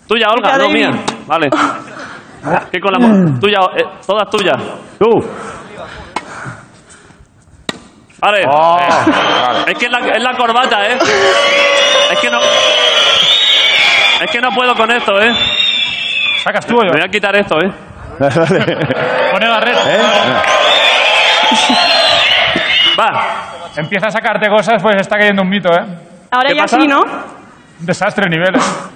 Tuya, 0.07 0.27
Olga, 0.29 0.57
no 0.57 0.69
mía. 0.69 0.89
Vale. 1.25 1.49
¿Qué 2.71 2.79
con 2.81 2.91
la 2.91 3.39
tuya? 3.39 3.59
eh, 3.77 3.83
todas 4.05 4.29
tuyas. 4.29 4.57
Tú. 4.99 5.07
Vale. 8.21 8.45
Oh. 8.47 8.77
Es 9.67 9.77
que 9.77 9.85
es 9.87 9.91
la, 9.91 9.99
es 9.99 10.21
la 10.21 10.33
corbata, 10.37 10.85
¿eh? 10.87 10.97
Es 12.11 12.19
que 12.19 12.29
no. 12.29 12.39
Es 14.21 14.31
que 14.31 14.39
no 14.39 14.51
puedo 14.51 14.75
con 14.75 14.91
esto, 14.91 15.19
¿eh? 15.19 15.33
¿Sacas 16.43 16.65
tú 16.67 16.75
yo? 16.75 16.83
Me 16.85 16.91
voy 16.91 17.01
a 17.01 17.07
quitar 17.09 17.35
esto, 17.35 17.57
¿eh? 17.59 17.71
Pone 19.31 19.47
la 19.47 19.59
red. 19.59 19.75
¿Eh? 19.87 20.01
Va. 22.99 23.23
Empieza 23.75 24.07
a 24.07 24.11
sacarte 24.11 24.47
cosas, 24.49 24.81
pues 24.81 24.95
está 24.97 25.17
cayendo 25.17 25.41
un 25.41 25.49
mito, 25.49 25.69
¿eh? 25.73 25.83
Ahora 26.29 26.49
¿Qué 26.49 26.55
ya 26.55 26.61
pasa? 26.63 26.77
sí, 26.79 26.87
¿no? 26.87 27.01
Un 27.01 27.85
desastre 27.85 28.29
niveles. 28.29 28.63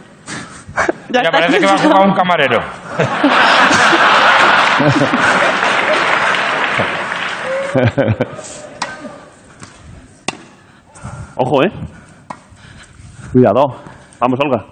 Ya, 1.08 1.22
Ya 1.22 1.30
está. 1.30 1.40
parece 1.40 1.60
que 1.60 1.66
va 1.68 1.74
a 1.74 1.78
jugar 1.78 2.02
un 2.08 2.14
camarero. 2.14 2.60
Ojo, 11.38 11.64
¿eh? 11.64 11.72
Cuidado. 13.34 13.76
Vamos, 14.20 14.40
Olga. 14.42 14.66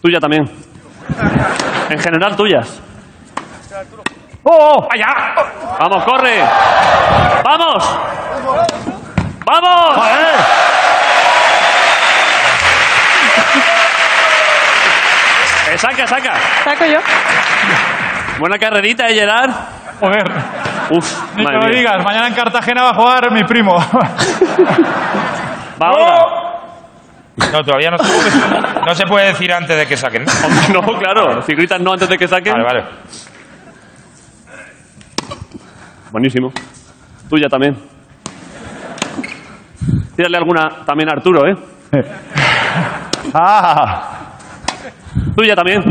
Tuya 0.00 0.18
también. 0.18 0.44
En 1.90 1.98
general, 1.98 2.34
tuyas. 2.36 2.80
¡Oh! 4.42 4.88
¡Allá! 4.90 5.34
Vamos, 5.78 6.04
corre. 6.04 6.42
Vamos. 7.44 7.98
Vamos. 9.44 10.08
Eh, 15.70 15.78
saca, 15.78 16.06
saca. 16.06 16.34
Saco 16.64 16.84
yo. 16.86 16.98
Buena 18.38 18.58
carrerita, 18.58 19.06
¿eh, 19.08 19.14
Gerard? 19.14 19.50
Joder, 20.00 20.24
Uf, 20.90 21.34
ni 21.36 21.44
madre 21.44 21.58
te 21.58 21.64
lo 21.64 21.68
mía. 21.70 21.78
digas. 21.78 22.04
Mañana 22.04 22.28
en 22.28 22.34
Cartagena 22.34 22.82
va 22.82 22.90
a 22.90 22.94
jugar 22.94 23.32
mi 23.32 23.44
primo. 23.44 23.76
Va, 25.82 25.90
Olga. 25.92 26.18
No, 27.52 27.62
todavía 27.64 27.90
no 27.90 27.98
se, 27.98 28.12
puede, 28.12 28.30
no 28.86 28.94
se 28.94 29.06
puede 29.06 29.26
decir 29.28 29.50
antes 29.52 29.76
de 29.76 29.86
que 29.86 29.96
saquen. 29.96 30.24
¿no? 30.72 30.80
No, 30.82 30.98
claro. 30.98 31.40
Si 31.42 31.54
gritas 31.54 31.80
no 31.80 31.92
antes 31.92 32.08
de 32.08 32.18
que 32.18 32.28
saquen. 32.28 32.52
Vale, 32.52 32.64
vale. 32.64 32.84
Buenísimo. 36.10 36.52
Tuya 37.28 37.48
también. 37.48 37.76
Tírale 40.16 40.36
alguna 40.36 40.84
también 40.84 41.08
a 41.08 41.12
Arturo, 41.12 41.46
¿eh? 41.48 41.54
¡Ah! 43.34 44.02
Tuya 45.36 45.54
también. 45.54 45.82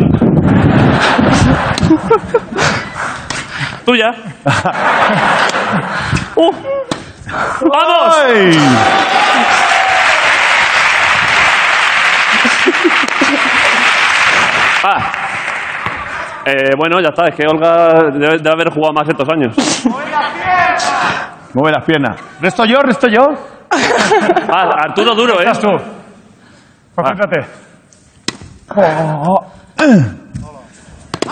Tuya. 3.90 4.12
Uh. 6.36 6.52
¡Vamos! 7.26 8.16
¡Ay! 8.16 8.52
Ah. 14.84 15.12
Eh, 16.46 16.72
bueno, 16.78 17.02
ya 17.02 17.10
está. 17.10 17.26
Es 17.26 17.36
que 17.36 17.46
Olga 17.48 18.10
debe, 18.14 18.38
debe 18.38 18.52
haber 18.54 18.70
jugado 18.72 18.94
más 18.94 19.10
estos 19.10 19.28
años. 19.30 19.56
Mueve 21.56 21.72
las 21.76 21.84
piernas. 21.84 22.22
¿Resto 22.40 22.66
yo? 22.66 22.78
¿Resto 22.82 23.08
yo? 23.08 23.26
Ah, 24.52 24.70
Arturo 24.88 25.14
duro, 25.16 25.42
¿eh? 25.42 25.46
Estás 25.46 25.60
tú. 25.60 25.70
Concéntrate. 26.96 27.46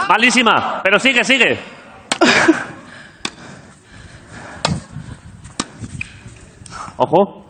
Malísima. 0.09 0.81
Pero 0.83 0.99
sigue, 0.99 1.23
sigue. 1.23 1.76
Ojo. 6.97 7.45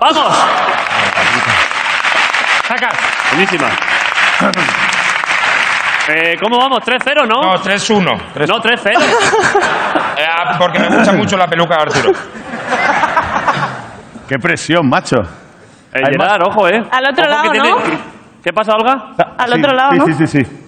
¡Vamos! 0.00 0.36
Saca. 2.66 2.88
Buenísima. 3.32 3.68
Eh, 6.08 6.36
¿Cómo 6.42 6.58
vamos? 6.58 6.80
¿3-0, 6.80 7.26
no? 7.28 7.42
No, 7.42 7.54
3-1. 7.58 8.20
Tres- 8.34 8.48
No, 8.48 8.60
3-0. 8.60 8.92
Eh, 10.20 10.26
ah, 10.28 10.56
porque 10.58 10.78
me 10.80 10.88
gusta 10.88 11.12
mucho 11.14 11.34
la 11.36 11.46
peluca 11.46 11.76
de 11.76 11.82
Arturo. 11.82 12.10
¡Qué 14.28 14.36
presión, 14.38 14.86
macho! 14.86 15.16
Eh, 15.92 16.02
Hay 16.04 16.12
Gerard, 16.12 16.42
ojo, 16.46 16.68
¿eh? 16.68 16.82
Al 16.90 17.04
otro 17.10 17.24
Ojo 17.24 17.52
que 17.52 17.58
lado, 17.58 17.76
tiene- 17.80 17.98
¿Qué 18.44 18.52
pasa, 18.52 18.72
Olga? 18.74 19.12
Al 19.38 19.52
Sí, 19.52 19.58
otro 19.58 19.72
lado, 19.74 19.90
sí, 19.92 19.98
¿no? 19.98 20.04
Sí, 20.06 20.12
sí, 20.14 20.26
sí. 20.26 20.59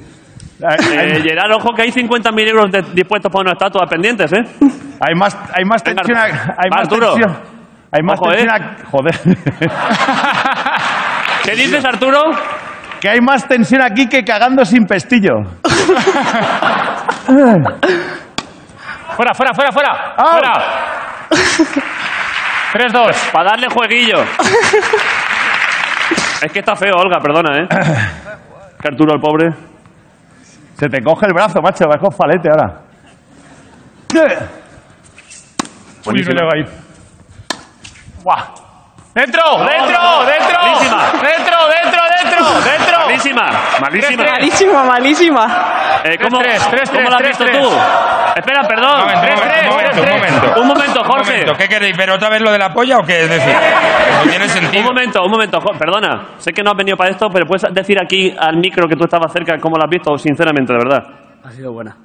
Eh, 0.93 1.21
Gerard, 1.23 1.51
ojo 1.57 1.73
que 1.75 1.83
hay 1.83 1.91
50.000 1.91 2.49
euros 2.49 2.71
de- 2.71 2.83
dispuestos 2.95 3.31
para 3.33 3.43
una 3.43 3.53
estatua 3.53 3.85
pendientes, 3.87 4.33
¿eh? 4.33 4.43
hay 5.01 5.15
más, 5.17 5.35
hay 5.53 5.65
más 5.65 5.83
Venga, 5.83 6.03
tensión. 6.03 6.19
a- 6.19 6.55
Hay 6.57 6.71
más 6.71 6.83
Arturo. 6.83 7.15
tensión. 7.15 7.37
Hay 7.91 8.03
más 8.05 8.21
Ojo, 8.21 8.31
tensión. 8.31 8.49
¿eh? 8.49 8.53
a- 8.55 8.77
Joder. 8.91 9.19
¿Qué 11.45 11.57
dices, 11.57 11.85
Arturo? 11.85 12.31
que 13.01 13.09
hay 13.09 13.21
más 13.21 13.49
tensión 13.49 13.83
aquí 13.83 14.07
que 14.09 14.23
cagando 14.23 14.65
sin 14.65 14.85
pestillo. 14.87 15.33
Fuera, 19.17 19.35
fuera, 19.35 19.53
fuera, 19.55 19.73
fuera. 19.73 20.15
Au. 20.17 20.31
Fuera. 20.31 20.53
3-2. 22.73 23.31
Para 23.33 23.51
darle 23.51 23.67
jueguillo. 23.69 24.23
es 26.43 26.53
que 26.53 26.61
está 26.61 26.75
feo, 26.77 26.95
Olga, 26.97 27.19
perdona, 27.21 27.59
¿eh? 27.59 27.67
Que 28.81 28.89
Arturo, 28.89 29.15
el 29.15 29.21
pobre. 29.21 29.51
Se 30.83 30.89
te 30.89 31.01
coge 31.01 31.27
el 31.27 31.33
brazo, 31.33 31.63
macho. 31.63 31.87
Vas 31.87 32.01
con 32.01 32.11
falete 32.11 32.49
ahora. 32.51 32.81
Uy, 36.05 36.23
no 36.23 36.33
llego 36.33 36.51
ahí. 36.53 36.65
Buah. 38.25 38.43
¡Dentro! 39.15 39.43
¡Dentro! 39.59 40.25
¡Dentro! 40.27 40.59
Malísima. 40.61 41.13
¡Dentro! 41.13 41.57
¡Dentro! 41.69 42.03
¡Dentro! 42.19 42.61
¡Dentro! 42.63 42.99
Malísima, 42.99 43.51
malísima. 43.81 44.25
Malísima, 44.25 44.85
malísima. 44.85 46.01
Eh, 46.03 46.19
¿Cómo, 46.21 46.39
Tres, 46.39 46.67
tres, 46.69 46.71
tres, 46.71 46.91
¿cómo 46.91 47.11
lo 47.11 47.15
has 47.15 47.23
tres, 47.23 47.39
visto 47.39 47.45
tres. 47.45 47.61
tú? 47.61 47.71
Espera, 48.35 48.67
perdón. 48.67 49.03
Un 49.03 49.69
momento, 49.69 50.03
un 50.03 50.09
momento, 50.09 50.61
un 50.63 50.67
momento, 50.67 51.05
Jorge. 51.05 51.45
¿qué 51.59 51.69
queréis? 51.69 51.97
¿Pero 51.97 52.15
otra 52.15 52.29
vez 52.29 52.41
lo 52.41 52.51
de 52.51 52.59
la 52.59 52.73
polla 52.73 52.99
o 52.99 53.05
qué? 53.05 53.23
Es 53.23 53.31
decir, 53.31 53.55
no 54.25 54.31
tiene 54.31 54.45
Un 54.45 54.51
sentido. 54.51 54.83
momento, 54.85 55.23
un 55.25 55.31
momento, 55.31 55.61
Jo- 55.61 55.79
perdona. 55.79 56.27
Sé 56.39 56.53
que 56.53 56.63
no 56.63 56.71
has 56.71 56.77
venido 56.77 56.97
para 56.97 57.11
esto, 57.11 57.29
pero 57.33 57.47
puedes 57.47 57.63
decir 57.75 57.97
aquí 58.03 58.35
al 58.39 58.57
micro 58.57 58.87
que 58.89 58.97
tú 58.97 59.05
estabas 59.05 59.33
cerca 59.33 59.59
cómo 59.59 59.77
lo 59.77 59.85
has 59.85 59.91
visto, 59.91 60.17
sinceramente, 60.19 60.73
de 60.73 60.79
verdad. 60.79 61.03
Ha 61.45 61.51
sido 61.51 61.73
buena. 61.73 61.97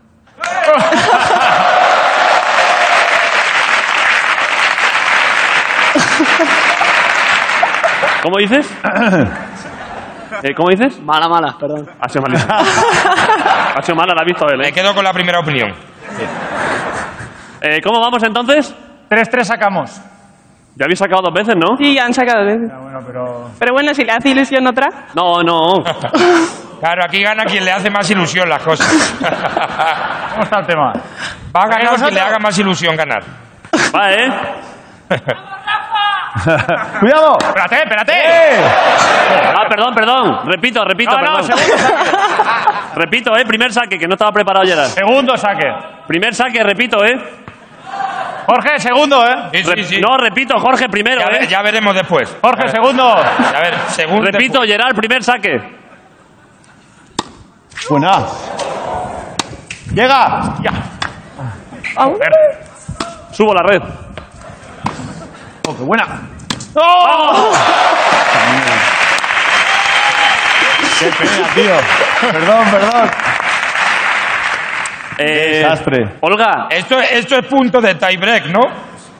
¿Cómo 8.23 8.37
dices? 8.39 8.69
Eh, 10.43 10.53
¿Cómo 10.55 10.69
dices? 10.69 10.99
Mala, 11.01 11.27
mala, 11.29 11.55
perdón. 11.59 11.87
Ha 11.99 12.09
sido 12.09 12.21
malísima. 12.23 12.57
ha 13.75 13.81
sido 13.81 13.95
mala, 13.95 14.13
la 14.13 14.21
ha 14.21 14.25
visto 14.25 14.47
él, 14.49 14.57
Me 14.59 14.67
¿eh? 14.67 14.71
quedo 14.73 14.93
con 14.93 15.03
la 15.03 15.13
primera 15.13 15.39
opinión. 15.39 15.73
Eh, 17.61 17.81
¿Cómo 17.81 17.99
vamos 17.99 18.21
entonces? 18.23 18.75
3-3 19.09 19.43
sacamos. 19.45 20.01
Ya 20.79 20.85
habéis 20.85 20.99
sacado 20.99 21.23
dos 21.23 21.33
veces, 21.33 21.55
¿no? 21.57 21.75
Sí, 21.77 21.95
ya 21.95 22.05
han 22.05 22.13
sacado. 22.13 22.47
¿eh? 22.47 22.59
Ah, 22.71 22.77
bueno, 22.79 22.99
pero... 23.05 23.49
Pero 23.57 23.73
bueno, 23.73 23.93
si 23.95 24.03
le 24.03 24.11
hace 24.11 24.29
ilusión 24.29 24.65
otra. 24.67 24.87
No, 25.15 25.41
no. 25.43 25.83
Claro, 26.79 27.01
aquí 27.05 27.23
gana 27.23 27.43
quien 27.45 27.65
le 27.65 27.71
hace 27.71 27.89
más 27.89 28.07
ilusión 28.11 28.47
las 28.47 28.61
cosas. 28.61 29.17
¿Cómo 30.31 30.43
está 30.43 30.59
el 30.59 30.65
tema? 30.67 30.93
Va 31.55 31.63
a 31.63 31.67
ganar 31.69 31.95
quien 31.95 32.13
le 32.13 32.19
haga 32.19 32.37
más 32.37 32.55
ilusión 32.59 32.95
ganar. 32.95 33.23
Va, 33.95 34.11
¿eh? 34.11 34.29
¡Cuidado! 36.99 37.37
¡Espérate, 37.39 37.77
espérate! 37.77 38.13
Ah, 39.55 39.65
perdón, 39.67 39.95
perdón. 39.95 40.39
Repito, 40.45 40.85
repito, 40.85 41.11
No, 41.13 41.17
no, 41.17 41.25
perdón. 41.37 41.43
segundo 41.45 41.77
saque. 41.77 42.95
Repito, 42.95 43.35
¿eh? 43.37 43.45
Primer 43.47 43.73
saque, 43.73 43.97
que 43.97 44.07
no 44.07 44.13
estaba 44.13 44.31
preparado 44.31 44.63
Gerard. 44.65 44.89
Segundo 44.89 45.35
saque. 45.35 45.67
Primer 46.07 46.35
saque, 46.35 46.61
repito, 46.63 47.03
¿eh? 47.03 47.15
Jorge, 48.47 48.79
segundo, 48.79 49.23
¿eh? 49.27 49.49
Sí, 49.51 49.63
sí, 49.63 49.69
Rep- 49.71 49.83
sí. 49.83 49.99
No, 50.01 50.17
repito, 50.17 50.57
Jorge 50.57 50.87
primero, 50.89 51.19
Ya, 51.19 51.27
ve- 51.29 51.43
¿eh? 51.43 51.47
ya 51.47 51.61
veremos 51.61 51.93
después. 51.93 52.33
Jorge, 52.41 52.61
A 52.61 52.65
ver, 52.65 52.71
segundo. 52.71 53.03
A 53.13 53.59
ver, 53.61 53.77
segundo. 53.89 54.25
Repito, 54.31 54.61
Gerard, 54.63 54.95
primer 54.95 55.21
saque. 55.23 55.59
Buena. 57.89 58.25
Llega. 59.93 60.55
Ya. 60.63 60.71
Subo 63.31 63.53
la 63.53 63.63
red. 63.63 63.81
Oh, 65.67 65.75
qué 65.77 65.83
buena. 65.83 66.05
¡Vamos! 66.73 67.57
Qué 70.99 71.05
pena, 71.11 71.47
tío. 71.53 72.31
Perdón, 72.31 72.65
perdón. 72.71 73.09
Eh, 75.19 75.59
Desastre. 75.59 76.17
Olga, 76.21 76.67
Esto, 76.69 76.99
esto 76.99 77.37
es 77.37 77.45
punto 77.47 77.79
de 77.81 77.95
tiebreak, 77.95 78.47
¿no? 78.47 78.61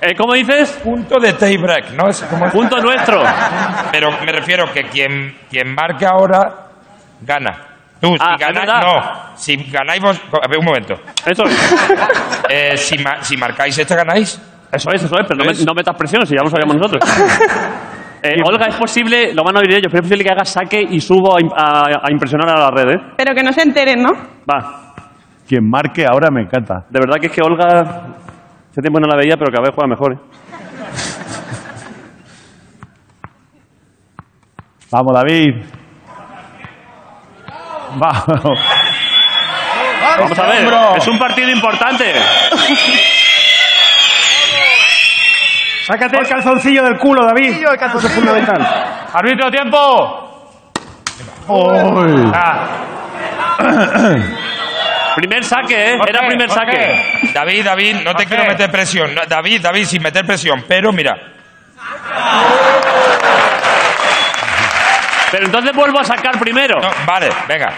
eh, 0.01 0.13
¿cómo 0.15 0.33
dices? 0.33 0.79
Punto 0.83 1.19
de 1.19 1.33
tiebreak, 1.33 1.91
¿no? 1.91 2.07
Es 2.09 2.21
como- 2.23 2.49
Punto 2.51 2.77
nuestro. 2.79 3.21
Pero 3.91 4.09
me 4.23 4.31
refiero 4.31 4.65
que 4.71 4.83
quien, 4.83 5.35
quien 5.49 5.73
marque 5.73 6.05
ahora 6.05 6.67
gana. 7.21 7.63
Tú, 7.99 8.15
Ah, 8.19 8.35
si 8.37 8.43
es 8.43 8.47
ganáis, 8.47 8.67
verdad. 8.67 8.81
no. 8.81 9.35
Si 9.37 9.55
ganáis 9.71 10.01
vos. 10.01 10.21
A 10.33 10.47
ver, 10.47 10.59
un 10.59 10.65
momento. 10.65 10.93
Eso 11.25 11.43
es. 11.45 11.75
Eh, 12.49 12.77
si, 12.77 12.97
ma- 12.99 13.21
si 13.21 13.35
marcáis 13.35 13.77
este, 13.77 13.93
ganáis. 13.95 14.39
Eso 14.71 14.89
es, 14.91 15.03
eso 15.03 15.15
es, 15.19 15.25
pero 15.27 15.37
no, 15.37 15.43
me- 15.45 15.49
¿Ves? 15.49 15.65
no 15.65 15.73
metas 15.73 15.95
presión, 15.97 16.25
si 16.25 16.35
ya 16.35 16.43
lo 16.43 16.49
sabíamos 16.49 16.75
nosotros. 16.77 17.03
Eh, 18.23 18.41
Olga, 18.43 18.65
es 18.65 18.75
posible, 18.75 19.31
lo 19.33 19.43
van 19.43 19.55
a 19.55 19.59
oír 19.59 19.69
ellos, 19.73 19.87
pero 19.91 19.99
es 19.99 20.09
posible 20.09 20.23
que 20.23 20.31
haga 20.31 20.43
saque 20.43 20.81
y 20.81 20.99
subo 20.99 21.37
a, 21.37 21.39
im- 21.39 21.53
a- 21.55 22.01
a 22.07 22.11
impresionar 22.11 22.49
a 22.49 22.59
la 22.59 22.71
red, 22.71 22.89
¿eh? 22.95 22.99
Pero 23.15 23.35
que 23.35 23.43
no 23.43 23.53
se 23.53 23.61
enteren, 23.61 24.01
¿no? 24.01 24.09
Va. 24.51 24.86
Quien 25.47 25.69
marque 25.69 26.05
ahora 26.05 26.29
me 26.29 26.41
encanta. 26.41 26.85
De 26.89 26.99
verdad 26.99 27.15
que 27.19 27.27
es 27.27 27.31
que 27.31 27.41
Olga. 27.41 27.79
Hace 28.69 28.81
tiempo 28.81 28.99
no 28.99 29.07
la 29.07 29.15
veía, 29.15 29.37
pero 29.37 29.49
cada 29.49 29.63
vez 29.63 29.73
juega 29.73 29.87
mejor, 29.87 30.13
¿eh? 30.13 30.17
Vamos, 34.91 35.13
David. 35.13 35.65
Vamos. 37.95 38.59
Vamos 40.17 40.39
a 40.39 40.45
ver, 40.47 40.73
es 40.97 41.07
un 41.07 41.19
partido 41.19 41.49
importante. 41.49 42.13
Sácate 45.81 46.19
el 46.19 46.27
calzoncillo 46.27 46.83
del 46.83 46.97
culo, 46.97 47.25
David. 47.25 47.53
Eso 47.53 47.97
es 47.97 48.13
fundamental. 48.13 48.67
Tiempo. 49.51 50.23
Ah, 52.33 52.67
Primer 55.18 55.43
saque, 55.43 55.93
¿eh? 55.93 55.97
Era 56.07 56.28
primer 56.28 56.47
saque. 56.47 57.32
David, 57.34 57.65
David, 57.65 57.95
no 58.03 58.13
te 58.13 58.26
quiero 58.28 58.45
meter 58.45 58.70
presión. 58.70 59.15
No, 59.15 59.22
David, 59.28 59.61
David, 59.63 59.86
sin 59.86 60.03
meter 60.03 60.24
presión. 60.26 60.63
Pero 60.68 60.91
mira, 60.93 61.15
Pero 65.32 65.45
entonces 65.47 65.76
vuelvo 65.76 65.99
a 65.99 66.03
sacar 66.03 66.38
primero. 66.39 66.80
no, 66.80 66.89
vale, 67.05 67.30
venga. 67.47 67.70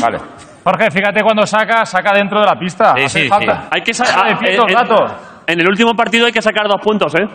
Vale. 0.00 0.18
Jorge, 0.62 0.90
fíjate 0.92 1.22
cuando 1.22 1.44
saca, 1.46 1.84
saca 1.84 2.12
dentro 2.14 2.38
de 2.40 2.46
la 2.46 2.54
pista. 2.54 2.94
Sí, 2.96 3.02
Hace 3.04 3.22
sí, 3.22 3.28
falta. 3.28 3.62
sí. 3.62 3.68
Hay 3.72 3.82
que 3.82 3.90
Ah, 3.90 3.94
sacar. 3.94 4.44
el 4.44 4.74
rato. 4.74 5.06
en 5.48 5.60
el 5.60 5.68
último 5.68 5.94
partido 5.94 6.26
hay 6.26 6.32
que 6.32 6.40
sacar 6.42 6.68
dos 6.68 6.80
puntos, 6.80 7.12
¿eh? 7.16 7.26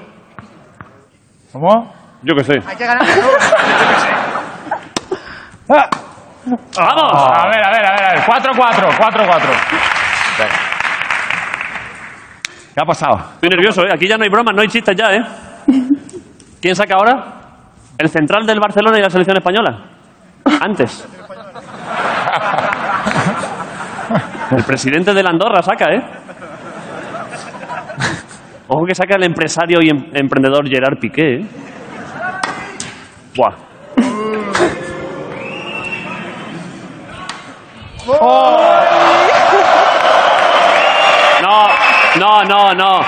¿Cómo? 1.52 1.94
Yo 2.24 2.34
qué 2.36 2.44
sé. 2.46 2.54
Hay 2.66 2.76
que 2.78 2.86
ganar. 2.86 3.06
¡Vamos! 6.46 7.12
A 7.14 7.48
ver, 7.48 7.64
a 7.64 7.72
ver, 7.72 7.86
a 7.86 7.92
ver. 7.92 8.04
a 8.04 8.12
ver. 8.14 8.20
4-4, 8.24 8.98
4-4. 8.98 9.40
¿Qué 12.76 12.82
ha 12.82 12.86
pasado? 12.86 13.18
Estoy 13.36 13.50
nervioso, 13.50 13.82
¿eh? 13.84 13.90
Aquí 13.94 14.08
ya 14.08 14.18
no 14.18 14.24
hay 14.24 14.30
bromas, 14.30 14.54
no 14.54 14.62
hay 14.62 14.68
chistes 14.68 14.96
ya, 14.96 15.14
¿eh? 15.14 15.22
¿Quién 16.62 16.76
saca 16.76 16.96
ahora? 16.96 17.36
El 17.98 18.10
central 18.10 18.46
del 18.46 18.60
Barcelona 18.60 19.00
y 19.00 19.02
la 19.02 19.10
selección 19.10 19.38
española. 19.38 19.86
Antes. 20.62 21.08
El 24.52 24.64
presidente 24.64 25.14
de 25.14 25.24
la 25.24 25.32
Andorra 25.32 25.62
saca, 25.64 25.92
¿eh? 25.92 26.02
Ojo 28.68 28.86
que 28.86 28.94
saca 28.94 29.16
el 29.16 29.24
empresario 29.24 29.80
y 29.82 29.90
em- 29.90 30.10
emprendedor 30.14 30.68
Gerard 30.68 31.00
Piqué, 31.00 31.36
¿eh? 31.36 31.46
Buah. 33.36 33.56
No, 41.42 41.68
no, 42.20 42.44
no, 42.44 42.74
no. 42.74 43.00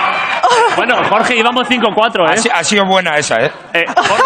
Bueno, 0.76 0.96
Jorge, 1.08 1.36
íbamos 1.36 1.68
5-4, 1.68 2.28
Ha, 2.28 2.34
¿eh? 2.34 2.36
si- 2.38 2.48
ha 2.52 2.62
sido 2.64 2.84
buena 2.84 3.16
esa, 3.16 3.36
¿eh? 3.36 3.50
Eh, 3.72 3.84
Jorge- 3.86 4.24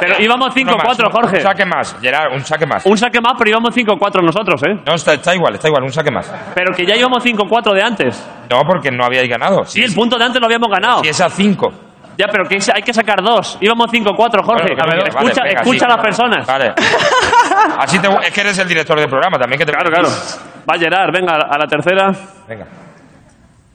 Pero 0.00 0.20
íbamos 0.20 0.54
Uno 0.56 0.76
más, 0.76 0.86
5-4, 0.98 1.06
un- 1.06 1.12
Jorge. 1.12 1.36
Un 1.36 1.42
saque 1.42 1.64
más, 1.66 1.96
Gerard, 2.00 2.32
un 2.32 2.44
saque 2.44 2.66
más. 2.66 2.86
Un 2.86 2.98
saque 2.98 3.20
más, 3.20 3.34
pero 3.38 3.50
íbamos 3.50 3.74
5-4 3.74 4.22
nosotros, 4.22 4.60
¿eh? 4.64 4.80
No, 4.86 4.94
está, 4.94 5.14
está 5.14 5.34
igual, 5.34 5.54
está 5.54 5.68
igual, 5.68 5.82
un 5.84 5.92
saque 5.92 6.10
más. 6.10 6.32
Pero 6.54 6.74
que 6.74 6.84
ya 6.86 6.96
íbamos 6.96 7.22
5-4 7.22 7.72
de 7.74 7.82
antes. 7.82 8.26
No, 8.50 8.62
porque 8.64 8.90
no 8.90 9.04
habíais 9.04 9.28
ganado. 9.28 9.64
Sí, 9.64 9.82
el 9.82 9.94
punto 9.94 10.16
de 10.18 10.24
antes 10.24 10.40
lo 10.40 10.46
habíamos 10.46 10.70
ganado. 10.70 11.02
Y 11.04 11.08
es 11.08 11.20
a 11.20 11.28
5. 11.28 11.72
Ya, 12.18 12.26
pero 12.30 12.44
que 12.46 12.58
hay 12.74 12.82
que 12.82 12.92
sacar 12.92 13.22
dos. 13.22 13.58
Íbamos 13.60 13.90
5-4, 13.90 14.42
Jorge. 14.42 14.74
escucha 15.06 15.42
escucha 15.48 15.86
a 15.86 15.88
las 15.88 15.98
personas. 15.98 16.46
Vale. 16.46 16.72
Así 17.78 17.98
te, 17.98 18.08
es 18.08 18.32
que 18.32 18.40
eres 18.40 18.58
el 18.58 18.68
director 18.68 18.98
del 18.98 19.08
programa 19.08 19.38
también. 19.38 19.58
Que 19.58 19.66
te 19.66 19.72
Claro, 19.72 19.90
claro. 19.90 20.08
Va 20.08 20.74
a 20.74 20.78
Gerard, 20.78 21.12
venga, 21.12 21.34
a 21.34 21.58
la 21.58 21.66
tercera. 21.66 22.10
Venga. 22.48 22.66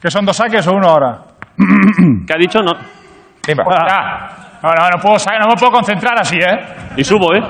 ¿Que 0.01 0.11
son 0.11 0.25
dos 0.25 0.37
saques 0.37 0.65
o 0.67 0.73
uno 0.73 0.87
ahora? 0.87 1.19
¿Qué 2.27 2.33
ha 2.33 2.37
dicho? 2.37 2.59
No. 2.61 2.73
Venga. 3.45 3.63
Ah, 3.67 4.59
no, 4.61 4.69
no, 4.69 4.89
no, 4.89 5.01
puedo, 5.01 5.17
no 5.39 5.47
me 5.47 5.55
puedo 5.55 5.71
concentrar 5.71 6.19
así, 6.19 6.37
¿eh? 6.37 6.93
Y 6.95 7.03
subo, 7.03 7.33
¿eh? 7.33 7.41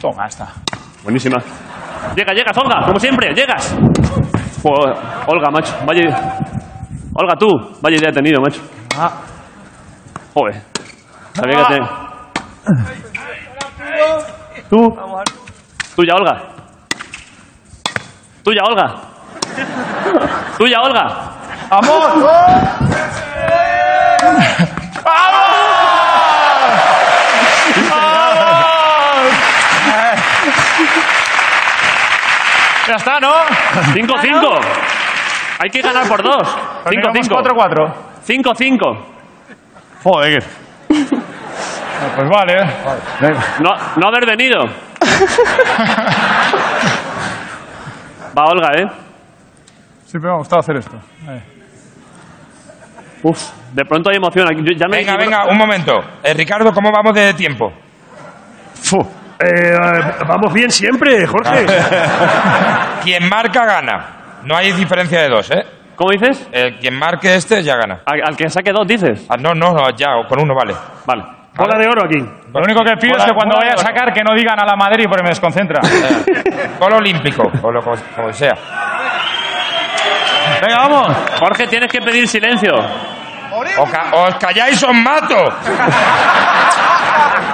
Toma, 0.00 0.26
esta. 0.26 0.48
Buenísima. 1.02 1.38
Llega, 2.14 2.32
llegas, 2.32 2.56
Olga, 2.58 2.86
como 2.86 2.98
siempre, 2.98 3.34
llegas. 3.34 3.76
Joder, 4.62 4.94
Olga, 5.26 5.50
macho. 5.50 5.74
Vaya. 5.86 6.02
Olga, 7.14 7.36
tú. 7.38 7.48
Vaya 7.80 7.96
idea 7.96 8.10
he 8.10 8.12
tenido, 8.12 8.40
macho. 8.40 8.60
Joder. 10.34 10.62
Sabía 11.32 11.56
que 11.56 11.74
te. 11.74 13.03
Tú. 14.70 14.96
Tuya, 15.96 16.14
Olga. 16.14 16.42
Tuya, 18.42 18.62
Olga. 18.64 18.94
Tuya, 20.58 20.80
Olga. 20.80 21.34
Ya 32.86 32.96
está, 32.96 33.18
¿no? 33.18 33.32
5-5. 33.94 34.60
Hay 35.58 35.70
que 35.70 35.80
ganar 35.80 36.06
por 36.06 36.22
dos. 36.22 36.48
5-5. 36.84 37.28
4-4. 37.28 37.94
5-5. 38.26 38.98
Joder. 40.02 40.63
Pues 42.16 42.28
vale. 42.28 42.56
No, 43.60 43.70
no 43.96 44.06
haber 44.08 44.26
venido. 44.26 44.64
Va 48.36 48.44
Olga, 48.46 48.72
¿eh? 48.76 48.86
Siempre 50.06 50.28
me 50.30 50.34
ha 50.34 50.38
gustado 50.38 50.60
hacer 50.60 50.76
esto. 50.76 50.96
Ahí. 51.28 51.42
Uf, 53.22 53.50
de 53.72 53.84
pronto 53.84 54.10
hay 54.10 54.16
emoción 54.16 54.46
aquí. 54.50 54.60
Yo 54.64 54.72
ya 54.76 54.86
no 54.86 54.94
hay- 54.94 55.04
Venga, 55.04 55.16
venga, 55.16 55.46
un 55.46 55.56
momento. 55.56 56.02
Eh, 56.22 56.34
Ricardo, 56.34 56.72
¿cómo 56.72 56.90
vamos 56.92 57.14
de 57.14 57.32
tiempo? 57.34 57.72
Fu. 58.82 59.00
Eh, 59.00 59.04
eh, 59.40 60.14
vamos 60.26 60.52
bien 60.52 60.70
siempre, 60.70 61.26
Jorge. 61.26 61.66
Quien 63.02 63.28
marca, 63.28 63.64
gana. 63.64 64.06
No 64.44 64.56
hay 64.56 64.72
diferencia 64.72 65.20
de 65.22 65.28
dos, 65.28 65.50
¿eh? 65.50 65.64
¿Cómo 65.96 66.10
dices? 66.10 66.48
Eh, 66.50 66.76
quien 66.80 66.98
marque 66.98 67.34
este, 67.36 67.62
ya 67.62 67.76
gana. 67.76 68.00
Al, 68.04 68.20
al 68.26 68.36
que 68.36 68.50
saque 68.50 68.72
dos, 68.72 68.84
dices. 68.86 69.24
Ah, 69.28 69.36
no, 69.38 69.54
no, 69.54 69.72
no, 69.72 69.90
ya, 69.90 70.08
con 70.28 70.40
uno 70.42 70.52
vale. 70.54 70.74
Vale. 71.06 71.24
Bola 71.56 71.78
de 71.78 71.86
oro 71.88 72.04
aquí. 72.04 72.18
Lo 72.52 72.60
único 72.60 72.82
que 72.84 72.96
pido 72.96 73.16
es 73.16 73.24
que 73.24 73.32
cuando 73.32 73.56
vaya 73.56 73.74
a 73.74 73.78
sacar 73.78 74.12
que 74.12 74.22
no 74.24 74.34
digan 74.34 74.58
a 74.60 74.64
la 74.66 74.74
Madrid 74.76 75.06
porque 75.08 75.22
me 75.22 75.28
desconcentra. 75.30 75.80
Gol 76.80 76.92
olímpico, 76.94 77.42
o 77.62 77.70
lo 77.70 77.80
sea. 78.32 78.54
Venga, 80.60 80.76
vamos. 80.78 81.16
Jorge, 81.38 81.66
tienes 81.68 81.90
que 81.90 82.00
pedir 82.00 82.26
silencio. 82.28 82.72
O 83.78 83.84
ca- 83.86 84.06
os 84.12 84.34
calláis, 84.36 84.82
os 84.82 84.94
mato. 84.94 85.36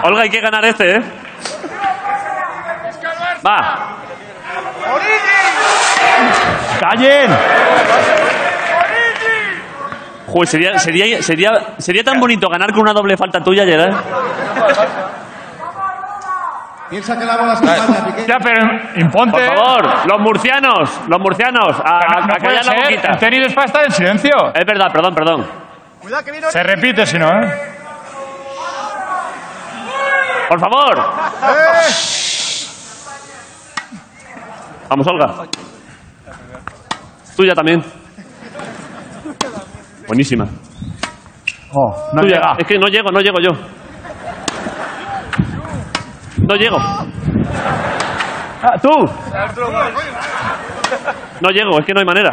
Olga, 0.03 0.23
hay 0.23 0.31
que 0.31 0.41
ganar 0.41 0.65
este, 0.65 0.97
¿eh? 0.97 1.03
Va. 3.47 3.97
¡Callen! 6.81 7.31
Joder, 10.31 10.49
sería, 10.49 10.79
sería, 10.79 11.23
sería, 11.23 11.51
sería 11.79 12.05
tan 12.05 12.21
bonito 12.21 12.49
ganar 12.49 12.71
con 12.73 12.83
una 12.83 12.93
doble 12.93 13.17
falta 13.17 13.41
tuya, 13.43 13.65
Gerard. 13.65 13.95
Piensa 16.89 17.17
que 17.19 17.25
la 17.25 17.37
bola 17.37 17.57
se 17.57 17.65
España, 17.65 18.05
Piqué. 18.07 18.27
Ya, 18.27 18.39
pero 18.39 18.67
imponte. 18.97 19.47
Por 19.47 19.57
favor, 19.57 20.07
los 20.07 20.19
murcianos, 20.21 20.91
los 21.09 21.21
murcianos, 21.21 21.77
a, 21.85 21.99
a- 21.99 22.25
a 22.25 22.37
callar 22.39 22.65
la 22.65 22.75
boquita. 22.75 23.13
El 23.13 23.19
tenis 23.19 23.41
de 23.41 23.47
Spa 23.51 23.65
está 23.65 23.85
en 23.85 23.93
silencio. 23.93 24.53
Es 24.55 24.65
verdad, 24.67 24.93
perdón, 24.93 25.15
perdón. 25.15 25.47
Se 26.51 26.63
repite 26.63 27.07
si 27.07 27.19
no, 27.19 27.29
¿eh? 27.29 27.53
Por 30.49 30.59
favor. 30.59 31.13
Vamos, 34.89 35.07
Olga. 35.07 35.35
Tuya 37.37 37.55
también. 37.55 37.85
Buenísima. 40.11 40.45
Oh, 41.73 41.95
no 42.15 42.23
llega. 42.23 42.57
Es 42.59 42.67
que 42.67 42.77
no 42.81 42.89
llego, 42.89 43.11
no 43.13 43.21
llego 43.21 43.37
yo. 43.41 43.53
No 46.39 46.55
llego. 46.57 46.77
Ah, 48.61 48.77
tú. 48.83 48.89
No 51.41 51.49
llego, 51.51 51.79
es 51.79 51.87
que 51.87 51.95
no 51.95 52.01
hay 52.01 52.07
manera. 52.07 52.31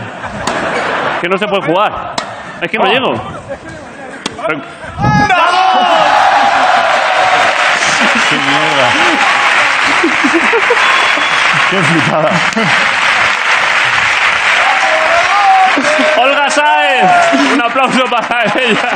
Es 1.14 1.22
que 1.22 1.30
no 1.30 1.38
se 1.38 1.46
puede 1.48 1.68
jugar. 1.72 2.16
Es 2.62 2.72
que 2.72 2.78
no 2.80 2.86
Oh. 2.86 2.92
llego. 2.92 3.14
Pero- 4.48 4.62
¡Qué 8.30 8.36
mierda! 8.38 8.90
¡Qué 11.70 11.78
flipada! 11.78 12.30
Un 17.54 17.62
aplauso 17.62 18.04
para 18.10 18.44
ella. 18.56 18.90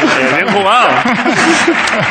Eh, 0.00 0.32
bien 0.36 0.48
jugado. 0.56 0.88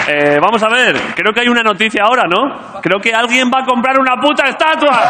Eh, 0.08 0.40
vamos 0.42 0.62
a 0.62 0.68
ver, 0.70 1.00
creo 1.16 1.32
que 1.34 1.40
hay 1.42 1.48
una 1.48 1.64
noticia 1.64 2.04
ahora, 2.04 2.24
¿no? 2.28 2.82
Creo 2.82 3.00
que 3.00 3.14
alguien 3.14 3.50
va 3.54 3.60
a 3.60 3.66
comprar 3.66 3.98
una 4.00 4.16
puta 4.18 4.48
estatua. 4.48 5.10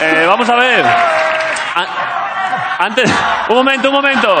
Eh, 0.00 0.24
vamos 0.26 0.48
a 0.48 0.54
ver. 0.56 0.84
A- 0.86 2.84
antes, 2.84 3.10
un 3.48 3.56
momento, 3.56 3.88
un 3.88 3.94
momento. 3.94 4.40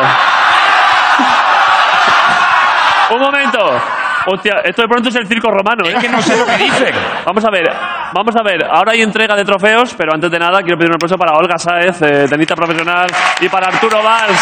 Un 3.10 3.20
momento. 3.20 3.80
Hostia, 4.28 4.56
esto 4.64 4.82
de 4.82 4.88
pronto 4.88 5.08
es 5.08 5.14
el 5.14 5.26
circo 5.28 5.48
romano, 5.50 5.86
¿eh? 5.86 5.92
Es 5.94 6.00
que 6.00 6.08
no 6.08 6.20
sé 6.20 6.36
lo 6.36 6.44
que 6.44 6.56
dicen. 6.56 6.92
Vamos 7.24 7.44
a 7.44 7.50
ver, 7.50 7.70
vamos 8.12 8.34
a 8.34 8.42
ver. 8.42 8.64
Ahora 8.64 8.92
hay 8.92 9.02
entrega 9.02 9.36
de 9.36 9.44
trofeos, 9.44 9.94
pero 9.96 10.12
antes 10.14 10.28
de 10.30 10.38
nada 10.38 10.62
quiero 10.62 10.76
pedir 10.76 10.90
un 10.90 10.96
aplauso 10.96 11.16
para 11.16 11.32
Olga 11.36 11.56
Sáez, 11.58 12.02
eh, 12.02 12.26
tenista 12.28 12.56
profesional, 12.56 13.06
y 13.40 13.48
para 13.48 13.68
Arturo 13.68 14.02
Valls, 14.02 14.38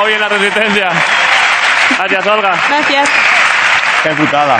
hoy 0.00 0.12
en 0.12 0.20
la 0.20 0.28
Resistencia. 0.28 0.90
Gracias, 1.98 2.26
Olga. 2.26 2.54
Gracias. 2.68 3.10
Qué 4.04 4.10
putada. 4.10 4.58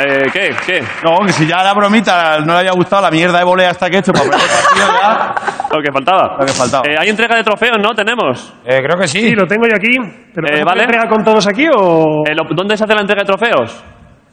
Eh, 0.00 0.28
¿Qué? 0.32 0.56
¿Qué? 0.66 0.84
No, 1.04 1.24
que 1.24 1.32
si 1.32 1.46
ya 1.46 1.62
la 1.62 1.72
bromita 1.72 2.40
no 2.40 2.54
le 2.54 2.60
haya 2.60 2.72
gustado 2.72 3.02
la 3.02 3.10
mierda 3.12 3.38
de 3.38 3.44
volea 3.44 3.70
hasta 3.70 3.88
que 3.88 3.96
he 3.96 3.98
hecho 4.00 4.12
para 4.12 4.24
poner 4.24 4.40
el 4.42 4.48
partido 4.48 4.86
ya. 5.00 5.34
Lo 5.76 5.82
que 5.82 5.92
faltaba. 5.92 6.36
Lo 6.38 6.46
que 6.46 6.52
faltaba. 6.52 6.82
Eh, 6.88 6.94
hay 6.98 7.08
entrega 7.08 7.36
de 7.36 7.42
trofeos, 7.44 7.78
¿no? 7.82 7.90
Tenemos. 7.94 8.54
Eh, 8.64 8.80
creo 8.84 8.98
que 8.98 9.08
sí. 9.08 9.20
Sí, 9.20 9.34
lo 9.34 9.46
tengo 9.46 9.64
yo 9.66 9.74
aquí. 9.76 9.96
¿Pero 10.34 10.46
Eh, 10.46 10.50
¿podemos 10.50 10.66
vale. 10.72 10.82
entregar 10.84 11.08
con 11.08 11.24
todos 11.24 11.46
aquí 11.46 11.66
o 11.74 12.22
Eh, 12.26 12.34
lo- 12.34 12.44
¿Dónde 12.54 12.76
se 12.76 12.84
hace 12.84 12.94
la 12.94 13.00
entrega 13.00 13.22
de 13.22 13.26
trofeos? 13.26 13.84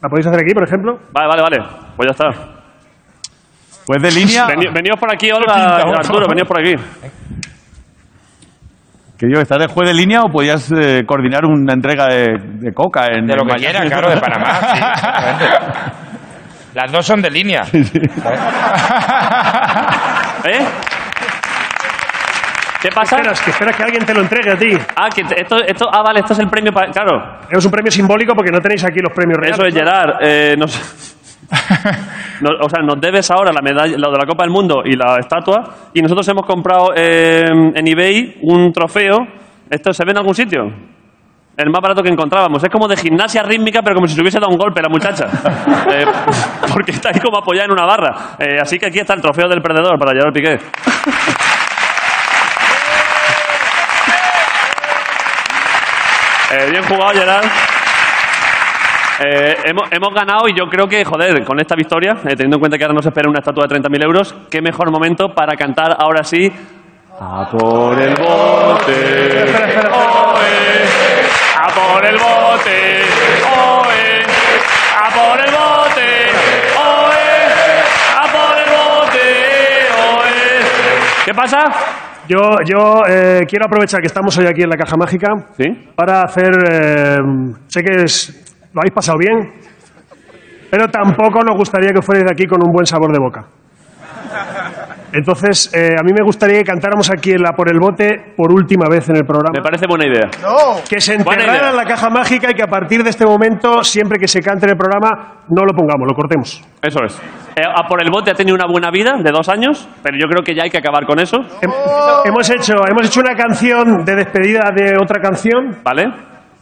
la 0.01 0.09
podéis 0.09 0.27
hacer 0.27 0.39
aquí, 0.41 0.53
por 0.53 0.63
ejemplo? 0.67 0.99
Vale, 1.11 1.27
vale, 1.27 1.41
vale. 1.43 1.57
Pues 1.95 2.07
ya 2.07 2.11
está. 2.11 2.29
Pues 3.85 4.01
de 4.01 4.11
línea. 4.11 4.45
Vení- 4.47 4.71
veníos 4.73 4.97
por 4.99 5.11
aquí, 5.13 5.31
Olga 5.31 5.53
pinta, 5.55 5.79
y 5.79 5.83
por 5.83 5.95
Arturo, 5.97 6.13
favor. 6.19 6.29
veníos 6.29 6.47
por 6.47 6.59
aquí. 6.59 6.75
Que 9.17 9.27
yo, 9.31 9.39
¿estás 9.39 9.59
de 9.59 9.67
juez 9.67 9.87
de 9.87 9.93
línea 9.93 10.21
o 10.23 10.29
podías 10.29 10.71
eh, 10.71 11.03
coordinar 11.05 11.45
una 11.45 11.73
entrega 11.73 12.07
de, 12.07 12.37
de 12.59 12.73
coca 12.73 13.05
en 13.07 13.27
De 13.27 13.35
lo 13.35 13.43
en 13.43 13.47
que 13.49 13.53
Miami? 13.53 13.61
quiera, 13.61 13.85
claro, 13.85 14.09
de 14.09 14.17
Panamá. 14.19 14.53
sí. 15.39 15.45
Las 16.73 16.91
dos 16.91 17.05
son 17.05 17.21
de 17.21 17.29
línea. 17.29 17.61
¿Eh? 20.45 20.65
¿Qué 22.82 22.89
pasa? 22.89 23.17
Esperas, 23.17 23.41
que 23.41 23.51
esperas 23.51 23.75
que 23.75 23.84
alguien 23.84 24.05
te 24.05 24.13
lo 24.13 24.21
entregue 24.21 24.51
a 24.51 24.57
ti. 24.57 24.71
Ah, 24.95 25.07
que 25.13 25.23
te- 25.23 25.39
esto, 25.41 25.57
esto, 25.57 25.88
ah, 25.91 26.01
vale, 26.01 26.21
esto 26.21 26.34
es 26.34 26.39
el 26.39 26.47
premio 26.49 26.71
para... 26.73 26.91
Claro, 26.91 27.38
Es 27.49 27.63
un 27.63 27.71
premio 27.71 27.91
simbólico 27.91 28.34
porque 28.34 28.51
no 28.51 28.59
tenéis 28.59 28.84
aquí 28.84 28.99
los 28.99 29.13
premios 29.13 29.38
reales. 29.38 29.59
Eso 29.59 29.67
es, 29.67 29.73
Gerard. 29.73 30.15
Eh, 30.21 30.55
nos, 30.57 30.75
o 32.61 32.69
sea, 32.69 32.82
nos 32.82 32.99
debes 32.99 33.29
ahora 33.29 33.51
la 33.53 33.61
medalla, 33.61 33.95
lo 33.97 34.11
de 34.11 34.17
la 34.17 34.25
Copa 34.25 34.43
del 34.43 34.51
Mundo 34.51 34.82
y 34.84 34.95
la 34.95 35.17
estatua. 35.19 35.63
Y 35.93 36.01
nosotros 36.01 36.27
hemos 36.29 36.45
comprado 36.45 36.91
eh, 36.95 37.45
en 37.49 37.88
eBay 37.88 38.39
un 38.41 38.73
trofeo. 38.73 39.27
¿Esto 39.69 39.93
se 39.93 40.03
ve 40.03 40.11
en 40.11 40.17
algún 40.17 40.34
sitio? 40.36 40.71
El 41.55 41.69
más 41.69 41.82
barato 41.82 42.01
que 42.01 42.09
encontrábamos. 42.09 42.63
Es 42.63 42.69
como 42.69 42.88
de 42.88 42.97
gimnasia 42.97 43.43
rítmica, 43.43 43.82
pero 43.84 43.95
como 43.95 44.07
si 44.07 44.15
se 44.15 44.21
hubiese 44.21 44.39
dado 44.39 44.51
un 44.51 44.57
golpe 44.57 44.82
la 44.82 44.89
muchacha. 44.89 45.27
Eh, 45.91 46.05
porque 46.73 46.91
está 46.91 47.09
ahí 47.09 47.19
como 47.19 47.38
apoyada 47.38 47.65
en 47.65 47.71
una 47.71 47.86
barra. 47.86 48.15
Eh, 48.39 48.57
así 48.61 48.79
que 48.79 48.86
aquí 48.86 48.99
está 48.99 49.13
el 49.13 49.21
trofeo 49.21 49.49
del 49.49 49.61
perdedor 49.61 49.99
para 49.99 50.13
Gerard 50.13 50.34
Piqué. 50.34 50.57
Eh, 56.53 56.69
bien 56.69 56.83
jugado, 56.83 57.13
Gerard. 57.13 57.45
Eh, 59.23 59.55
hemos, 59.63 60.13
ganado 60.13 60.49
y 60.49 60.53
yo 60.57 60.65
creo 60.65 60.87
que, 60.87 61.05
joder, 61.05 61.45
con 61.45 61.59
esta 61.59 61.75
victoria, 61.75 62.13
eh, 62.25 62.35
teniendo 62.35 62.57
en 62.57 62.59
cuenta 62.59 62.77
que 62.77 62.83
ahora 62.83 62.95
nos 62.95 63.05
espera 63.05 63.29
una 63.29 63.39
estatua 63.39 63.67
de 63.67 63.75
30.000 63.75 64.03
euros, 64.03 64.35
qué 64.49 64.61
mejor 64.61 64.91
momento 64.91 65.29
para 65.33 65.55
cantar 65.55 65.95
ahora 65.97 66.23
sí. 66.23 66.51
A 67.19 67.47
por 67.49 68.01
el 68.01 68.15
bote. 68.15 69.45
a 71.55 71.67
por 71.67 72.05
el 72.05 72.17
bote. 72.17 73.03
oe, 73.45 74.23
a 74.97 75.09
por 75.13 75.39
el 75.39 75.51
bote. 75.51 76.31
oe, 76.75 77.45
a 78.17 78.23
por 78.33 78.57
el 78.57 78.69
bote. 78.71 79.25
oe. 80.01 81.25
¿Qué 81.25 81.33
pasa? 81.33 82.00
Yo, 82.32 82.39
yo 82.65 83.03
eh, 83.09 83.41
quiero 83.45 83.65
aprovechar 83.65 83.99
que 83.99 84.07
estamos 84.07 84.38
hoy 84.38 84.45
aquí 84.47 84.61
en 84.61 84.69
la 84.69 84.77
Caja 84.77 84.95
Mágica 84.95 85.34
¿Sí? 85.57 85.65
para 85.95 86.21
hacer... 86.21 86.49
eh, 86.71 87.17
sé 87.67 87.82
que 87.84 88.03
es- 88.03 88.69
lo 88.73 88.79
habéis 88.79 88.93
pasado 88.93 89.17
bien, 89.17 89.51
pero 90.69 90.88
tampoco 90.88 91.41
nos 91.45 91.57
gustaría 91.57 91.91
que 91.91 92.01
fuerais 92.01 92.25
de 92.25 92.32
aquí 92.32 92.45
con 92.47 92.61
un 92.65 92.71
buen 92.71 92.86
sabor 92.86 93.11
de 93.11 93.19
boca. 93.19 93.45
Entonces, 95.14 95.72
eh, 95.74 95.95
a 95.99 96.03
mí 96.03 96.12
me 96.18 96.24
gustaría 96.24 96.59
que 96.59 96.64
cantáramos 96.64 97.09
aquí 97.12 97.32
en 97.32 97.41
la 97.41 97.51
Por 97.51 97.70
el 97.70 97.80
Bote 97.80 98.34
por 98.38 98.51
última 98.53 98.88
vez 98.89 99.09
en 99.09 99.18
el 99.18 99.24
programa. 99.26 99.51
Me 99.53 99.62
parece 99.62 99.86
buena 99.88 100.05
idea. 100.07 100.30
Que 100.89 101.01
se 101.01 101.18
Buena 101.18 101.34
enterrara 101.43 101.57
idea. 101.59 101.70
en 101.72 101.76
la 101.78 101.86
caja 101.86 102.09
mágica 102.09 102.51
y 102.51 102.53
que 102.53 102.64
a 102.64 102.68
partir 102.68 103.03
de 103.03 103.09
este 103.09 103.26
momento, 103.26 103.84
siempre 103.84 104.18
que 104.20 104.28
se 104.28 104.39
cante 104.41 104.66
en 104.66 104.72
el 104.72 104.78
programa, 104.78 105.43
no 105.49 105.64
lo 105.66 105.74
pongamos, 105.76 106.07
lo 106.07 106.14
cortemos. 106.16 106.64
Eso 106.82 106.99
es. 107.05 107.20
Eh, 107.55 107.62
a 107.66 107.88
por 107.88 108.01
el 108.01 108.09
bote 108.09 108.32
ha 108.32 108.34
tenido 108.34 108.55
una 108.55 108.66
buena 108.68 108.89
vida 108.91 109.16
de 109.22 109.32
dos 109.32 109.49
años, 109.49 109.88
pero 110.01 110.18
yo 110.18 110.28
creo 110.30 110.43
que 110.43 110.55
ya 110.55 110.64
hay 110.64 110.70
que 110.70 110.78
acabar 110.78 111.05
con 111.05 111.20
eso. 111.20 111.38
Hem- 111.62 111.74
Hemos, 112.26 112.49
hecho, 112.49 112.74
hemos 112.89 113.05
hecho 113.07 113.20
una 113.20 113.36
canción 113.36 114.05
de 114.05 114.16
despedida 114.16 114.72
de 114.74 114.95
otra 115.01 115.20
canción, 115.22 115.78
¿Vale? 115.84 116.03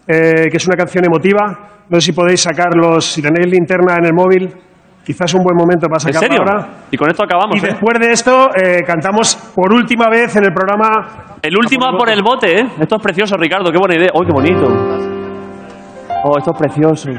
eh, 0.07 0.49
que 0.49 0.57
es 0.57 0.65
una 0.67 0.75
canción 0.75 1.05
emotiva. 1.05 1.67
No 1.89 1.99
sé 1.99 2.07
si 2.07 2.11
podéis 2.13 2.41
sacarlos, 2.41 3.05
si 3.05 3.21
tenéis 3.21 3.47
linterna 3.51 3.95
en 3.97 4.05
el 4.05 4.13
móvil, 4.13 4.49
quizás 5.09 5.25
es 5.31 5.33
un 5.33 5.43
buen 5.43 5.57
momento 5.57 5.87
para 5.87 5.97
¿En 5.97 6.13
sacarla 6.13 6.27
serio? 6.27 6.41
ahora. 6.47 6.69
Y 6.91 6.97
con 6.97 7.09
esto 7.09 7.23
acabamos. 7.23 7.55
Y 7.55 7.65
¿eh? 7.65 7.69
después 7.71 7.99
de 7.99 8.11
esto, 8.11 8.49
eh, 8.55 8.83
cantamos 8.85 9.35
por 9.55 9.73
última 9.73 10.07
vez 10.07 10.35
en 10.35 10.45
el 10.45 10.53
programa. 10.53 11.35
El 11.41 11.57
último 11.57 11.87
por 11.97 12.09
el 12.11 12.21
bote, 12.21 12.59
¿eh? 12.59 12.63
Esto 12.79 12.97
es 12.97 13.01
precioso, 13.01 13.35
Ricardo. 13.35 13.71
Qué 13.71 13.79
buena 13.79 13.95
idea. 13.95 14.09
¡Oh, 14.13 14.21
qué 14.21 14.31
bonito! 14.31 14.67
Oh, 16.25 16.37
esto 16.37 16.51
es 16.53 16.59
precioso. 16.59 17.09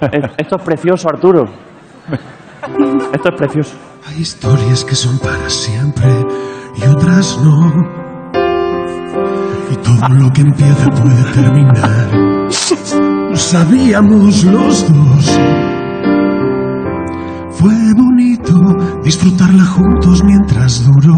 Es- 0.00 0.30
Esto 0.38 0.56
es 0.56 0.62
precioso, 0.64 1.08
Arturo. 1.08 1.44
Esto 3.12 3.28
es 3.28 3.34
precioso. 3.36 3.76
Hay 4.08 4.20
historias 4.20 4.84
que 4.84 4.94
son 4.96 5.18
para 5.20 5.48
siempre 5.48 6.08
y 6.76 6.82
otras 6.88 7.38
no. 7.44 7.70
Y 9.70 9.76
todo 9.76 10.08
lo 10.18 10.30
que 10.32 10.40
empieza 10.40 10.90
puede 10.90 11.22
terminar. 11.32 12.08
Lo 13.30 13.36
sabíamos 13.36 14.44
los 14.44 14.92
dos. 14.92 15.38
Fue 17.58 17.92
bonito 17.92 18.54
disfrutarla 19.02 19.64
juntos 19.64 20.22
mientras 20.22 20.86
duró. 20.86 21.16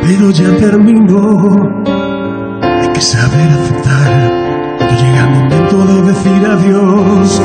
Pero 0.00 0.30
ya 0.30 0.56
terminó. 0.56 1.56
Hay 2.62 2.88
que 2.88 3.00
saber 3.02 3.50
aceptar 3.50 4.78
cuando 4.78 4.96
llega 4.96 5.24
el 5.24 5.30
momento 5.30 5.84
de 5.84 6.02
decir 6.10 6.46
adiós. 6.46 7.42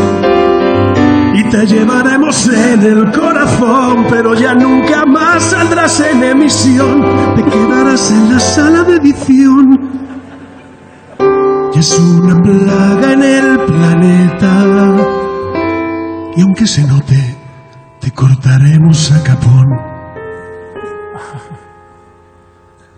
Y 1.34 1.44
te 1.50 1.68
llevaremos 1.68 2.48
en 2.48 2.82
el 2.82 3.12
corazón, 3.12 4.06
pero 4.10 4.34
ya 4.34 4.54
nunca 4.54 5.06
más 5.06 5.44
saldrás 5.44 6.00
en 6.00 6.24
emisión. 6.24 7.04
Te 7.36 7.44
quedarás 7.44 8.10
en 8.10 8.34
la 8.34 8.40
sala 8.40 8.84
de 8.84 8.96
edición. 8.96 9.80
Y 11.74 11.80
es 11.80 12.00
una 12.00 12.42
plaga 12.42 13.12
en 13.12 13.24
el 13.24 13.60
planeta. 13.66 14.71
Y 16.42 16.44
aunque 16.44 16.66
se 16.66 16.82
note, 16.88 17.38
te 18.00 18.10
cortaremos 18.10 19.12
a 19.12 19.22
capón. 19.22 19.68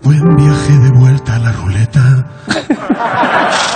Buen 0.02 0.38
viaje 0.38 0.72
de 0.80 0.90
vuelta 0.98 1.36
a 1.36 1.40
la 1.40 1.52
ruleta. 1.52 2.26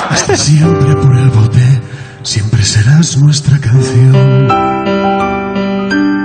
Hasta 0.10 0.38
siempre 0.38 0.96
por 0.96 1.18
el 1.18 1.30
bote. 1.32 1.82
Siempre 2.24 2.64
serás 2.64 3.18
nuestra 3.18 3.60
canción. 3.60 4.16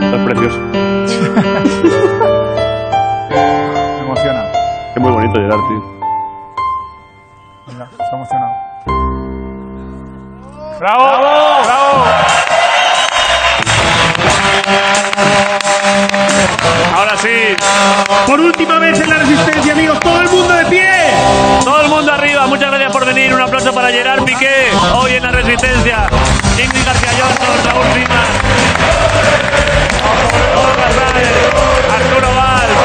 Esto 0.02 0.16
es 0.16 0.24
precioso. 0.24 0.58
Me 3.28 4.02
emociona. 4.04 4.52
Es 4.94 5.02
muy 5.02 5.10
bonito 5.10 5.40
llegar, 5.40 5.58
tío. 5.66 5.82
Venga, 7.66 7.90
está 7.90 8.14
emocionado. 8.14 8.52
¡Bravo! 10.78 11.04
¡Bravo! 11.64 12.04
Ahora 12.04 12.31
sí. 17.22 17.56
Por 18.26 18.40
última 18.40 18.78
vez 18.80 18.98
en 19.00 19.08
la 19.08 19.18
resistencia, 19.18 19.72
amigos, 19.72 20.00
todo 20.00 20.20
el 20.20 20.28
mundo 20.28 20.52
de 20.54 20.64
pie. 20.66 20.90
Todo 21.64 21.80
el 21.82 21.88
mundo 21.88 22.12
arriba, 22.12 22.46
muchas 22.46 22.68
gracias 22.68 22.92
por 22.92 23.06
venir. 23.06 23.32
Un 23.32 23.40
aplauso 23.40 23.72
para 23.72 23.88
Gerard 23.90 24.24
Piqué, 24.24 24.70
hoy 24.94 25.12
en 25.14 25.22
la 25.22 25.30
Resistencia. 25.30 26.08
Ingrid 26.62 26.84
García 26.84 27.10
Johnson, 27.18 27.64
Raúl 27.64 27.86
Rima, 27.94 28.24
Olga 30.56 30.90
Sáenz, 30.98 31.30
Arturo 31.94 32.34
Valls. 32.34 32.80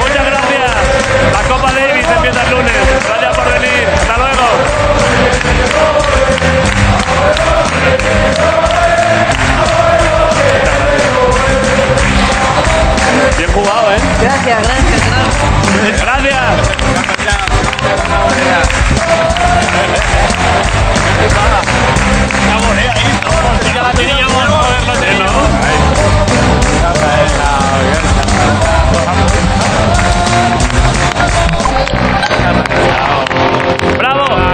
Muchas 0.00 0.26
gracias. 0.26 0.70
La 1.32 1.42
Copa 1.48 1.72
Davis 1.72 2.06
empieza 2.14 2.42
el 2.42 2.50
lunes. 2.50 2.72
Gracias 3.08 3.36
por 3.36 3.52
venir. 3.52 3.88
Hasta 3.94 4.16
luego. 4.18 4.44
Bien 13.40 13.52
jugado, 13.52 13.90
¿eh? 13.90 13.96
Gracias, 14.20 14.68
gracias, 14.68 15.00
gracias. 15.98 16.02
Gracias. 16.02 16.68
¡Bravo! 33.96 34.49